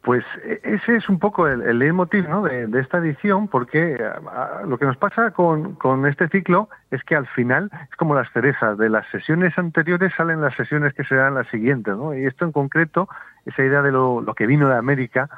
Pues 0.02 0.24
e- 0.43 0.60
ese 0.64 0.95
es 0.95 1.10
un 1.10 1.20
poco 1.20 1.47
el, 1.47 1.62
el 1.62 1.78
leitmotiv 1.78 2.28
¿no? 2.28 2.41
de, 2.41 2.66
de 2.66 2.80
esta 2.80 2.97
edición, 2.97 3.47
porque 3.47 3.99
ah, 4.04 4.62
lo 4.68 4.80
que 4.80 4.86
nos 4.86 4.97
pasa 4.97 5.30
con, 5.30 5.76
con 5.76 6.08
este 6.08 6.28
ciclo 6.30 6.70
es 6.89 7.04
que 7.04 7.16
al 7.16 7.28
final 7.28 7.70
es 7.89 7.95
como 7.97 8.16
las 8.16 8.32
cerezas, 8.32 8.80
de 8.80 8.89
las 8.89 9.06
sesiones 9.12 9.56
anteriores 9.60 10.12
salen 10.18 10.41
las 10.41 10.56
sesiones 10.56 10.95
que 10.95 11.04
serán 11.04 11.36
las 11.36 11.47
siguientes, 11.49 11.95
¿no? 11.95 12.16
Y 12.16 12.26
esto 12.26 12.45
en 12.45 12.52
concreto, 12.52 13.08
esa 13.45 13.64
idea 13.64 13.84
de 13.84 13.91
lo, 13.91 14.22
lo 14.22 14.34
que 14.34 14.47
vino 14.47 14.68
de 14.70 14.76
América, 14.76 15.30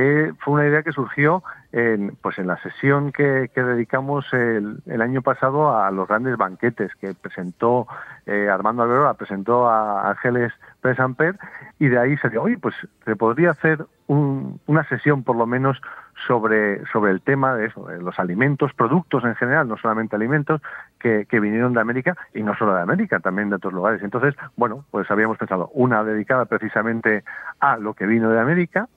eh, 0.00 0.32
fue 0.38 0.54
una 0.54 0.66
idea 0.68 0.82
que 0.84 0.92
surgió 0.92 1.42
en, 1.72 2.16
pues 2.22 2.38
en 2.38 2.46
la 2.46 2.56
sesión 2.62 3.10
que, 3.10 3.50
que 3.52 3.62
dedicamos 3.62 4.24
el, 4.32 4.78
el 4.86 5.02
año 5.02 5.22
pasado 5.22 5.76
a 5.76 5.90
los 5.90 6.06
grandes 6.06 6.36
banquetes 6.36 6.94
que 7.00 7.14
presentó 7.14 7.86
eh, 8.26 8.48
Armando 8.48 8.82
Albero, 8.84 9.04
la 9.04 9.14
presentó 9.14 9.68
a 9.68 10.08
Ángeles 10.10 10.52
Pérez 10.80 11.00
Amper, 11.00 11.36
y 11.78 11.88
de 11.88 11.98
ahí 11.98 12.16
se 12.18 12.28
dijo, 12.28 12.42
oye, 12.44 12.58
pues 12.58 12.74
se 13.04 13.16
podría 13.16 13.50
hacer 13.50 13.84
un- 14.06 14.60
una 14.66 14.84
sesión 14.88 15.24
por 15.24 15.34
lo 15.36 15.46
menos 15.46 15.80
sobre, 16.26 16.84
sobre 16.92 17.10
el 17.12 17.20
tema 17.20 17.54
de 17.54 17.66
eso, 17.66 17.86
de 17.86 18.00
los 18.00 18.18
alimentos, 18.18 18.72
productos 18.74 19.24
en 19.24 19.34
general, 19.36 19.68
no 19.68 19.76
solamente 19.76 20.14
alimentos, 20.16 20.60
que, 20.98 21.26
que 21.26 21.40
vinieron 21.40 21.74
de 21.74 21.80
América 21.80 22.16
y 22.34 22.42
no 22.42 22.54
solo 22.56 22.74
de 22.74 22.82
América, 22.82 23.18
también 23.20 23.50
de 23.50 23.56
otros 23.56 23.72
lugares. 23.72 24.02
Entonces, 24.02 24.34
bueno, 24.56 24.84
pues 24.90 25.10
habíamos 25.10 25.38
pensado 25.38 25.70
una 25.74 26.02
dedicada 26.04 26.44
precisamente 26.46 27.24
a 27.60 27.76
lo 27.78 27.94
que 27.94 28.06
vino 28.06 28.30
de 28.30 28.40
América, 28.40 28.88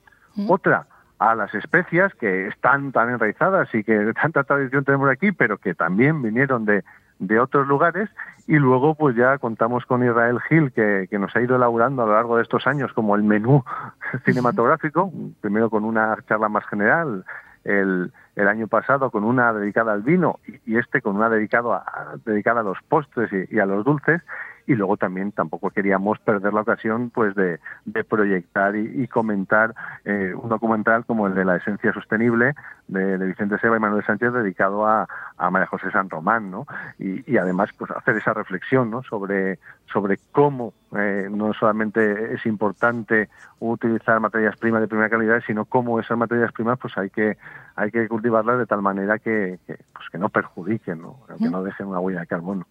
otra 0.47 0.85
a 1.21 1.35
las 1.35 1.53
especias 1.53 2.11
que 2.15 2.47
están 2.47 2.91
tan 2.91 3.11
enraizadas 3.11 3.69
y 3.75 3.83
que 3.83 4.11
tanta 4.19 4.43
tradición 4.43 4.83
tenemos 4.83 5.07
aquí, 5.07 5.31
pero 5.31 5.59
que 5.59 5.75
también 5.75 6.23
vinieron 6.23 6.65
de, 6.65 6.83
de 7.19 7.39
otros 7.39 7.67
lugares. 7.67 8.09
Y 8.47 8.55
luego, 8.55 8.95
pues 8.95 9.15
ya 9.15 9.37
contamos 9.37 9.85
con 9.85 10.03
Israel 10.03 10.39
Gil, 10.49 10.71
que, 10.71 11.05
que 11.11 11.19
nos 11.19 11.35
ha 11.35 11.41
ido 11.41 11.57
elaborando 11.57 12.01
a 12.01 12.05
lo 12.07 12.13
largo 12.13 12.37
de 12.37 12.41
estos 12.41 12.65
años 12.65 12.91
como 12.93 13.15
el 13.15 13.21
menú 13.21 13.63
cinematográfico, 14.25 15.11
primero 15.41 15.69
con 15.69 15.85
una 15.85 16.17
charla 16.27 16.49
más 16.49 16.65
general, 16.65 17.23
el, 17.65 18.11
el 18.35 18.47
año 18.47 18.67
pasado 18.67 19.11
con 19.11 19.23
una 19.23 19.53
dedicada 19.53 19.93
al 19.93 20.01
vino 20.01 20.39
y, 20.47 20.73
y 20.73 20.77
este 20.79 21.03
con 21.03 21.17
una 21.17 21.29
dedicado 21.29 21.75
a, 21.75 22.15
dedicada 22.25 22.61
a 22.61 22.63
los 22.63 22.79
postres 22.89 23.31
y, 23.31 23.55
y 23.55 23.59
a 23.59 23.67
los 23.67 23.85
dulces 23.85 24.23
y 24.71 24.75
luego 24.75 24.95
también 24.95 25.33
tampoco 25.33 25.69
queríamos 25.69 26.17
perder 26.19 26.53
la 26.53 26.61
ocasión 26.61 27.09
pues 27.09 27.35
de, 27.35 27.59
proyectar 28.07 28.73
y, 28.77 29.05
comentar 29.09 29.75
eh, 30.05 30.33
un 30.33 30.47
documental 30.47 31.05
como 31.05 31.27
el 31.27 31.35
de 31.35 31.43
la 31.43 31.57
esencia 31.57 31.91
sostenible 31.91 32.53
de, 32.87 33.17
Vicente 33.17 33.59
Seba 33.59 33.75
y 33.75 33.81
Manuel 33.81 34.05
Sánchez 34.05 34.31
dedicado 34.31 34.87
a, 34.87 35.09
a 35.37 35.49
María 35.49 35.67
José 35.67 35.91
San 35.91 36.09
Román 36.09 36.51
¿no? 36.51 36.65
y, 36.97 37.29
y 37.29 37.37
además 37.37 37.69
pues 37.77 37.91
hacer 37.91 38.15
esa 38.15 38.33
reflexión 38.33 38.89
¿no? 38.89 39.03
sobre 39.03 39.59
sobre 39.91 40.17
cómo 40.31 40.73
eh, 40.97 41.27
no 41.29 41.53
solamente 41.53 42.33
es 42.33 42.45
importante 42.45 43.29
utilizar 43.59 44.19
materias 44.19 44.57
primas 44.57 44.81
de 44.81 44.87
primera 44.87 45.09
calidad 45.09 45.41
sino 45.45 45.65
cómo 45.65 45.99
esas 45.99 46.17
materias 46.17 46.51
primas 46.51 46.77
pues 46.79 46.97
hay 46.97 47.09
que 47.09 47.37
hay 47.75 47.91
que 47.91 48.07
cultivarlas 48.07 48.59
de 48.59 48.65
tal 48.65 48.81
manera 48.81 49.19
que, 49.19 49.59
que, 49.65 49.77
pues 49.93 50.09
que 50.11 50.17
no 50.17 50.29
perjudiquen 50.29 51.01
¿no? 51.01 51.19
que 51.37 51.49
no 51.49 51.63
dejen 51.63 51.87
una 51.87 51.99
huella 51.99 52.21
de 52.21 52.27
carbono 52.27 52.67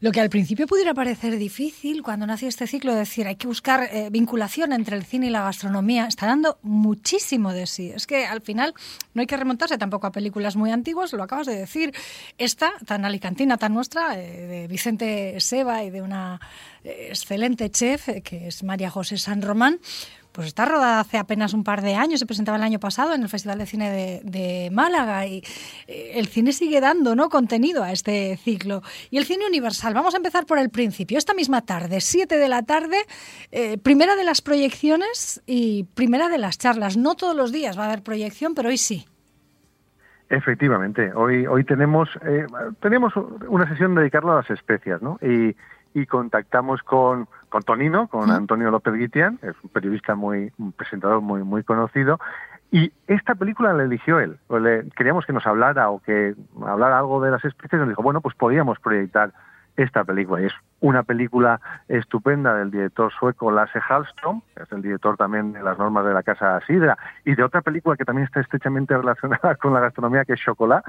Lo 0.00 0.10
que 0.10 0.20
al 0.20 0.30
principio 0.30 0.66
pudiera 0.66 0.94
parecer 0.94 1.36
difícil 1.36 2.02
cuando 2.02 2.26
nació 2.26 2.48
este 2.48 2.66
ciclo, 2.66 2.94
decir, 2.94 3.26
hay 3.26 3.36
que 3.36 3.46
buscar 3.46 3.88
eh, 3.92 4.08
vinculación 4.10 4.72
entre 4.72 4.96
el 4.96 5.04
cine 5.04 5.28
y 5.28 5.30
la 5.30 5.42
gastronomía, 5.42 6.06
está 6.06 6.26
dando 6.26 6.58
muchísimo 6.62 7.52
de 7.52 7.66
sí. 7.66 7.90
Es 7.90 8.06
que 8.06 8.26
al 8.26 8.40
final 8.40 8.74
no 9.14 9.20
hay 9.20 9.26
que 9.26 9.36
remontarse 9.36 9.78
tampoco 9.78 10.06
a 10.06 10.12
películas 10.12 10.56
muy 10.56 10.70
antiguas, 10.70 11.12
lo 11.12 11.22
acabas 11.22 11.46
de 11.46 11.56
decir. 11.56 11.94
Esta, 12.38 12.72
tan 12.86 13.04
alicantina, 13.04 13.56
tan 13.56 13.74
nuestra, 13.74 14.18
eh, 14.18 14.46
de 14.46 14.68
Vicente 14.68 15.38
Seba 15.40 15.84
y 15.84 15.90
de 15.90 16.02
una 16.02 16.40
excelente 16.84 17.70
chef, 17.70 18.08
eh, 18.08 18.22
que 18.22 18.48
es 18.48 18.62
María 18.62 18.90
José 18.90 19.16
San 19.16 19.42
Román, 19.42 19.78
pues 20.32 20.46
está 20.46 20.64
rodada 20.64 21.00
hace 21.00 21.18
apenas 21.18 21.54
un 21.54 21.62
par 21.62 21.82
de 21.82 21.94
años, 21.94 22.18
se 22.18 22.26
presentaba 22.26 22.56
el 22.56 22.64
año 22.64 22.80
pasado 22.80 23.14
en 23.14 23.22
el 23.22 23.28
Festival 23.28 23.58
de 23.58 23.66
Cine 23.66 24.20
de, 24.24 24.70
Málaga 24.72 25.26
y 25.26 25.42
eh, 25.86 26.12
el 26.14 26.26
cine 26.26 26.52
sigue 26.52 26.80
dando 26.80 27.14
¿no? 27.14 27.28
contenido 27.28 27.84
a 27.84 27.92
este 27.92 28.36
ciclo. 28.38 28.82
Y 29.10 29.18
el 29.18 29.24
cine 29.24 29.46
universal, 29.46 29.94
vamos 29.94 30.14
a 30.14 30.16
empezar 30.16 30.46
por 30.46 30.58
el 30.58 30.70
principio. 30.70 31.18
Esta 31.18 31.34
misma 31.34 31.60
tarde, 31.62 32.00
7 32.00 32.36
de 32.36 32.48
la 32.48 32.62
tarde, 32.62 32.96
eh, 33.52 33.78
primera 33.78 34.16
de 34.16 34.24
las 34.24 34.40
proyecciones 34.40 35.42
y 35.46 35.84
primera 35.94 36.28
de 36.28 36.38
las 36.38 36.58
charlas. 36.58 36.96
No 36.96 37.14
todos 37.14 37.36
los 37.36 37.52
días 37.52 37.78
va 37.78 37.84
a 37.84 37.86
haber 37.88 38.02
proyección, 38.02 38.54
pero 38.54 38.70
hoy 38.70 38.78
sí. 38.78 39.06
Efectivamente, 40.30 41.12
hoy 41.12 41.46
hoy 41.46 41.62
tenemos 41.64 42.08
eh, 42.24 42.46
tenemos 42.80 43.12
una 43.48 43.68
sesión 43.68 43.94
dedicada 43.94 44.32
a 44.32 44.36
las 44.36 44.50
especias, 44.50 45.02
¿no? 45.02 45.18
Y 45.94 46.06
contactamos 46.06 46.82
con, 46.82 47.28
con 47.48 47.62
Tonino, 47.62 48.08
con 48.08 48.30
Antonio 48.30 48.70
López 48.70 48.94
Guitián, 48.94 49.38
es 49.42 49.54
un 49.62 49.70
periodista 49.70 50.14
muy, 50.14 50.52
un 50.58 50.72
presentador 50.72 51.20
muy 51.20 51.42
muy 51.42 51.62
conocido, 51.64 52.18
y 52.70 52.90
esta 53.06 53.34
película 53.34 53.72
la 53.74 53.82
eligió 53.82 54.18
él. 54.20 54.38
O 54.48 54.58
le- 54.58 54.88
queríamos 54.96 55.26
que 55.26 55.32
nos 55.34 55.46
hablara 55.46 55.90
o 55.90 56.00
que 56.00 56.34
hablara 56.66 56.98
algo 56.98 57.20
de 57.20 57.30
las 57.30 57.44
especies, 57.44 57.74
y 57.74 57.76
nos 57.80 57.88
dijo, 57.90 58.02
bueno, 58.02 58.20
pues 58.22 58.34
podíamos 58.34 58.78
proyectar 58.78 59.32
esta 59.76 60.04
película. 60.04 60.42
Y 60.42 60.46
es 60.46 60.52
una 60.80 61.02
película 61.02 61.60
estupenda 61.88 62.54
del 62.54 62.70
director 62.70 63.10
sueco 63.12 63.50
Lasse 63.50 63.80
Hallström, 63.80 64.42
que 64.54 64.62
es 64.62 64.72
el 64.72 64.82
director 64.82 65.16
también 65.16 65.52
de 65.52 65.62
las 65.62 65.78
normas 65.78 66.04
de 66.06 66.12
la 66.14 66.22
Casa 66.22 66.60
Sidra, 66.66 66.96
y 67.24 67.34
de 67.34 67.42
otra 67.42 67.60
película 67.62 67.96
que 67.96 68.04
también 68.04 68.24
está 68.26 68.40
estrechamente 68.40 68.96
relacionada 68.96 69.54
con 69.56 69.72
la 69.74 69.80
gastronomía, 69.80 70.24
que 70.24 70.34
es 70.34 70.40
Chocolat. 70.40 70.84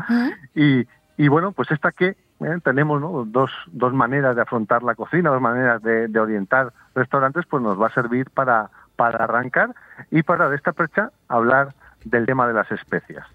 Y, 0.55 0.87
y 1.17 1.27
bueno, 1.27 1.51
pues 1.51 1.71
esta 1.71 1.91
que 1.91 2.09
eh, 2.09 2.59
tenemos 2.63 2.99
¿no? 2.99 3.25
dos, 3.25 3.51
dos 3.67 3.93
maneras 3.93 4.35
de 4.35 4.41
afrontar 4.41 4.83
la 4.83 4.95
cocina, 4.95 5.29
dos 5.29 5.41
maneras 5.41 5.81
de, 5.81 6.07
de 6.07 6.19
orientar 6.19 6.73
restaurantes, 6.95 7.45
pues 7.49 7.61
nos 7.61 7.79
va 7.79 7.87
a 7.87 7.93
servir 7.93 8.29
para, 8.31 8.69
para 8.95 9.23
arrancar 9.23 9.75
y 10.11 10.23
para 10.23 10.49
de 10.49 10.55
esta 10.55 10.71
percha 10.71 11.11
hablar 11.27 11.73
del 12.05 12.25
tema 12.25 12.47
de 12.47 12.53
las 12.53 12.69
especias. 12.71 13.25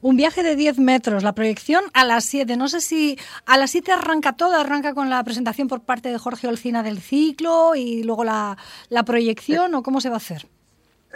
Un 0.00 0.16
viaje 0.16 0.42
de 0.42 0.56
10 0.56 0.78
metros, 0.78 1.22
la 1.22 1.34
proyección 1.34 1.84
a 1.94 2.04
las 2.04 2.24
7. 2.24 2.56
No 2.56 2.68
sé 2.68 2.80
si 2.80 3.18
a 3.46 3.56
las 3.56 3.70
7 3.70 3.92
arranca 3.92 4.32
todo, 4.32 4.56
arranca 4.56 4.94
con 4.94 5.08
la 5.08 5.22
presentación 5.22 5.68
por 5.68 5.82
parte 5.82 6.08
de 6.08 6.18
Jorge 6.18 6.48
Olcina 6.48 6.82
del 6.82 6.98
ciclo 6.98 7.74
y 7.74 8.02
luego 8.02 8.24
la, 8.24 8.56
la 8.88 9.04
proyección 9.04 9.74
o 9.74 9.82
cómo 9.82 10.00
se 10.00 10.08
va 10.08 10.16
a 10.16 10.18
hacer. 10.18 10.46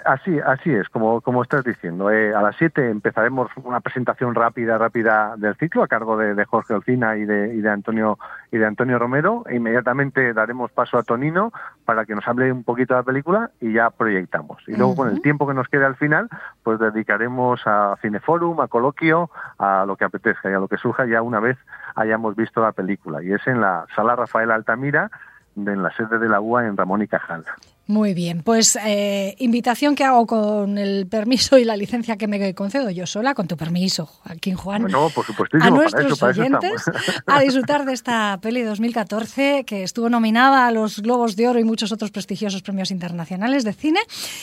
Así, 0.04 0.38
así 0.40 0.72
es, 0.72 0.88
como, 0.88 1.20
como 1.20 1.42
estás 1.42 1.64
diciendo. 1.64 2.10
Eh, 2.10 2.34
a 2.34 2.42
las 2.42 2.54
7 2.56 2.90
empezaremos 2.90 3.50
una 3.56 3.80
presentación 3.80 4.34
rápida, 4.34 4.76
rápida 4.78 5.34
del 5.36 5.56
ciclo 5.56 5.82
a 5.82 5.88
cargo 5.88 6.16
de, 6.16 6.34
de 6.34 6.44
Jorge 6.44 6.74
Olcina 6.74 7.16
y 7.16 7.24
de, 7.24 7.54
y 7.54 7.60
de 7.60 7.70
Antonio 7.70 8.18
y 8.52 8.58
de 8.58 8.66
Antonio 8.66 8.98
Romero. 8.98 9.44
E 9.48 9.56
inmediatamente 9.56 10.32
daremos 10.34 10.70
paso 10.70 10.98
a 10.98 11.02
Tonino 11.02 11.52
para 11.84 12.04
que 12.04 12.14
nos 12.14 12.26
hable 12.28 12.52
un 12.52 12.62
poquito 12.62 12.94
de 12.94 13.00
la 13.00 13.04
película 13.04 13.50
y 13.60 13.72
ya 13.72 13.90
proyectamos. 13.90 14.62
Y 14.68 14.76
luego 14.76 14.94
con 14.96 15.08
el 15.08 15.22
tiempo 15.22 15.46
que 15.46 15.54
nos 15.54 15.68
quede 15.68 15.84
al 15.86 15.96
final, 15.96 16.28
pues 16.62 16.78
dedicaremos 16.78 17.60
a 17.66 17.96
Cineforum, 18.02 18.60
a 18.60 18.68
coloquio, 18.68 19.30
a 19.58 19.84
lo 19.86 19.96
que 19.96 20.04
apetezca 20.04 20.50
y 20.50 20.54
a 20.54 20.58
lo 20.58 20.68
que 20.68 20.76
surja 20.76 21.06
ya 21.06 21.22
una 21.22 21.40
vez 21.40 21.56
hayamos 21.94 22.36
visto 22.36 22.60
la 22.62 22.72
película. 22.72 23.22
Y 23.22 23.32
es 23.32 23.46
en 23.46 23.60
la 23.60 23.86
sala 23.96 24.14
Rafael 24.14 24.50
Altamira, 24.50 25.10
de- 25.54 25.72
en 25.72 25.82
la 25.82 25.90
sede 25.92 26.18
de 26.18 26.28
la 26.28 26.40
UA 26.40 26.66
en 26.66 26.76
Ramón 26.76 27.02
y 27.02 27.08
Cajal. 27.08 27.44
Muy 27.88 28.14
bien, 28.14 28.42
pues 28.42 28.76
eh, 28.84 29.36
invitación 29.38 29.94
que 29.94 30.02
hago 30.02 30.26
con 30.26 30.76
el 30.76 31.06
permiso 31.06 31.56
y 31.56 31.64
la 31.64 31.76
licencia 31.76 32.16
que 32.16 32.26
me 32.26 32.52
concedo 32.52 32.90
yo 32.90 33.06
sola, 33.06 33.32
con 33.34 33.46
tu 33.46 33.56
permiso, 33.56 34.06
Joaquín 34.06 34.56
Juan. 34.56 34.82
Bueno, 34.82 35.08
por 35.14 35.24
a 35.24 35.58
para 35.58 35.70
nuestros 35.70 36.06
eso, 36.06 36.16
para 36.16 36.32
eso 36.32 36.40
oyentes 36.40 36.72
estamos. 36.74 37.22
a 37.26 37.40
disfrutar 37.40 37.84
de 37.84 37.92
esta 37.92 38.40
peli 38.42 38.62
2014 38.62 39.62
que 39.64 39.84
estuvo 39.84 40.10
nominada 40.10 40.66
a 40.66 40.72
los 40.72 41.00
Globos 41.00 41.36
de 41.36 41.46
Oro 41.46 41.60
y 41.60 41.64
muchos 41.64 41.92
otros 41.92 42.10
prestigiosos 42.10 42.60
premios 42.62 42.90
internacionales 42.90 43.62
de 43.62 43.72
cine 43.72 44.00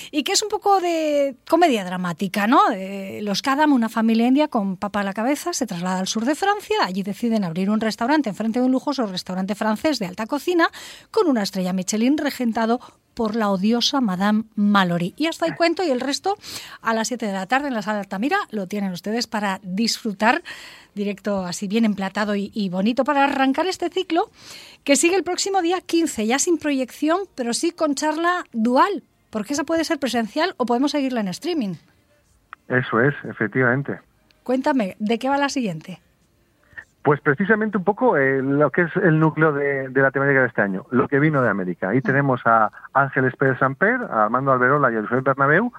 y 0.10 0.24
que 0.24 0.32
es 0.32 0.42
un 0.42 0.48
poco 0.48 0.80
de 0.80 1.36
comedia 1.50 1.84
dramática, 1.84 2.48
¿no? 2.48 2.62
Eh, 2.74 3.20
los 3.24 3.42
Kadam, 3.42 3.74
una 3.74 3.90
familia 3.90 4.26
india 4.26 4.48
con 4.48 4.78
papa 4.78 5.02
a 5.02 5.04
la 5.04 5.14
cabeza, 5.14 5.52
se 5.52 5.68
traslada 5.68 6.00
al 6.00 6.08
sur 6.08 6.24
de 6.24 6.36
Francia, 6.36 6.78
allí 6.82 7.04
deciden 7.04 7.44
abrir 7.44 7.70
un 7.70 7.82
restaurante 7.82 8.30
enfrente 8.30 8.60
de 8.60 8.66
un 8.66 8.72
lujoso 8.72 9.06
restaurante 9.06 9.54
francés 9.54 10.00
de 10.00 10.06
alta 10.06 10.28
cocina 10.28 10.70
con 11.12 11.28
una 11.28 11.44
estrella 11.44 11.74
Michelin 11.74 12.18
regentado 12.18 12.80
por 13.14 13.36
la 13.36 13.50
odiosa 13.50 14.02
Madame 14.02 14.44
Mallory. 14.56 15.14
Y 15.18 15.28
hasta 15.28 15.46
ahí 15.46 15.52
cuento 15.56 15.84
y 15.84 15.92
el 15.92 16.02
resto 16.02 16.38
a 16.82 16.94
las 16.94 17.08
7 17.08 17.26
de 17.26 17.34
la 17.34 17.46
tarde 17.46 17.68
en 17.68 17.74
la 17.74 17.82
sala 17.82 18.00
Altamira 18.00 18.38
lo 18.52 18.68
tienen 18.68 18.92
ustedes 18.92 19.28
para 19.28 19.60
disfrutar 19.64 20.44
directo 20.96 21.46
así 21.46 21.68
bien 21.68 21.86
emplatado 21.86 22.36
y, 22.36 22.52
y 22.54 22.70
bonito 22.70 23.04
para 23.04 23.24
arrancar 23.24 23.68
este 23.68 23.90
ciclo 23.90 24.30
que 24.84 24.96
sigue 24.96 25.16
el 25.16 25.24
próximo 25.24 25.62
día 25.62 25.82
15, 25.82 26.28
ya 26.28 26.40
sin 26.40 26.58
proyección, 26.58 27.20
pero 27.36 27.54
sí 27.54 27.72
con 27.72 27.96
charla 27.96 28.46
dual, 28.52 29.04
porque 29.30 29.54
esa 29.54 29.64
puede 29.64 29.84
ser 29.84 30.00
presencial 30.00 30.54
o 30.58 30.66
podemos 30.66 30.92
seguirla 30.92 31.22
en 31.22 31.30
streaming. 31.30 31.76
Eso 32.68 33.02
es, 33.02 33.14
efectivamente. 33.30 34.00
Cuéntame, 34.44 34.96
¿de 35.00 35.20
qué 35.20 35.30
va 35.30 35.38
la 35.38 35.50
siguiente? 35.50 36.02
Pues 37.04 37.20
precisamente 37.20 37.78
un 37.78 37.84
poco 37.84 38.16
eh, 38.18 38.42
lo 38.42 38.72
que 38.72 38.84
es 38.84 38.96
el 38.96 39.20
núcleo 39.20 39.52
de, 39.52 39.90
de 39.90 40.02
la 40.02 40.12
temática 40.12 40.40
de 40.40 40.48
este 40.48 40.62
año, 40.62 40.86
lo 40.90 41.10
que 41.10 41.20
vino 41.20 41.42
de 41.42 41.50
América. 41.50 41.90
Ahí 41.90 42.02
tenemos 42.02 42.42
a 42.46 42.72
Ángeles 42.94 43.36
Pérez 43.36 43.60
Samper, 43.60 44.02
a 44.10 44.24
Armando 44.24 44.54
Alberola 44.54 44.92
y 44.92 44.96
a 44.96 45.02
José 45.02 45.20
Bernabeu, 45.20 45.74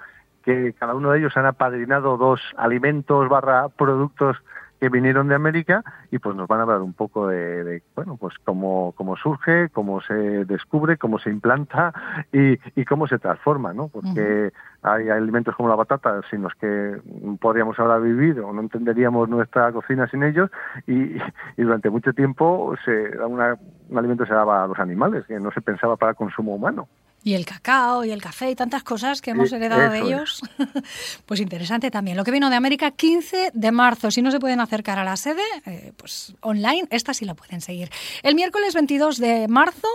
que 0.44 0.74
cada 0.78 0.94
uno 0.94 1.10
de 1.10 1.20
ellos 1.20 1.36
han 1.36 1.46
apadrinado 1.46 2.18
dos 2.18 2.40
alimentos 2.58 3.28
barra 3.30 3.70
productos 3.70 4.36
que 4.80 4.90
vinieron 4.90 5.28
de 5.28 5.34
América 5.34 5.82
y 6.10 6.18
pues 6.18 6.36
nos 6.36 6.46
van 6.46 6.60
a 6.60 6.62
hablar 6.64 6.82
un 6.82 6.92
poco 6.92 7.28
de, 7.28 7.64
de, 7.64 7.82
bueno 7.94 8.18
pues 8.18 8.34
cómo, 8.44 8.92
cómo 8.94 9.16
surge, 9.16 9.70
cómo 9.70 10.02
se 10.02 10.44
descubre, 10.44 10.98
cómo 10.98 11.18
se 11.18 11.30
implanta 11.30 11.94
y, 12.32 12.58
y 12.78 12.84
cómo 12.84 13.06
se 13.06 13.18
transforma, 13.18 13.72
¿no? 13.72 13.88
Porque 13.88 14.52
hay 14.84 15.08
alimentos 15.08 15.56
como 15.56 15.68
la 15.68 15.74
batata 15.74 16.20
sin 16.30 16.42
los 16.42 16.52
que 16.54 17.00
podríamos 17.40 17.78
ahora 17.78 17.98
vivir 17.98 18.38
o 18.40 18.52
no 18.52 18.60
entenderíamos 18.60 19.28
nuestra 19.28 19.72
cocina 19.72 20.06
sin 20.08 20.22
ellos 20.22 20.50
y, 20.86 21.16
y 21.16 21.62
durante 21.62 21.88
mucho 21.88 22.12
tiempo 22.12 22.74
se, 22.84 23.16
una, 23.18 23.56
un 23.88 23.98
alimento 23.98 24.26
se 24.26 24.34
daba 24.34 24.64
a 24.64 24.66
los 24.66 24.78
animales 24.78 25.24
que 25.26 25.40
no 25.40 25.50
se 25.52 25.62
pensaba 25.62 25.96
para 25.96 26.14
consumo 26.14 26.54
humano. 26.54 26.86
Y 27.22 27.32
el 27.32 27.46
cacao 27.46 28.04
y 28.04 28.10
el 28.10 28.20
café 28.20 28.50
y 28.50 28.54
tantas 28.54 28.82
cosas 28.82 29.22
que 29.22 29.30
hemos 29.30 29.50
heredado 29.50 29.90
de 29.90 30.00
ellos. 30.00 30.42
pues 31.26 31.40
interesante 31.40 31.90
también. 31.90 32.18
Lo 32.18 32.24
que 32.24 32.30
vino 32.30 32.50
de 32.50 32.56
América, 32.56 32.90
15 32.90 33.52
de 33.54 33.72
marzo. 33.72 34.10
Si 34.10 34.20
no 34.20 34.30
se 34.30 34.38
pueden 34.38 34.60
acercar 34.60 34.98
a 34.98 35.04
la 35.04 35.16
sede, 35.16 35.40
eh, 35.64 35.94
pues 35.96 36.36
online, 36.42 36.86
esta 36.90 37.14
sí 37.14 37.24
la 37.24 37.32
pueden 37.32 37.62
seguir. 37.62 37.88
El 38.22 38.34
miércoles 38.34 38.74
22 38.74 39.16
de 39.16 39.48
marzo, 39.48 39.88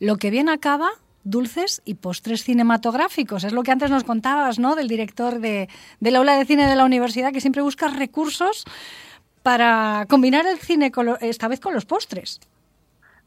lo 0.00 0.18
que 0.18 0.28
bien 0.28 0.50
acaba, 0.50 0.90
dulces 1.26 1.82
y 1.84 1.94
postres 1.94 2.42
cinematográficos. 2.44 3.44
Es 3.44 3.52
lo 3.52 3.62
que 3.62 3.72
antes 3.72 3.90
nos 3.90 4.04
contabas, 4.04 4.58
¿no? 4.58 4.76
Del 4.76 4.88
director 4.88 5.40
de, 5.40 5.68
del 6.00 6.16
aula 6.16 6.36
de 6.36 6.44
cine 6.44 6.66
de 6.66 6.76
la 6.76 6.84
universidad, 6.84 7.32
que 7.32 7.40
siempre 7.40 7.62
busca 7.62 7.88
recursos 7.88 8.64
para 9.42 10.06
combinar 10.08 10.46
el 10.46 10.58
cine, 10.58 10.90
con 10.90 11.06
lo- 11.06 11.18
esta 11.20 11.48
vez 11.48 11.60
con 11.60 11.74
los 11.74 11.84
postres. 11.84 12.40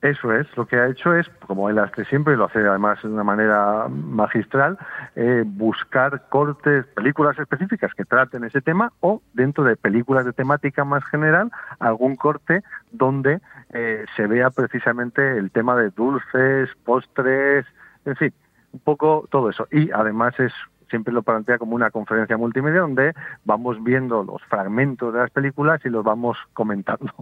Eso 0.01 0.33
es, 0.33 0.47
lo 0.55 0.65
que 0.65 0.77
ha 0.77 0.87
hecho 0.87 1.13
es, 1.13 1.27
como 1.45 1.69
él 1.69 1.77
hace 1.77 2.05
siempre, 2.05 2.33
y 2.33 2.37
lo 2.37 2.45
hace 2.45 2.59
además 2.59 3.01
de 3.03 3.09
una 3.09 3.25
manera 3.25 3.89
magistral, 3.89 4.77
eh, 5.17 5.43
buscar 5.45 6.29
cortes, 6.29 6.85
películas 6.95 7.37
específicas 7.37 7.93
que 7.93 8.05
traten 8.05 8.45
ese 8.45 8.61
tema 8.61 8.93
o 9.01 9.21
dentro 9.33 9.65
de 9.65 9.75
películas 9.75 10.23
de 10.23 10.31
temática 10.31 10.85
más 10.85 11.03
general, 11.03 11.51
algún 11.79 12.15
corte 12.15 12.63
donde 12.91 13.41
eh, 13.73 14.05
se 14.15 14.25
vea 14.25 14.51
precisamente 14.51 15.37
el 15.37 15.51
tema 15.51 15.75
de 15.75 15.89
dulces, 15.89 16.69
postres, 16.85 17.65
en 18.05 18.15
fin, 18.15 18.33
un 18.71 18.79
poco 18.79 19.27
todo 19.29 19.49
eso. 19.49 19.67
Y 19.71 19.91
además 19.91 20.39
es 20.39 20.53
siempre 20.89 21.13
lo 21.13 21.21
plantea 21.23 21.57
como 21.57 21.75
una 21.75 21.91
conferencia 21.91 22.35
multimedia 22.35 22.81
donde 22.81 23.13
vamos 23.45 23.81
viendo 23.83 24.23
los 24.23 24.41
fragmentos 24.43 25.13
de 25.13 25.19
las 25.19 25.29
películas 25.31 25.79
y 25.85 25.89
los 25.89 26.03
vamos 26.03 26.37
comentando. 26.53 27.13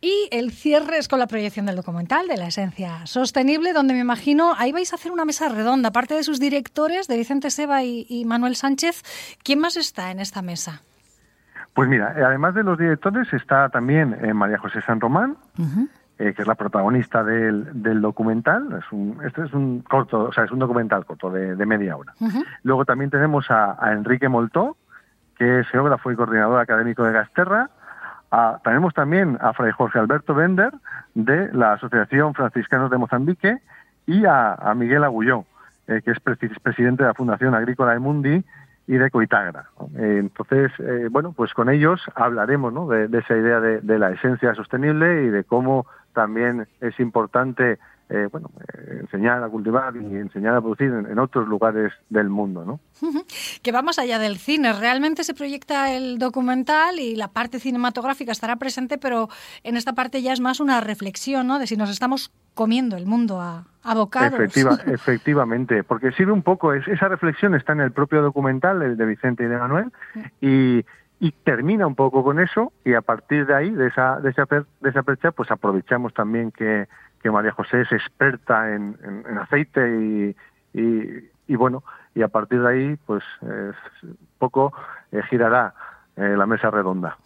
Y 0.00 0.28
el 0.30 0.50
cierre 0.50 0.98
es 0.98 1.08
con 1.08 1.18
la 1.18 1.26
proyección 1.26 1.66
del 1.66 1.76
documental 1.76 2.26
de 2.26 2.36
la 2.36 2.48
esencia 2.48 3.06
sostenible, 3.06 3.72
donde 3.72 3.94
me 3.94 4.00
imagino 4.00 4.54
ahí 4.56 4.72
vais 4.72 4.92
a 4.92 4.96
hacer 4.96 5.12
una 5.12 5.24
mesa 5.24 5.48
redonda. 5.48 5.90
Aparte 5.90 6.14
de 6.14 6.22
sus 6.22 6.40
directores, 6.40 7.08
de 7.08 7.16
Vicente 7.16 7.50
Seba 7.50 7.82
y, 7.82 8.06
y 8.08 8.24
Manuel 8.24 8.56
Sánchez, 8.56 9.02
¿quién 9.44 9.60
más 9.60 9.76
está 9.76 10.10
en 10.10 10.20
esta 10.20 10.42
mesa? 10.42 10.82
Pues 11.74 11.88
mira, 11.88 12.14
eh, 12.18 12.22
además 12.22 12.54
de 12.54 12.62
los 12.62 12.78
directores 12.78 13.32
está 13.32 13.68
también 13.70 14.16
eh, 14.22 14.34
María 14.34 14.58
José 14.58 14.80
San 14.82 15.00
Román, 15.00 15.36
eh, 16.18 16.34
que 16.34 16.42
es 16.42 16.48
la 16.48 16.54
protagonista 16.54 17.22
del, 17.24 17.82
del 17.82 18.00
documental. 18.00 18.68
Es 18.78 18.90
un, 18.92 19.18
este 19.24 19.42
es 19.44 19.52
un 19.52 19.80
corto, 19.80 20.24
o 20.24 20.32
sea, 20.32 20.44
es 20.44 20.50
un 20.50 20.58
documental 20.58 21.04
corto 21.04 21.30
de, 21.30 21.56
de 21.56 21.66
media 21.66 21.96
hora. 21.96 22.12
Luego 22.62 22.84
también 22.84 23.10
tenemos 23.10 23.50
a, 23.50 23.76
a 23.84 23.92
Enrique 23.92 24.28
Moltó, 24.28 24.76
que 25.36 25.60
es 25.60 25.68
geógrafo 25.68 26.10
y 26.12 26.16
coordinador 26.16 26.60
académico 26.60 27.02
de 27.04 27.12
Gasterra, 27.12 27.70
a- 28.30 28.60
tenemos 28.64 28.94
también 28.94 29.36
a 29.40 29.52
Fray 29.52 29.72
Jorge 29.72 29.98
Alberto 29.98 30.34
Bender 30.34 30.72
de 31.14 31.52
la 31.52 31.72
Asociación 31.74 32.34
Franciscanos 32.34 32.90
de 32.90 32.98
Mozambique 32.98 33.58
y 34.06 34.24
a, 34.24 34.54
a 34.54 34.74
Miguel 34.74 35.04
Agulló, 35.04 35.44
eh, 35.88 36.00
que 36.04 36.12
es 36.12 36.22
presi- 36.24 36.56
presidente 36.62 37.02
de 37.02 37.08
la 37.08 37.14
Fundación 37.14 37.54
Agrícola 37.54 37.92
de 37.92 37.98
Mundi 37.98 38.44
y 38.86 38.94
de 38.96 39.10
Coitagra. 39.10 39.66
Eh, 39.96 40.16
entonces, 40.20 40.72
eh, 40.80 41.08
bueno, 41.10 41.32
pues 41.32 41.54
con 41.54 41.68
ellos 41.70 42.00
hablaremos 42.14 42.72
¿no? 42.72 42.86
de, 42.88 43.06
de 43.08 43.18
esa 43.18 43.36
idea 43.36 43.60
de, 43.60 43.80
de 43.80 43.98
la 43.98 44.10
esencia 44.10 44.54
sostenible 44.54 45.24
y 45.24 45.28
de 45.28 45.44
cómo 45.44 45.86
también 46.14 46.66
es 46.80 46.98
importante 47.00 47.78
eh, 48.08 48.28
bueno, 48.30 48.50
eh, 48.74 48.98
enseñar 49.00 49.42
a 49.42 49.48
cultivar 49.48 49.96
y 49.96 50.04
enseñar 50.16 50.54
a 50.54 50.60
producir 50.60 50.88
en, 50.88 51.06
en 51.06 51.18
otros 51.18 51.48
lugares 51.48 51.92
del 52.10 52.28
mundo. 52.28 52.64
¿no? 52.64 52.80
Que 53.62 53.72
va 53.72 53.80
más 53.80 53.98
allá 53.98 54.18
del 54.18 54.36
cine. 54.36 54.72
Realmente 54.74 55.24
se 55.24 55.32
proyecta 55.32 55.92
el 55.94 56.18
documental 56.18 56.98
y 56.98 57.16
la 57.16 57.28
parte 57.28 57.58
cinematográfica 57.58 58.32
estará 58.32 58.56
presente, 58.56 58.98
pero 58.98 59.28
en 59.62 59.76
esta 59.78 59.94
parte 59.94 60.20
ya 60.20 60.32
es 60.34 60.40
más 60.40 60.60
una 60.60 60.80
reflexión, 60.82 61.46
¿no? 61.46 61.58
De 61.58 61.66
si 61.66 61.76
nos 61.78 61.88
estamos 61.88 62.30
comiendo 62.54 62.98
el 62.98 63.06
mundo 63.06 63.40
a, 63.40 63.64
a 63.82 63.94
bocados. 63.94 64.34
Efectiva, 64.34 64.78
efectivamente, 64.86 65.82
porque 65.82 66.12
sirve 66.12 66.32
un 66.32 66.42
poco, 66.42 66.74
es- 66.74 66.86
esa 66.88 67.08
reflexión 67.08 67.54
está 67.54 67.72
en 67.72 67.80
el 67.80 67.92
propio 67.92 68.20
documental 68.20 68.78
de, 68.80 68.94
de 68.96 69.06
Vicente 69.06 69.44
y 69.44 69.46
de 69.46 69.56
Manuel 69.56 69.90
y, 70.42 70.84
y 71.22 71.30
termina 71.30 71.86
un 71.86 71.94
poco 71.94 72.24
con 72.24 72.40
eso 72.40 72.72
y 72.84 72.94
a 72.94 73.00
partir 73.00 73.46
de 73.46 73.54
ahí, 73.54 73.70
de 73.70 73.86
esa, 73.86 74.18
de 74.18 74.30
esa, 74.30 74.44
de 74.44 74.90
esa 74.90 75.04
percha, 75.04 75.30
pues 75.30 75.52
aprovechamos 75.52 76.12
también 76.14 76.50
que, 76.50 76.88
que 77.22 77.30
María 77.30 77.52
José 77.52 77.82
es 77.82 77.92
experta 77.92 78.74
en, 78.74 78.98
en- 79.04 79.38
aceite 79.38 79.88
y, 80.00 80.36
y, 80.74 81.30
y 81.46 81.54
bueno, 81.54 81.84
y 82.16 82.22
a 82.22 82.28
partir 82.28 82.60
de 82.60 82.68
ahí, 82.68 82.96
pues 83.06 83.22
eh, 83.42 83.70
poco 84.38 84.72
eh, 85.12 85.22
girará 85.30 85.74
eh, 86.16 86.34
la 86.36 86.46
mesa 86.46 86.70
redonda. 86.70 87.16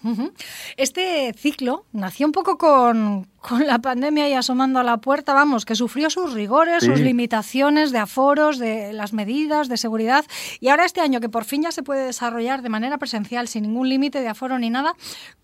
Este 0.77 1.33
ciclo 1.37 1.85
nació 1.93 2.27
un 2.27 2.33
poco 2.33 2.57
con, 2.57 3.27
con 3.41 3.67
la 3.67 3.79
pandemia 3.81 4.29
y 4.29 4.35
asomando 4.35 4.79
a 4.79 4.85
la 4.85 4.99
puerta, 4.99 5.35
vamos, 5.35 5.65
que 5.65 5.75
sufrió 5.75 6.09
sus 6.11 6.33
rigores, 6.35 6.85
Sí. 6.85 6.87
sus 6.91 7.01
limitaciones 7.01 7.91
de 7.93 7.99
aforos, 7.99 8.59
de 8.59 8.93
las 8.93 9.13
medidas 9.13 9.69
de 9.69 9.77
seguridad. 9.77 10.25
Y 10.61 10.69
ahora 10.69 10.85
este 10.85 11.01
año 11.01 11.21
que 11.21 11.29
por 11.29 11.45
fin 11.45 11.63
ya 11.63 11.73
se 11.73 11.83
puede 11.83 12.05
desarrollar 12.07 12.63
de 12.63 12.69
manera 12.69 12.99
presencial, 12.99 13.49
sin 13.49 13.63
ningún 13.63 13.89
límite 13.89 14.21
de 14.21 14.29
aforo 14.29 14.59
ni 14.59 14.71
nada, 14.71 14.95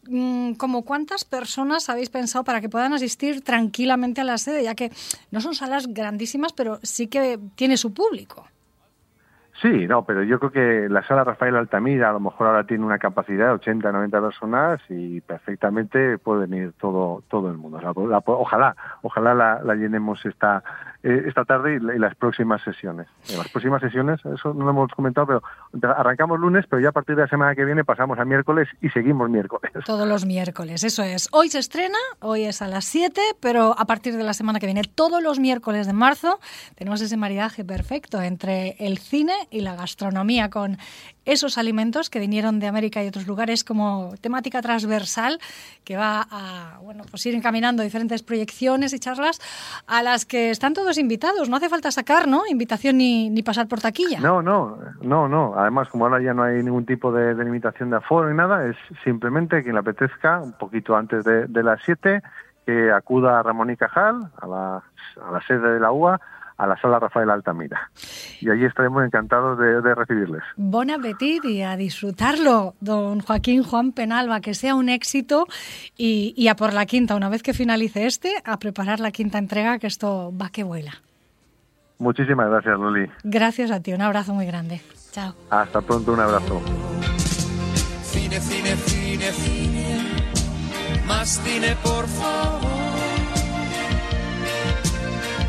mm, 0.09 0.53
¿como 0.55 0.83
cuántas 0.83 1.25
personas 1.25 1.89
habéis 1.89 2.11
pensado 2.11 2.45
para 2.45 2.61
que 2.61 2.69
puedan 2.69 2.93
asistir 2.93 3.43
tranquilamente 3.43 4.21
a 4.21 4.25
la 4.25 4.39
sede? 4.39 4.63
Ya 4.63 4.75
que 4.75 4.93
no 5.31 5.41
son 5.41 5.55
salas 5.55 5.87
grandísimas, 5.89 6.53
pero 6.53 6.79
sí 6.83 7.09
que 7.09 7.39
tiene 7.57 7.77
su 7.77 7.93
público. 7.93 8.47
Sí, 9.63 9.87
no, 9.87 10.05
pero 10.05 10.25
yo 10.25 10.41
creo 10.41 10.51
que 10.51 10.89
la 10.89 11.05
sala 11.07 11.23
Rafael 11.23 11.55
Altamira 11.55 12.11
a 12.11 12.13
lo 12.13 12.19
mejor 12.19 12.49
ahora 12.49 12.67
tiene 12.67 12.85
una 12.85 12.99
capacidad 12.99 13.47
de 13.47 13.53
80, 13.53 13.93
90 13.93 14.21
personas 14.21 14.81
y 14.89 15.21
perfectamente 15.21 16.19
pueden 16.19 16.53
ir 16.53 16.73
todo 16.81 17.23
todo 17.29 17.49
el 17.49 17.59
mundo. 17.59 17.81
La- 17.81 17.93
la- 18.09 18.23
ojalá, 18.27 18.75
ojalá 19.03 19.35
la, 19.35 19.63
la 19.63 19.75
llenemos 19.77 20.27
esta 20.27 20.65
eh, 21.03 21.25
esta 21.27 21.45
tarde 21.45 21.75
y, 21.75 21.97
y 21.97 21.99
las 21.99 22.15
próximas 22.15 22.63
sesiones. 22.63 23.09
En 23.29 23.39
las 23.39 23.49
próximas 23.49 23.81
sesiones, 23.81 24.21
eso 24.25 24.55
no 24.55 24.65
lo 24.65 24.71
hemos 24.71 24.93
comentado, 24.93 25.27
pero 25.27 25.43
arrancamos 25.97 26.39
lunes, 26.39 26.65
pero 26.69 26.81
ya 26.81 26.91
a 26.91 26.93
partir 26.93 27.17
de 27.17 27.23
la 27.23 27.29
semana 27.29 27.55
que 27.55 27.65
viene 27.65 27.85
pasamos 27.85 28.19
a 28.19 28.25
miércoles 28.25 28.69
y 28.81 28.89
seguimos 28.91 29.29
miércoles. 29.29 29.73
Todos 29.85 30.07
los 30.07 30.25
miércoles, 30.25 30.85
eso 30.85 31.03
es. 31.03 31.29
Hoy 31.33 31.49
se 31.49 31.59
estrena, 31.59 31.99
hoy 32.21 32.45
es 32.45 32.63
a 32.63 32.69
las 32.69 32.85
7, 32.85 33.21
pero 33.41 33.75
a 33.79 33.85
partir 33.85 34.17
de 34.17 34.23
la 34.23 34.35
semana 34.35 34.61
que 34.61 34.67
viene, 34.67 34.83
todos 34.83 35.23
los 35.23 35.39
miércoles 35.39 35.87
de 35.87 35.93
marzo, 35.93 36.41
tenemos 36.77 37.01
ese 37.01 37.17
maridaje 37.17 37.65
perfecto 37.65 38.21
entre 38.21 38.77
el 38.79 38.99
cine 38.99 39.35
y 39.51 39.61
la 39.61 39.75
gastronomía 39.75 40.51
con 40.51 40.79
esos 41.25 41.57
alimentos 41.59 42.11
que 42.11 42.19
vinieron 42.19 42.59
de 42.59 42.67
América 42.67 43.03
y 43.03 43.09
otros 43.09 43.27
lugares 43.27 43.63
como 43.63 44.15
temática 44.21 44.61
transversal 44.61 45.39
que 45.85 45.97
va 45.97 46.27
a 46.31 46.81
bueno, 46.83 47.05
pues 47.09 47.25
ir 47.27 47.35
encaminando 47.35 47.83
diferentes 47.83 48.23
proyecciones 48.23 48.93
y 48.93 48.99
charlas 48.99 49.41
a 49.87 50.03
las 50.03 50.25
que 50.25 50.51
están 50.51 50.75
todos 50.75 50.92
invitados. 50.99 51.49
No 51.49 51.57
hace 51.57 51.69
falta 51.69 51.91
sacar 51.91 52.29
¿no? 52.29 52.43
invitación 52.49 52.99
ni, 52.99 53.31
ni 53.31 53.43
pasar 53.43 53.69
por 53.69 53.81
taquilla. 53.81 54.21
No, 54.21 54.43
no, 54.43 54.79
no, 55.01 55.29
no. 55.29 55.55
Además, 55.57 55.89
como 55.89 56.07
ahora 56.07 56.23
ya 56.23 56.35
no 56.35 56.43
hay 56.43 56.63
ningún 56.63 56.87
tipo 56.87 57.13
de, 57.13 57.35
de 57.35 57.45
limitación 57.45 57.91
de 57.91 57.97
aforo 57.97 58.29
ni 58.31 58.37
nada, 58.37 58.67
es 58.67 58.77
simplemente 59.05 59.63
quien 59.63 59.75
le 59.75 59.81
apetezca, 59.81 60.41
un 60.41 60.53
poquito 60.53 60.97
antes 60.97 61.25
de, 61.25 61.47
de 61.47 61.63
las 61.63 61.81
7, 61.85 62.23
que 62.67 62.93
acuda 62.93 63.41
a 63.41 63.43
Ramón 63.43 63.71
y 63.71 63.77
Cajal, 63.77 64.31
a 64.41 64.47
la, 64.47 64.77
a 64.77 65.33
la 65.33 65.41
sede 65.47 65.75
de 65.75 65.81
la 65.81 65.93
UA, 65.93 66.21
a 66.63 66.67
la 66.67 66.81
sala 66.81 67.01
Rafael 67.01 67.29
Altamira. 67.29 67.91
Y 68.41 68.49
allí 68.49 68.65
estaremos 68.65 69.05
encantados 69.05 69.59
de, 69.59 69.83
de 69.83 69.95
recibirles. 69.97 70.43
Bon 70.57 70.89
appetit 70.91 71.45
y 71.45 71.63
a 71.63 71.77
disfrutarlo, 71.77 72.75
don 72.81 73.21
Joaquín 73.21 73.65
Juan 73.65 73.91
Penalba, 73.91 74.41
que 74.41 74.55
sea 74.55 74.77
un 74.77 74.89
éxito 74.89 75.47
y, 75.97 76.35
y 76.37 76.47
a 76.47 76.55
por 76.55 76.73
la 76.73 76.87
quinta, 76.87 77.17
una 77.17 77.29
vez 77.29 77.43
que 77.43 77.53
finalice 77.53 78.07
este, 78.07 78.31
a 78.45 78.59
preparar 78.61 79.01
la 79.01 79.11
quinta 79.11 79.39
entrega, 79.39 79.81
que 79.81 79.89
esto 79.89 80.33
va 80.41 80.51
que 80.51 80.63
vuela. 80.63 80.93
Muchísimas 81.99 82.49
gracias, 82.49 82.79
Loli. 82.79 83.11
Gracias 83.25 83.73
a 83.73 83.81
ti, 83.81 83.93
un 83.93 84.03
abrazo 84.03 84.33
muy 84.33 84.47
grande. 84.47 84.81
Chao. 85.11 85.35
Hasta 85.51 85.81
pronto, 85.81 86.13
un 86.13 86.21
abrazo. 86.21 86.63
Cine, 88.03 88.41
cine, 88.41 88.77
cine, 88.77 89.33
cine. 89.33 89.99
Más 91.09 91.41
cine, 91.43 91.75
por 91.83 92.07
favor. 92.07 92.71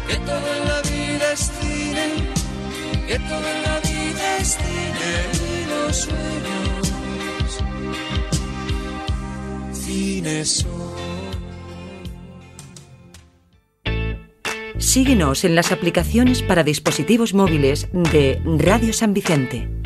Que 0.07 0.16
todo 0.18 0.53
En 3.14 3.22
la 3.30 3.80
vida 3.80 4.38
es 4.39 4.57
cine. 4.57 5.11
Y 5.45 5.70
los 5.70 5.97
sueños. 5.97 7.64
Cine. 9.72 10.43
Síguenos 14.80 15.43
en 15.43 15.53
las 15.53 15.72
aplicaciones 15.72 16.41
para 16.41 16.64
dispositivos 16.64 17.36
móviles 17.36 17.88
de 17.93 18.41
Radio 18.57 18.93
San 18.93 19.14
Vicente. 19.14 19.83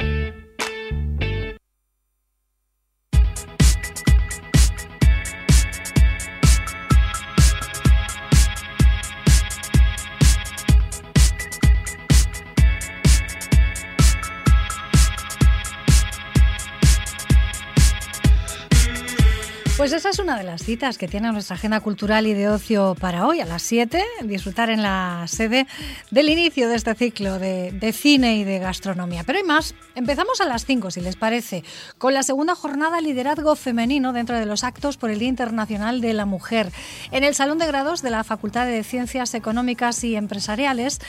Una 20.28 20.36
de 20.36 20.43
las 20.43 20.61
citas 20.61 20.97
que 20.97 21.07
tiene 21.07 21.32
nuestra 21.32 21.55
agenda 21.55 21.80
cultural 21.80 22.28
y 22.28 22.34
de 22.34 22.49
ocio 22.49 22.97
para 22.99 23.25
hoy, 23.25 23.39
a 23.39 23.45
las 23.45 23.61
7, 23.61 24.03
disfrutar 24.23 24.69
en 24.69 24.82
la 24.82 25.23
sede 25.25 25.67
del 26.11 26.28
inicio 26.28 26.67
de 26.67 26.75
este 26.75 26.93
ciclo 26.95 27.39
de, 27.39 27.71
de 27.71 27.93
cine 27.93 28.36
y 28.36 28.43
de 28.43 28.59
gastronomía. 28.59 29.23
Pero 29.23 29.38
hay 29.38 29.45
más, 29.45 29.73
empezamos 29.95 30.41
a 30.41 30.45
las 30.45 30.65
5, 30.65 30.91
si 30.91 30.99
les 30.99 31.15
parece, 31.15 31.63
con 31.97 32.13
la 32.13 32.23
segunda 32.23 32.55
jornada 32.55 32.99
Liderazgo 32.99 33.55
Femenino 33.55 34.11
dentro 34.11 34.38
de 34.38 34.45
los 34.45 34.65
actos 34.65 34.97
por 34.97 35.11
el 35.11 35.19
Día 35.19 35.30
Internacional 35.30 36.01
de 36.01 36.13
la 36.13 36.25
Mujer. 36.25 36.73
En 37.11 37.23
el 37.23 37.34
Salón 37.34 37.57
de 37.57 37.67
Grados 37.67 38.01
de 38.01 38.09
la 38.09 38.25
Facultad 38.25 38.65
de 38.65 38.84
Ciencias 38.84 39.34
Económicas 39.34 40.03
y 40.03 40.17
Empresariales 40.17 40.99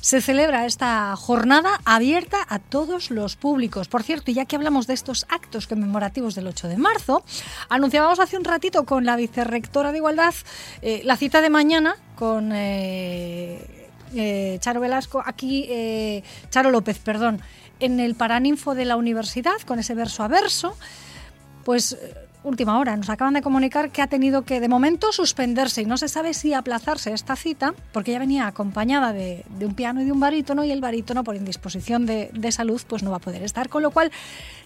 se 0.00 0.20
celebra 0.20 0.66
esta 0.66 1.16
jornada 1.16 1.80
abierta 1.84 2.38
a 2.48 2.58
todos 2.58 3.10
los 3.10 3.36
públicos. 3.36 3.88
Por 3.88 4.02
cierto, 4.02 4.30
y 4.30 4.34
ya 4.34 4.44
que 4.44 4.56
hablamos 4.56 4.86
de 4.86 4.94
estos 4.94 5.26
actos 5.28 5.66
conmemorativos 5.66 6.36
del 6.36 6.46
8 6.46 6.68
de 6.68 6.76
marzo, 6.76 7.24
anunciábamos 7.68 8.20
hace 8.20 8.36
un 8.36 8.44
ratito 8.44 8.67
con 8.70 9.04
la 9.04 9.16
vicerrectora 9.16 9.92
de 9.92 9.98
Igualdad 9.98 10.34
eh, 10.82 11.00
la 11.04 11.16
cita 11.16 11.40
de 11.40 11.50
mañana 11.50 11.96
con 12.16 12.52
eh, 12.52 13.88
eh, 14.14 14.58
Charo 14.60 14.80
Velasco, 14.80 15.22
aquí 15.24 16.22
Charo 16.50 16.70
López, 16.70 16.98
perdón, 16.98 17.40
en 17.80 18.00
el 18.00 18.14
Paraninfo 18.14 18.74
de 18.74 18.84
la 18.84 18.96
Universidad, 18.96 19.58
con 19.66 19.78
ese 19.78 19.94
verso 19.94 20.22
a 20.22 20.28
verso, 20.28 20.76
pues 21.64 21.96
última 22.44 22.78
hora 22.78 22.96
nos 22.96 23.10
acaban 23.10 23.34
de 23.34 23.42
comunicar 23.42 23.90
que 23.90 24.00
ha 24.00 24.06
tenido 24.06 24.42
que 24.42 24.60
de 24.60 24.68
momento 24.68 25.12
suspenderse 25.12 25.82
y 25.82 25.86
no 25.86 25.96
se 25.96 26.08
sabe 26.08 26.34
si 26.34 26.54
aplazarse 26.54 27.12
esta 27.12 27.36
cita 27.36 27.74
porque 27.92 28.12
ya 28.12 28.18
venía 28.18 28.46
acompañada 28.46 29.12
de, 29.12 29.44
de 29.58 29.66
un 29.66 29.74
piano 29.74 30.00
y 30.00 30.04
de 30.04 30.12
un 30.12 30.20
barítono 30.20 30.64
y 30.64 30.70
el 30.70 30.80
barítono 30.80 31.24
por 31.24 31.36
indisposición 31.36 32.06
de, 32.06 32.30
de 32.32 32.52
salud 32.52 32.80
pues 32.86 33.02
no 33.02 33.10
va 33.10 33.16
a 33.16 33.20
poder 33.20 33.42
estar, 33.42 33.68
con 33.68 33.82
lo 33.82 33.90
cual 33.90 34.12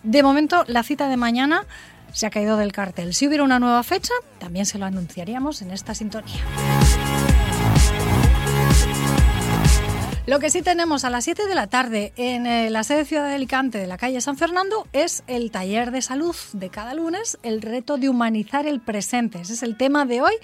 de 0.02 0.22
momento 0.22 0.64
la 0.66 0.82
cita 0.82 1.08
de 1.08 1.16
mañana 1.16 1.64
se 2.12 2.26
ha 2.26 2.30
caído 2.30 2.56
del 2.56 2.72
cartel. 2.72 3.14
Si 3.14 3.26
hubiera 3.26 3.44
una 3.44 3.58
nueva 3.58 3.82
fecha, 3.82 4.14
también 4.38 4.66
se 4.66 4.78
lo 4.78 4.86
anunciaríamos 4.86 5.62
en 5.62 5.70
esta 5.70 5.94
sintonía. 5.94 6.40
Lo 10.24 10.38
que 10.38 10.50
sí 10.50 10.62
tenemos 10.62 11.04
a 11.04 11.10
las 11.10 11.24
7 11.24 11.48
de 11.48 11.54
la 11.56 11.66
tarde 11.66 12.12
en 12.14 12.46
eh, 12.46 12.70
la 12.70 12.84
sede 12.84 13.04
Ciudad 13.04 13.26
de 13.26 13.34
Alicante 13.34 13.78
de 13.78 13.88
la 13.88 13.98
calle 13.98 14.20
San 14.20 14.36
Fernando 14.36 14.86
es 14.92 15.24
el 15.26 15.50
taller 15.50 15.90
de 15.90 16.00
salud 16.00 16.36
de 16.52 16.70
cada 16.70 16.94
lunes, 16.94 17.38
el 17.42 17.60
reto 17.60 17.96
de 17.96 18.08
humanizar 18.08 18.68
el 18.68 18.80
presente. 18.80 19.40
Ese 19.40 19.54
es 19.54 19.64
el 19.64 19.76
tema 19.76 20.06
de 20.06 20.22
hoy 20.22 20.34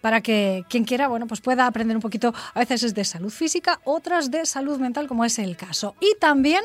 para 0.00 0.20
que 0.20 0.64
quien 0.68 0.82
quiera, 0.82 1.06
bueno, 1.06 1.28
pues 1.28 1.40
pueda 1.40 1.66
aprender 1.66 1.96
un 1.96 2.02
poquito, 2.02 2.34
a 2.54 2.58
veces 2.58 2.82
es 2.82 2.94
de 2.94 3.04
salud 3.04 3.30
física, 3.30 3.80
otras 3.84 4.32
de 4.32 4.46
salud 4.46 4.80
mental, 4.80 5.06
como 5.06 5.24
es 5.24 5.38
el 5.38 5.56
caso. 5.56 5.94
Y 6.00 6.16
también 6.18 6.64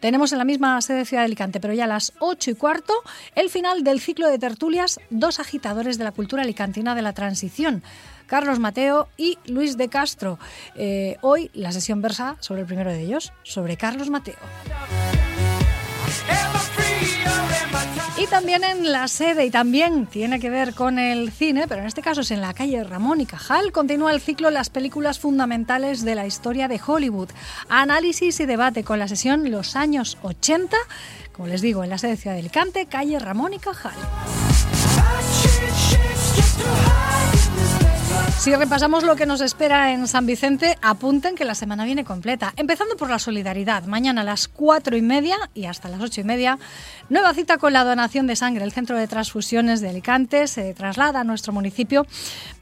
tenemos 0.00 0.32
en 0.32 0.38
la 0.38 0.44
misma 0.44 0.80
sede 0.80 0.98
de 0.98 1.04
Ciudad 1.04 1.20
de 1.20 1.26
Alicante, 1.26 1.60
pero 1.60 1.74
ya 1.74 1.84
a 1.84 1.88
las 1.88 2.14
8 2.20 2.52
y 2.52 2.54
cuarto, 2.54 2.94
el 3.34 3.50
final 3.50 3.84
del 3.84 4.00
ciclo 4.00 4.26
de 4.28 4.38
tertulias, 4.38 5.00
dos 5.10 5.38
agitadores 5.38 5.98
de 5.98 6.04
la 6.04 6.12
cultura 6.12 6.44
alicantina 6.44 6.94
de 6.94 7.02
la 7.02 7.12
transición. 7.12 7.82
Carlos 8.26 8.58
Mateo 8.58 9.08
y 9.16 9.38
Luis 9.46 9.76
de 9.76 9.88
Castro. 9.88 10.38
Eh, 10.74 11.16
hoy 11.20 11.50
la 11.54 11.72
sesión 11.72 12.02
versa 12.02 12.36
sobre 12.40 12.62
el 12.62 12.66
primero 12.66 12.90
de 12.90 13.00
ellos, 13.00 13.32
sobre 13.42 13.76
Carlos 13.76 14.10
Mateo. 14.10 14.36
Y 18.18 18.26
también 18.28 18.64
en 18.64 18.90
la 18.90 19.08
sede, 19.08 19.44
y 19.44 19.50
también 19.50 20.06
tiene 20.06 20.40
que 20.40 20.48
ver 20.48 20.72
con 20.72 20.98
el 20.98 21.30
cine, 21.30 21.66
pero 21.68 21.82
en 21.82 21.86
este 21.86 22.00
caso 22.00 22.22
es 22.22 22.30
en 22.30 22.40
la 22.40 22.54
calle 22.54 22.82
Ramón 22.82 23.20
y 23.20 23.26
Cajal, 23.26 23.72
continúa 23.72 24.10
el 24.10 24.22
ciclo 24.22 24.50
Las 24.50 24.70
películas 24.70 25.18
fundamentales 25.18 26.02
de 26.02 26.14
la 26.14 26.26
historia 26.26 26.66
de 26.66 26.80
Hollywood. 26.84 27.28
Análisis 27.68 28.40
y 28.40 28.46
debate 28.46 28.84
con 28.84 28.98
la 28.98 29.08
sesión 29.08 29.50
Los 29.50 29.76
años 29.76 30.16
80, 30.22 30.76
como 31.32 31.48
les 31.48 31.60
digo, 31.60 31.84
en 31.84 31.90
la 31.90 31.98
sede 31.98 32.12
de 32.12 32.16
Ciudad 32.16 32.38
Alicante, 32.38 32.86
calle 32.86 33.18
Ramón 33.18 33.52
y 33.52 33.58
Cajal. 33.58 33.92
Si 38.38 38.54
repasamos 38.54 39.02
lo 39.02 39.16
que 39.16 39.26
nos 39.26 39.40
espera 39.40 39.92
en 39.92 40.06
San 40.06 40.24
Vicente, 40.24 40.78
apunten 40.80 41.34
que 41.34 41.44
la 41.44 41.56
semana 41.56 41.84
viene 41.84 42.04
completa. 42.04 42.52
Empezando 42.56 42.96
por 42.96 43.10
la 43.10 43.18
solidaridad. 43.18 43.84
Mañana 43.84 44.20
a 44.20 44.24
las 44.24 44.46
cuatro 44.46 44.96
y 44.96 45.02
media 45.02 45.36
y 45.52 45.64
hasta 45.64 45.88
las 45.88 46.00
ocho 46.00 46.20
y 46.20 46.24
media, 46.24 46.56
nueva 47.08 47.34
cita 47.34 47.58
con 47.58 47.72
la 47.72 47.82
donación 47.82 48.28
de 48.28 48.36
sangre. 48.36 48.62
El 48.62 48.70
Centro 48.70 48.96
de 48.96 49.08
Transfusiones 49.08 49.80
de 49.80 49.88
Alicante 49.88 50.46
se 50.46 50.74
traslada 50.74 51.20
a 51.20 51.24
nuestro 51.24 51.52
municipio 51.52 52.06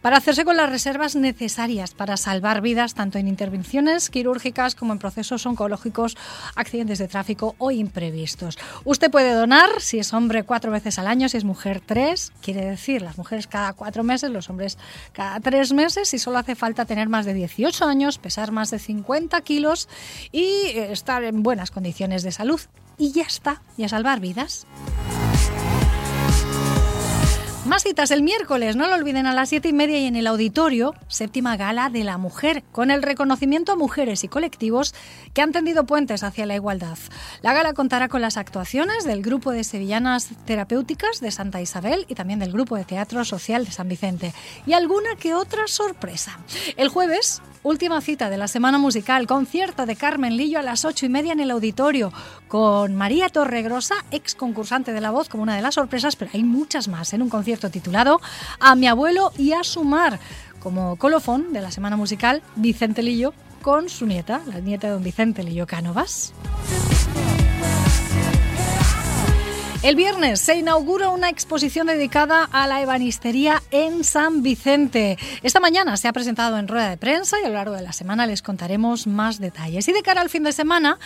para 0.01 0.17
hacerse 0.17 0.45
con 0.45 0.57
las 0.57 0.71
reservas 0.71 1.17
necesarias 1.17 1.93
para 1.93 2.17
salvar 2.17 2.63
vidas, 2.63 2.95
tanto 2.95 3.19
en 3.19 3.29
intervenciones 3.29 4.09
quirúrgicas 4.09 4.75
como 4.75 4.95
en 4.95 4.99
procesos 4.99 5.45
oncológicos, 5.45 6.17
accidentes 6.57 6.99
de 6.99 7.09
tráfico 7.09 7.57
o 7.59 7.71
imprevistos. 7.71 8.59
Usted 8.85 9.11
puede 9.11 9.33
donar, 9.33 9.81
si 9.81 9.99
es 9.99 10.15
hombre, 10.15 10.45
cuatro 10.45 10.71
veces 10.71 10.99
al 10.99 11.09
año, 11.09 11.29
si 11.29 11.37
es 11.37 11.45
mujer, 11.45 11.83
tres. 11.85 12.33
Quiere 12.41 12.65
decir, 12.65 13.03
las 13.03 13.19
mujeres 13.19 13.47
cada 13.47 13.75
cuatro 13.75 14.03
meses, 14.03 14.31
los 14.31 14.49
hombres 14.49 14.79
cada 15.13 15.41
tres 15.41 15.64
meses 15.73 16.13
y 16.15 16.19
solo 16.19 16.39
hace 16.39 16.55
falta 16.55 16.85
tener 16.85 17.09
más 17.09 17.27
de 17.27 17.35
18 17.35 17.85
años, 17.87 18.19
pesar 18.19 18.53
más 18.53 18.71
de 18.71 18.79
50 18.79 19.41
kilos 19.43 19.89
y 20.33 20.45
eh, 20.45 20.93
estar 20.93 21.25
en 21.25 21.43
buenas 21.43 21.71
condiciones 21.71 22.23
de 22.23 22.33
salud. 22.33 22.61
Y 22.99 23.13
ya 23.13 23.23
está, 23.23 23.63
y 23.77 23.85
a 23.85 23.89
salvar 23.89 24.21
vidas. 24.21 24.67
Más 27.67 27.83
citas 27.83 28.11
el 28.11 28.23
miércoles, 28.23 28.77
no 28.77 28.89
lo 28.89 28.95
olviden, 28.95 29.27
a 29.27 29.33
las 29.33 29.49
siete 29.49 29.71
y 29.71 29.73
media 29.73 29.99
y 29.99 30.05
en 30.05 30.17
el 30.17 30.27
auditorio, 30.27 30.95
séptima 31.09 31.57
gala 31.57 31.89
de 31.89 32.05
la 32.05 32.19
mujer, 32.19 32.63
con 32.73 32.91
el 32.91 33.03
reconocimiento 33.03 33.73
a 33.73 33.77
mujeres 33.77 34.23
y 34.23 34.29
colectivos 34.29 34.95
que 35.33 35.41
han 35.41 35.51
tendido 35.51 35.87
puentes 35.87 36.25
hacia 36.25 36.45
la 36.45 36.57
igualdad. 36.57 36.99
La 37.41 37.55
gala 37.55 37.73
contará 37.73 38.09
con 38.09 38.21
las 38.21 38.37
actuaciones 38.37 39.05
del 39.05 39.23
grupo 39.23 39.51
de 39.51 39.65
sevillanas 39.65 40.29
terapéuticas 40.45 41.21
de 41.21 41.31
Santa 41.31 41.63
Isabel 41.63 42.05
y 42.07 42.15
también 42.15 42.39
del 42.39 42.53
grupo 42.53 42.77
de 42.77 42.85
teatro 42.85 43.25
social 43.25 43.65
de 43.65 43.73
San 43.73 43.89
Vicente. 43.89 44.35
Y 44.67 44.75
alguna 44.75 45.17
que 45.19 45.33
otra 45.33 45.67
sorpresa. 45.67 46.39
El 46.77 46.91
jueves, 46.91 47.41
última 47.63 48.03
cita 48.03 48.29
de 48.29 48.37
la 48.37 48.47
semana 48.47 48.77
musical, 48.77 49.27
concierto 49.27 49.87
de 49.87 49.97
Carmen 49.97 50.37
Lillo 50.37 50.59
a 50.59 50.63
las 50.63 50.85
ocho 50.85 51.07
y 51.07 51.09
media 51.09 51.33
en 51.33 51.41
el 51.41 51.51
auditorio, 51.51 52.13
con 52.47 52.95
María 52.95 53.31
Torregrosa, 53.31 53.95
ex 54.11 54.35
concursante 54.35 54.93
de 54.93 55.01
La 55.01 55.11
Voz, 55.11 55.31
como 55.31 55.43
una 55.43 55.57
de 55.57 55.63
las 55.63 55.77
sorpresas, 55.77 56.15
pero 56.15 56.31
hay 56.35 56.45
muchas 56.45 56.89
más 56.89 57.15
en 57.15 57.23
un 57.23 57.31
concierto 57.31 57.54
titulado 57.57 58.21
A 58.61 58.75
mi 58.75 58.87
abuelo 58.87 59.33
y 59.39 59.53
a 59.53 59.65
su 59.65 59.85
mar, 59.85 60.19
como 60.61 60.97
colofón 60.97 61.53
de 61.53 61.61
la 61.61 61.71
semana 61.71 61.97
musical 61.97 62.43
Vicente 62.57 63.03
Lillo 63.03 63.35
con 63.63 63.89
su 63.89 64.07
nieta, 64.07 64.43
la 64.47 64.61
nieta 64.61 64.89
de 64.89 64.93
don 64.95 65.03
Vicente 65.03 65.43
Lillo 65.43 65.67
Cánovas. 65.67 66.35
El 69.85 69.97
viernes 69.97 70.41
se 70.41 70.57
inaugura 70.57 71.11
una 71.11 71.29
exposición 71.29 71.89
dedicada 71.89 72.49
a 72.51 72.67
la 72.67 72.81
ebanistería 72.81 73.63
en 73.71 74.03
San 74.03 74.43
Vicente. 74.43 75.19
Esta 75.43 75.61
mañana 75.61 75.99
se 75.99 76.09
ha 76.09 76.13
presentado 76.15 76.57
en 76.57 76.69
rueda 76.69 76.89
de 76.89 76.97
prensa 76.97 77.37
y 77.39 77.45
a 77.45 77.49
lo 77.49 77.55
largo 77.57 77.75
de 77.75 77.83
la 77.83 77.93
semana 77.93 78.27
les 78.27 78.41
contaremos 78.41 79.07
más 79.07 79.41
detalles. 79.41 79.87
Y 79.87 79.93
de 79.93 80.01
cara 80.01 80.23
al 80.23 80.31
fin 80.31 80.43
de 80.43 80.53
semana, 80.53 80.99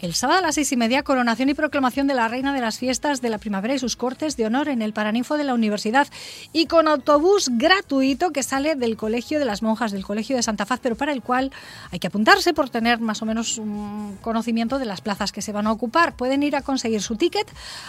el 0.00 0.14
sábado 0.14 0.38
a 0.38 0.42
las 0.42 0.54
seis 0.54 0.72
y 0.72 0.78
media, 0.78 1.02
coronación 1.02 1.50
y 1.50 1.54
proclamación 1.54 2.06
de 2.06 2.14
la 2.14 2.26
reina 2.26 2.54
de 2.54 2.62
las 2.62 2.78
fiestas 2.78 3.20
de 3.20 3.28
la 3.28 3.36
primavera 3.36 3.74
y 3.74 3.78
sus 3.78 3.96
cortes 3.96 4.38
de 4.38 4.46
honor 4.46 4.70
en 4.70 4.80
el 4.80 4.94
Paraninfo 4.94 5.36
de 5.36 5.44
la 5.44 5.52
Universidad 5.52 6.08
y 6.54 6.64
con 6.64 6.88
autobús 6.88 7.50
gratuito 7.52 8.30
que 8.30 8.42
sale 8.42 8.76
del 8.76 8.96
Colegio 8.96 9.40
de 9.40 9.44
las 9.44 9.62
Monjas, 9.62 9.92
del 9.92 10.06
Colegio 10.06 10.36
de 10.36 10.42
Santa 10.42 10.64
Faz, 10.64 10.80
pero 10.82 10.96
para 10.96 11.12
el 11.12 11.20
cual 11.20 11.52
hay 11.90 11.98
que 11.98 12.06
apuntarse 12.06 12.54
por 12.54 12.70
tener 12.70 12.98
más 12.98 13.20
o 13.20 13.26
menos 13.26 13.58
un 13.58 14.18
conocimiento 14.22 14.78
de 14.78 14.86
las 14.86 15.02
plazas 15.02 15.32
que 15.32 15.42
se 15.42 15.52
van 15.52 15.66
a 15.66 15.72
ocupar. 15.72 16.16
Pueden 16.16 16.42
ir 16.42 16.56
a 16.56 16.62
conseguir 16.62 17.02
su 17.02 17.16
ticket 17.16 17.46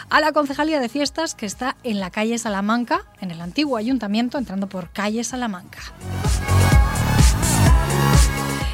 a 0.10 0.20
la 0.20 0.33
Concejalía 0.34 0.80
de 0.80 0.90
Fiestas 0.90 1.36
que 1.36 1.46
está 1.46 1.78
en 1.84 2.00
la 2.00 2.10
calle 2.10 2.38
Salamanca, 2.38 3.06
en 3.22 3.32
el 3.32 3.40
antiguo 3.40 3.78
ayuntamiento, 3.78 4.38
entrando 4.38 4.68
por 4.68 4.90
calle 4.90 5.24
Salamanca. 5.24 5.80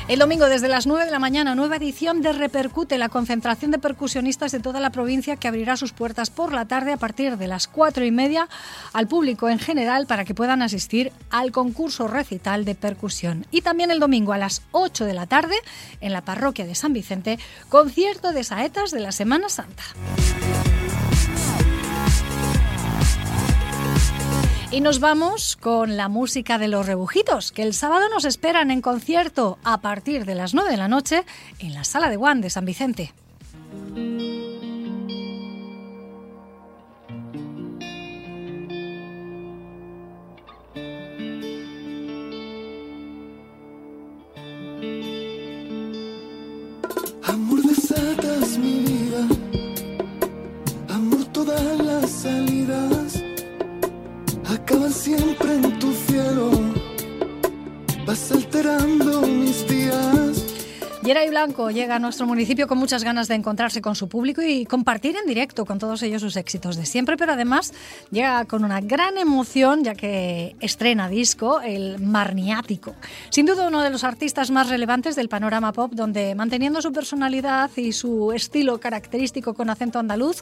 El 0.10 0.18
domingo 0.18 0.50
desde 0.50 0.70
las 0.70 0.88
9 0.88 1.06
de 1.06 1.12
la 1.12 1.20
mañana, 1.20 1.54
nueva 1.54 1.76
edición 1.76 2.24
de 2.24 2.34
Repercute, 2.34 2.98
la 2.98 3.10
concentración 3.10 3.70
de 3.70 3.78
percusionistas 3.78 4.52
de 4.52 4.60
toda 4.60 4.80
la 4.80 4.90
provincia 4.90 5.36
que 5.36 5.48
abrirá 5.48 5.78
sus 5.78 5.94
puertas 5.94 6.32
por 6.32 6.52
la 6.52 6.66
tarde 6.66 6.94
a 6.94 6.98
partir 6.98 7.38
de 7.38 7.46
las 7.46 7.68
4 7.68 8.04
y 8.04 8.10
media 8.10 8.50
al 8.92 9.08
público 9.08 9.50
en 9.50 9.60
general 9.60 10.08
para 10.08 10.26
que 10.26 10.34
puedan 10.34 10.64
asistir 10.64 11.12
al 11.30 11.52
concurso 11.52 12.08
recital 12.08 12.66
de 12.66 12.74
percusión. 12.74 13.46
Y 13.52 13.62
también 13.62 13.92
el 13.92 14.00
domingo 14.00 14.34
a 14.34 14.40
las 14.40 14.64
8 14.72 15.06
de 15.06 15.14
la 15.14 15.28
tarde 15.28 15.56
en 16.02 16.12
la 16.12 16.22
parroquia 16.22 16.66
de 16.66 16.74
San 16.74 16.92
Vicente, 16.92 17.38
concierto 17.70 18.32
de 18.32 18.44
saetas 18.44 18.90
de 18.90 19.02
la 19.02 19.12
Semana 19.12 19.48
Santa. 19.48 19.84
Y 24.72 24.82
nos 24.82 25.00
vamos 25.00 25.56
con 25.56 25.98
la 25.98 26.10
música 26.10 26.60
de 26.60 26.68
los 26.68 26.86
rebujitos, 26.86 27.52
que 27.52 27.64
el 27.64 27.74
sábado 27.74 28.08
nos 28.10 28.24
esperan 28.24 28.70
en 28.70 28.82
concierto 28.82 29.58
a 29.64 29.82
partir 29.82 30.26
de 30.26 30.36
las 30.36 30.54
9 30.54 30.70
de 30.70 30.78
la 30.78 30.88
noche 30.88 31.24
en 31.58 31.74
la 31.74 31.84
sala 31.84 32.08
de 32.08 32.18
Juan 32.18 32.40
de 32.40 32.52
San 32.52 32.66
Vicente. 32.66 33.12
Yeray 61.20 61.32
Blanco 61.32 61.70
llega 61.70 61.98
a 61.98 62.00
nuestro 62.00 62.26
municipio 62.26 62.66
con 62.66 62.78
muchas 62.78 63.04
ganas 63.04 63.28
de 63.28 63.36
encontrarse 63.36 63.82
con 63.82 63.94
su 63.94 64.08
público 64.08 64.42
y 64.42 64.66
compartir 64.66 65.18
en 65.18 65.28
directo 65.28 65.66
con 65.66 65.78
todos 65.78 66.02
ellos 66.02 66.22
sus 66.22 66.38
éxitos 66.38 66.78
de 66.78 66.86
siempre, 66.86 67.18
pero 67.18 67.34
además 67.34 67.74
llega 68.10 68.46
con 68.46 68.64
una 68.64 68.80
gran 68.80 69.18
emoción 69.18 69.84
ya 69.84 69.96
que 69.96 70.56
estrena 70.62 71.10
disco, 71.10 71.60
el 71.60 72.00
Marniático. 72.00 72.96
Sin 73.32 73.46
duda 73.46 73.68
uno 73.68 73.82
de 73.82 73.90
los 73.90 74.06
artistas 74.06 74.50
más 74.50 74.70
relevantes 74.70 75.18
del 75.18 75.28
panorama 75.28 75.74
pop, 75.74 75.92
donde 75.94 76.36
manteniendo 76.36 76.82
su 76.82 76.94
personalidad 76.94 77.70
y 77.76 77.92
su 77.92 78.32
estilo 78.32 78.80
característico 78.80 79.54
con 79.54 79.70
acento 79.70 80.00
andaluz, 80.00 80.42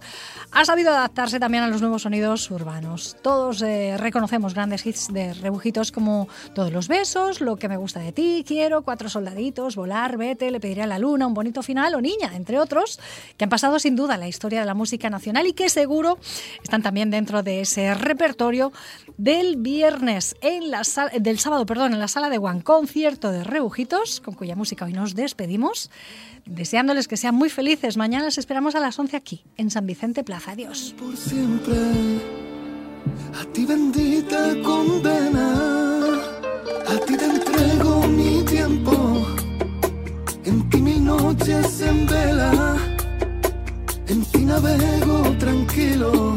ha 0.51 0.63
sabido 0.63 0.91
adaptarse 0.91 1.39
también 1.39 1.63
a 1.63 1.69
los 1.69 1.82
nuevos 1.82 2.03
sonidos 2.03 2.51
urbanos. 2.51 3.17
Todos 3.23 3.63
eh, 3.63 3.95
reconocemos 3.97 4.53
grandes 4.53 4.86
hits 4.86 5.11
de 5.11 5.34
rebujitos 5.34 5.91
como 5.91 6.28
Todos 6.53 6.71
los 6.71 6.88
besos, 6.88 7.41
Lo 7.41 7.55
que 7.55 7.67
me 7.67 7.78
gusta 7.78 7.99
de 7.99 8.11
ti, 8.11 8.45
Quiero, 8.47 8.84
Cuatro 8.84 9.09
soldaditos, 9.09 9.75
Volar, 9.75 10.17
Vete, 10.17 10.51
Le 10.51 10.66
pediré 10.68 10.84
a 10.84 10.88
la 10.88 10.99
luna, 10.99 11.28
Un 11.28 11.34
bonito 11.34 11.63
final 11.63 11.95
o 11.95 12.01
Niña, 12.01 12.36
entre 12.36 12.59
otros, 12.59 12.99
que 13.38 13.45
han 13.45 13.49
pasado 13.49 13.80
sin 13.80 13.95
duda 13.95 14.18
la 14.18 14.28
historia 14.28 14.59
de 14.59 14.65
la 14.65 14.74
música 14.74 15.09
nacional 15.09 15.47
y 15.47 15.53
que 15.53 15.70
seguro 15.70 16.20
están 16.61 16.82
también 16.82 17.09
dentro 17.09 17.41
de 17.41 17.61
ese 17.61 17.93
repertorio 17.93 18.74
del 19.18 19.55
viernes, 19.55 20.36
en 20.41 20.70
la 20.70 20.84
sala- 20.84 21.11
del 21.18 21.39
sábado, 21.39 21.65
perdón, 21.65 21.93
en 21.93 21.99
la 21.99 22.09
sala 22.09 22.30
de 22.30 22.38
Juan, 22.38 22.59
concierto 22.59 23.32
de 23.32 23.43
rebujitos, 23.45 24.20
con 24.20 24.34
cuya 24.36 24.55
música 24.57 24.84
hoy 24.84 24.91
nos 24.93 25.15
despedimos, 25.15 25.89
deseándoles 26.45 27.07
que 27.07 27.15
sean 27.15 27.34
muy 27.36 27.49
felices. 27.49 27.95
Mañana 27.95 28.26
les 28.26 28.38
esperamos 28.38 28.76
a 28.76 28.80
las 28.82 28.99
11 28.99 29.15
aquí, 29.15 29.43
en 29.55 29.72
San 29.72 29.86
Vicente 29.88 30.24
Plaza. 30.26 30.51
Adiós. 30.51 30.93
por 30.99 31.15
siempre. 31.15 31.76
A 33.41 33.45
ti 33.53 33.65
bendita 33.65 34.53
condena, 34.63 35.47
a 36.88 36.97
ti 37.05 37.15
te 37.18 37.26
entrego 37.26 38.01
mi 38.07 38.43
tiempo, 38.43 39.26
en 40.47 40.69
ti 40.69 40.81
mi 40.81 40.99
noches 40.99 41.81
en 41.81 42.05
vela, 42.07 42.51
en 44.07 44.23
ti 44.31 44.45
navego 44.45 45.35
tranquilo, 45.37 46.35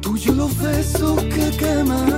tuyo 0.00 0.32
los 0.32 0.56
besos 0.58 1.22
que 1.24 1.50
queman. 1.58 2.08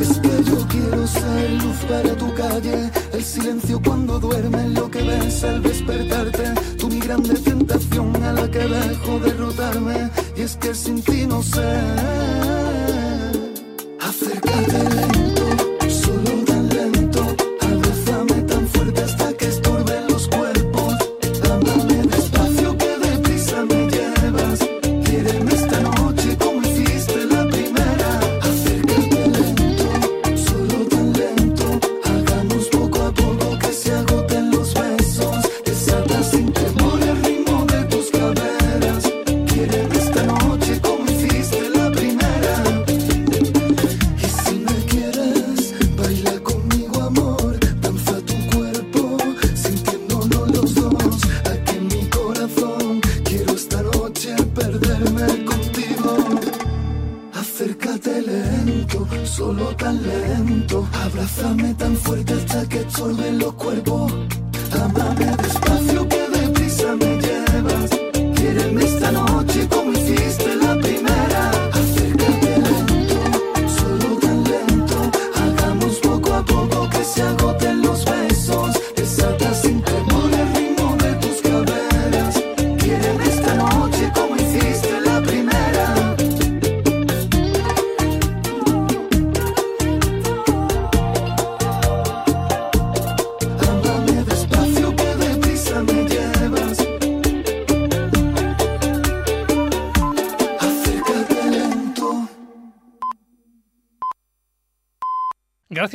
Es 0.00 0.18
que 0.18 0.34
yo 0.50 0.58
quiero 0.68 1.06
ser 1.06 1.50
luz 1.62 1.78
para 1.88 2.16
tu 2.16 2.34
calle, 2.34 2.90
el 3.12 3.24
silencio 3.24 3.80
cuando 3.82 4.20
duermes, 4.20 4.68
lo 4.72 4.90
que 4.90 5.02
ves 5.02 5.44
al 5.44 5.62
despertarte, 5.62 6.44
tú 6.78 6.88
mi 6.88 6.98
grande 7.00 7.34
tentación 7.34 8.14
a 8.22 8.32
la 8.32 8.50
que 8.50 8.64
dejo 8.76 9.18
derrotarme, 9.18 10.10
y 10.36 10.42
es 10.42 10.56
que 10.56 10.74
sin 10.74 11.02
ti 11.02 11.26
no 11.26 11.42
sé. 11.42 12.45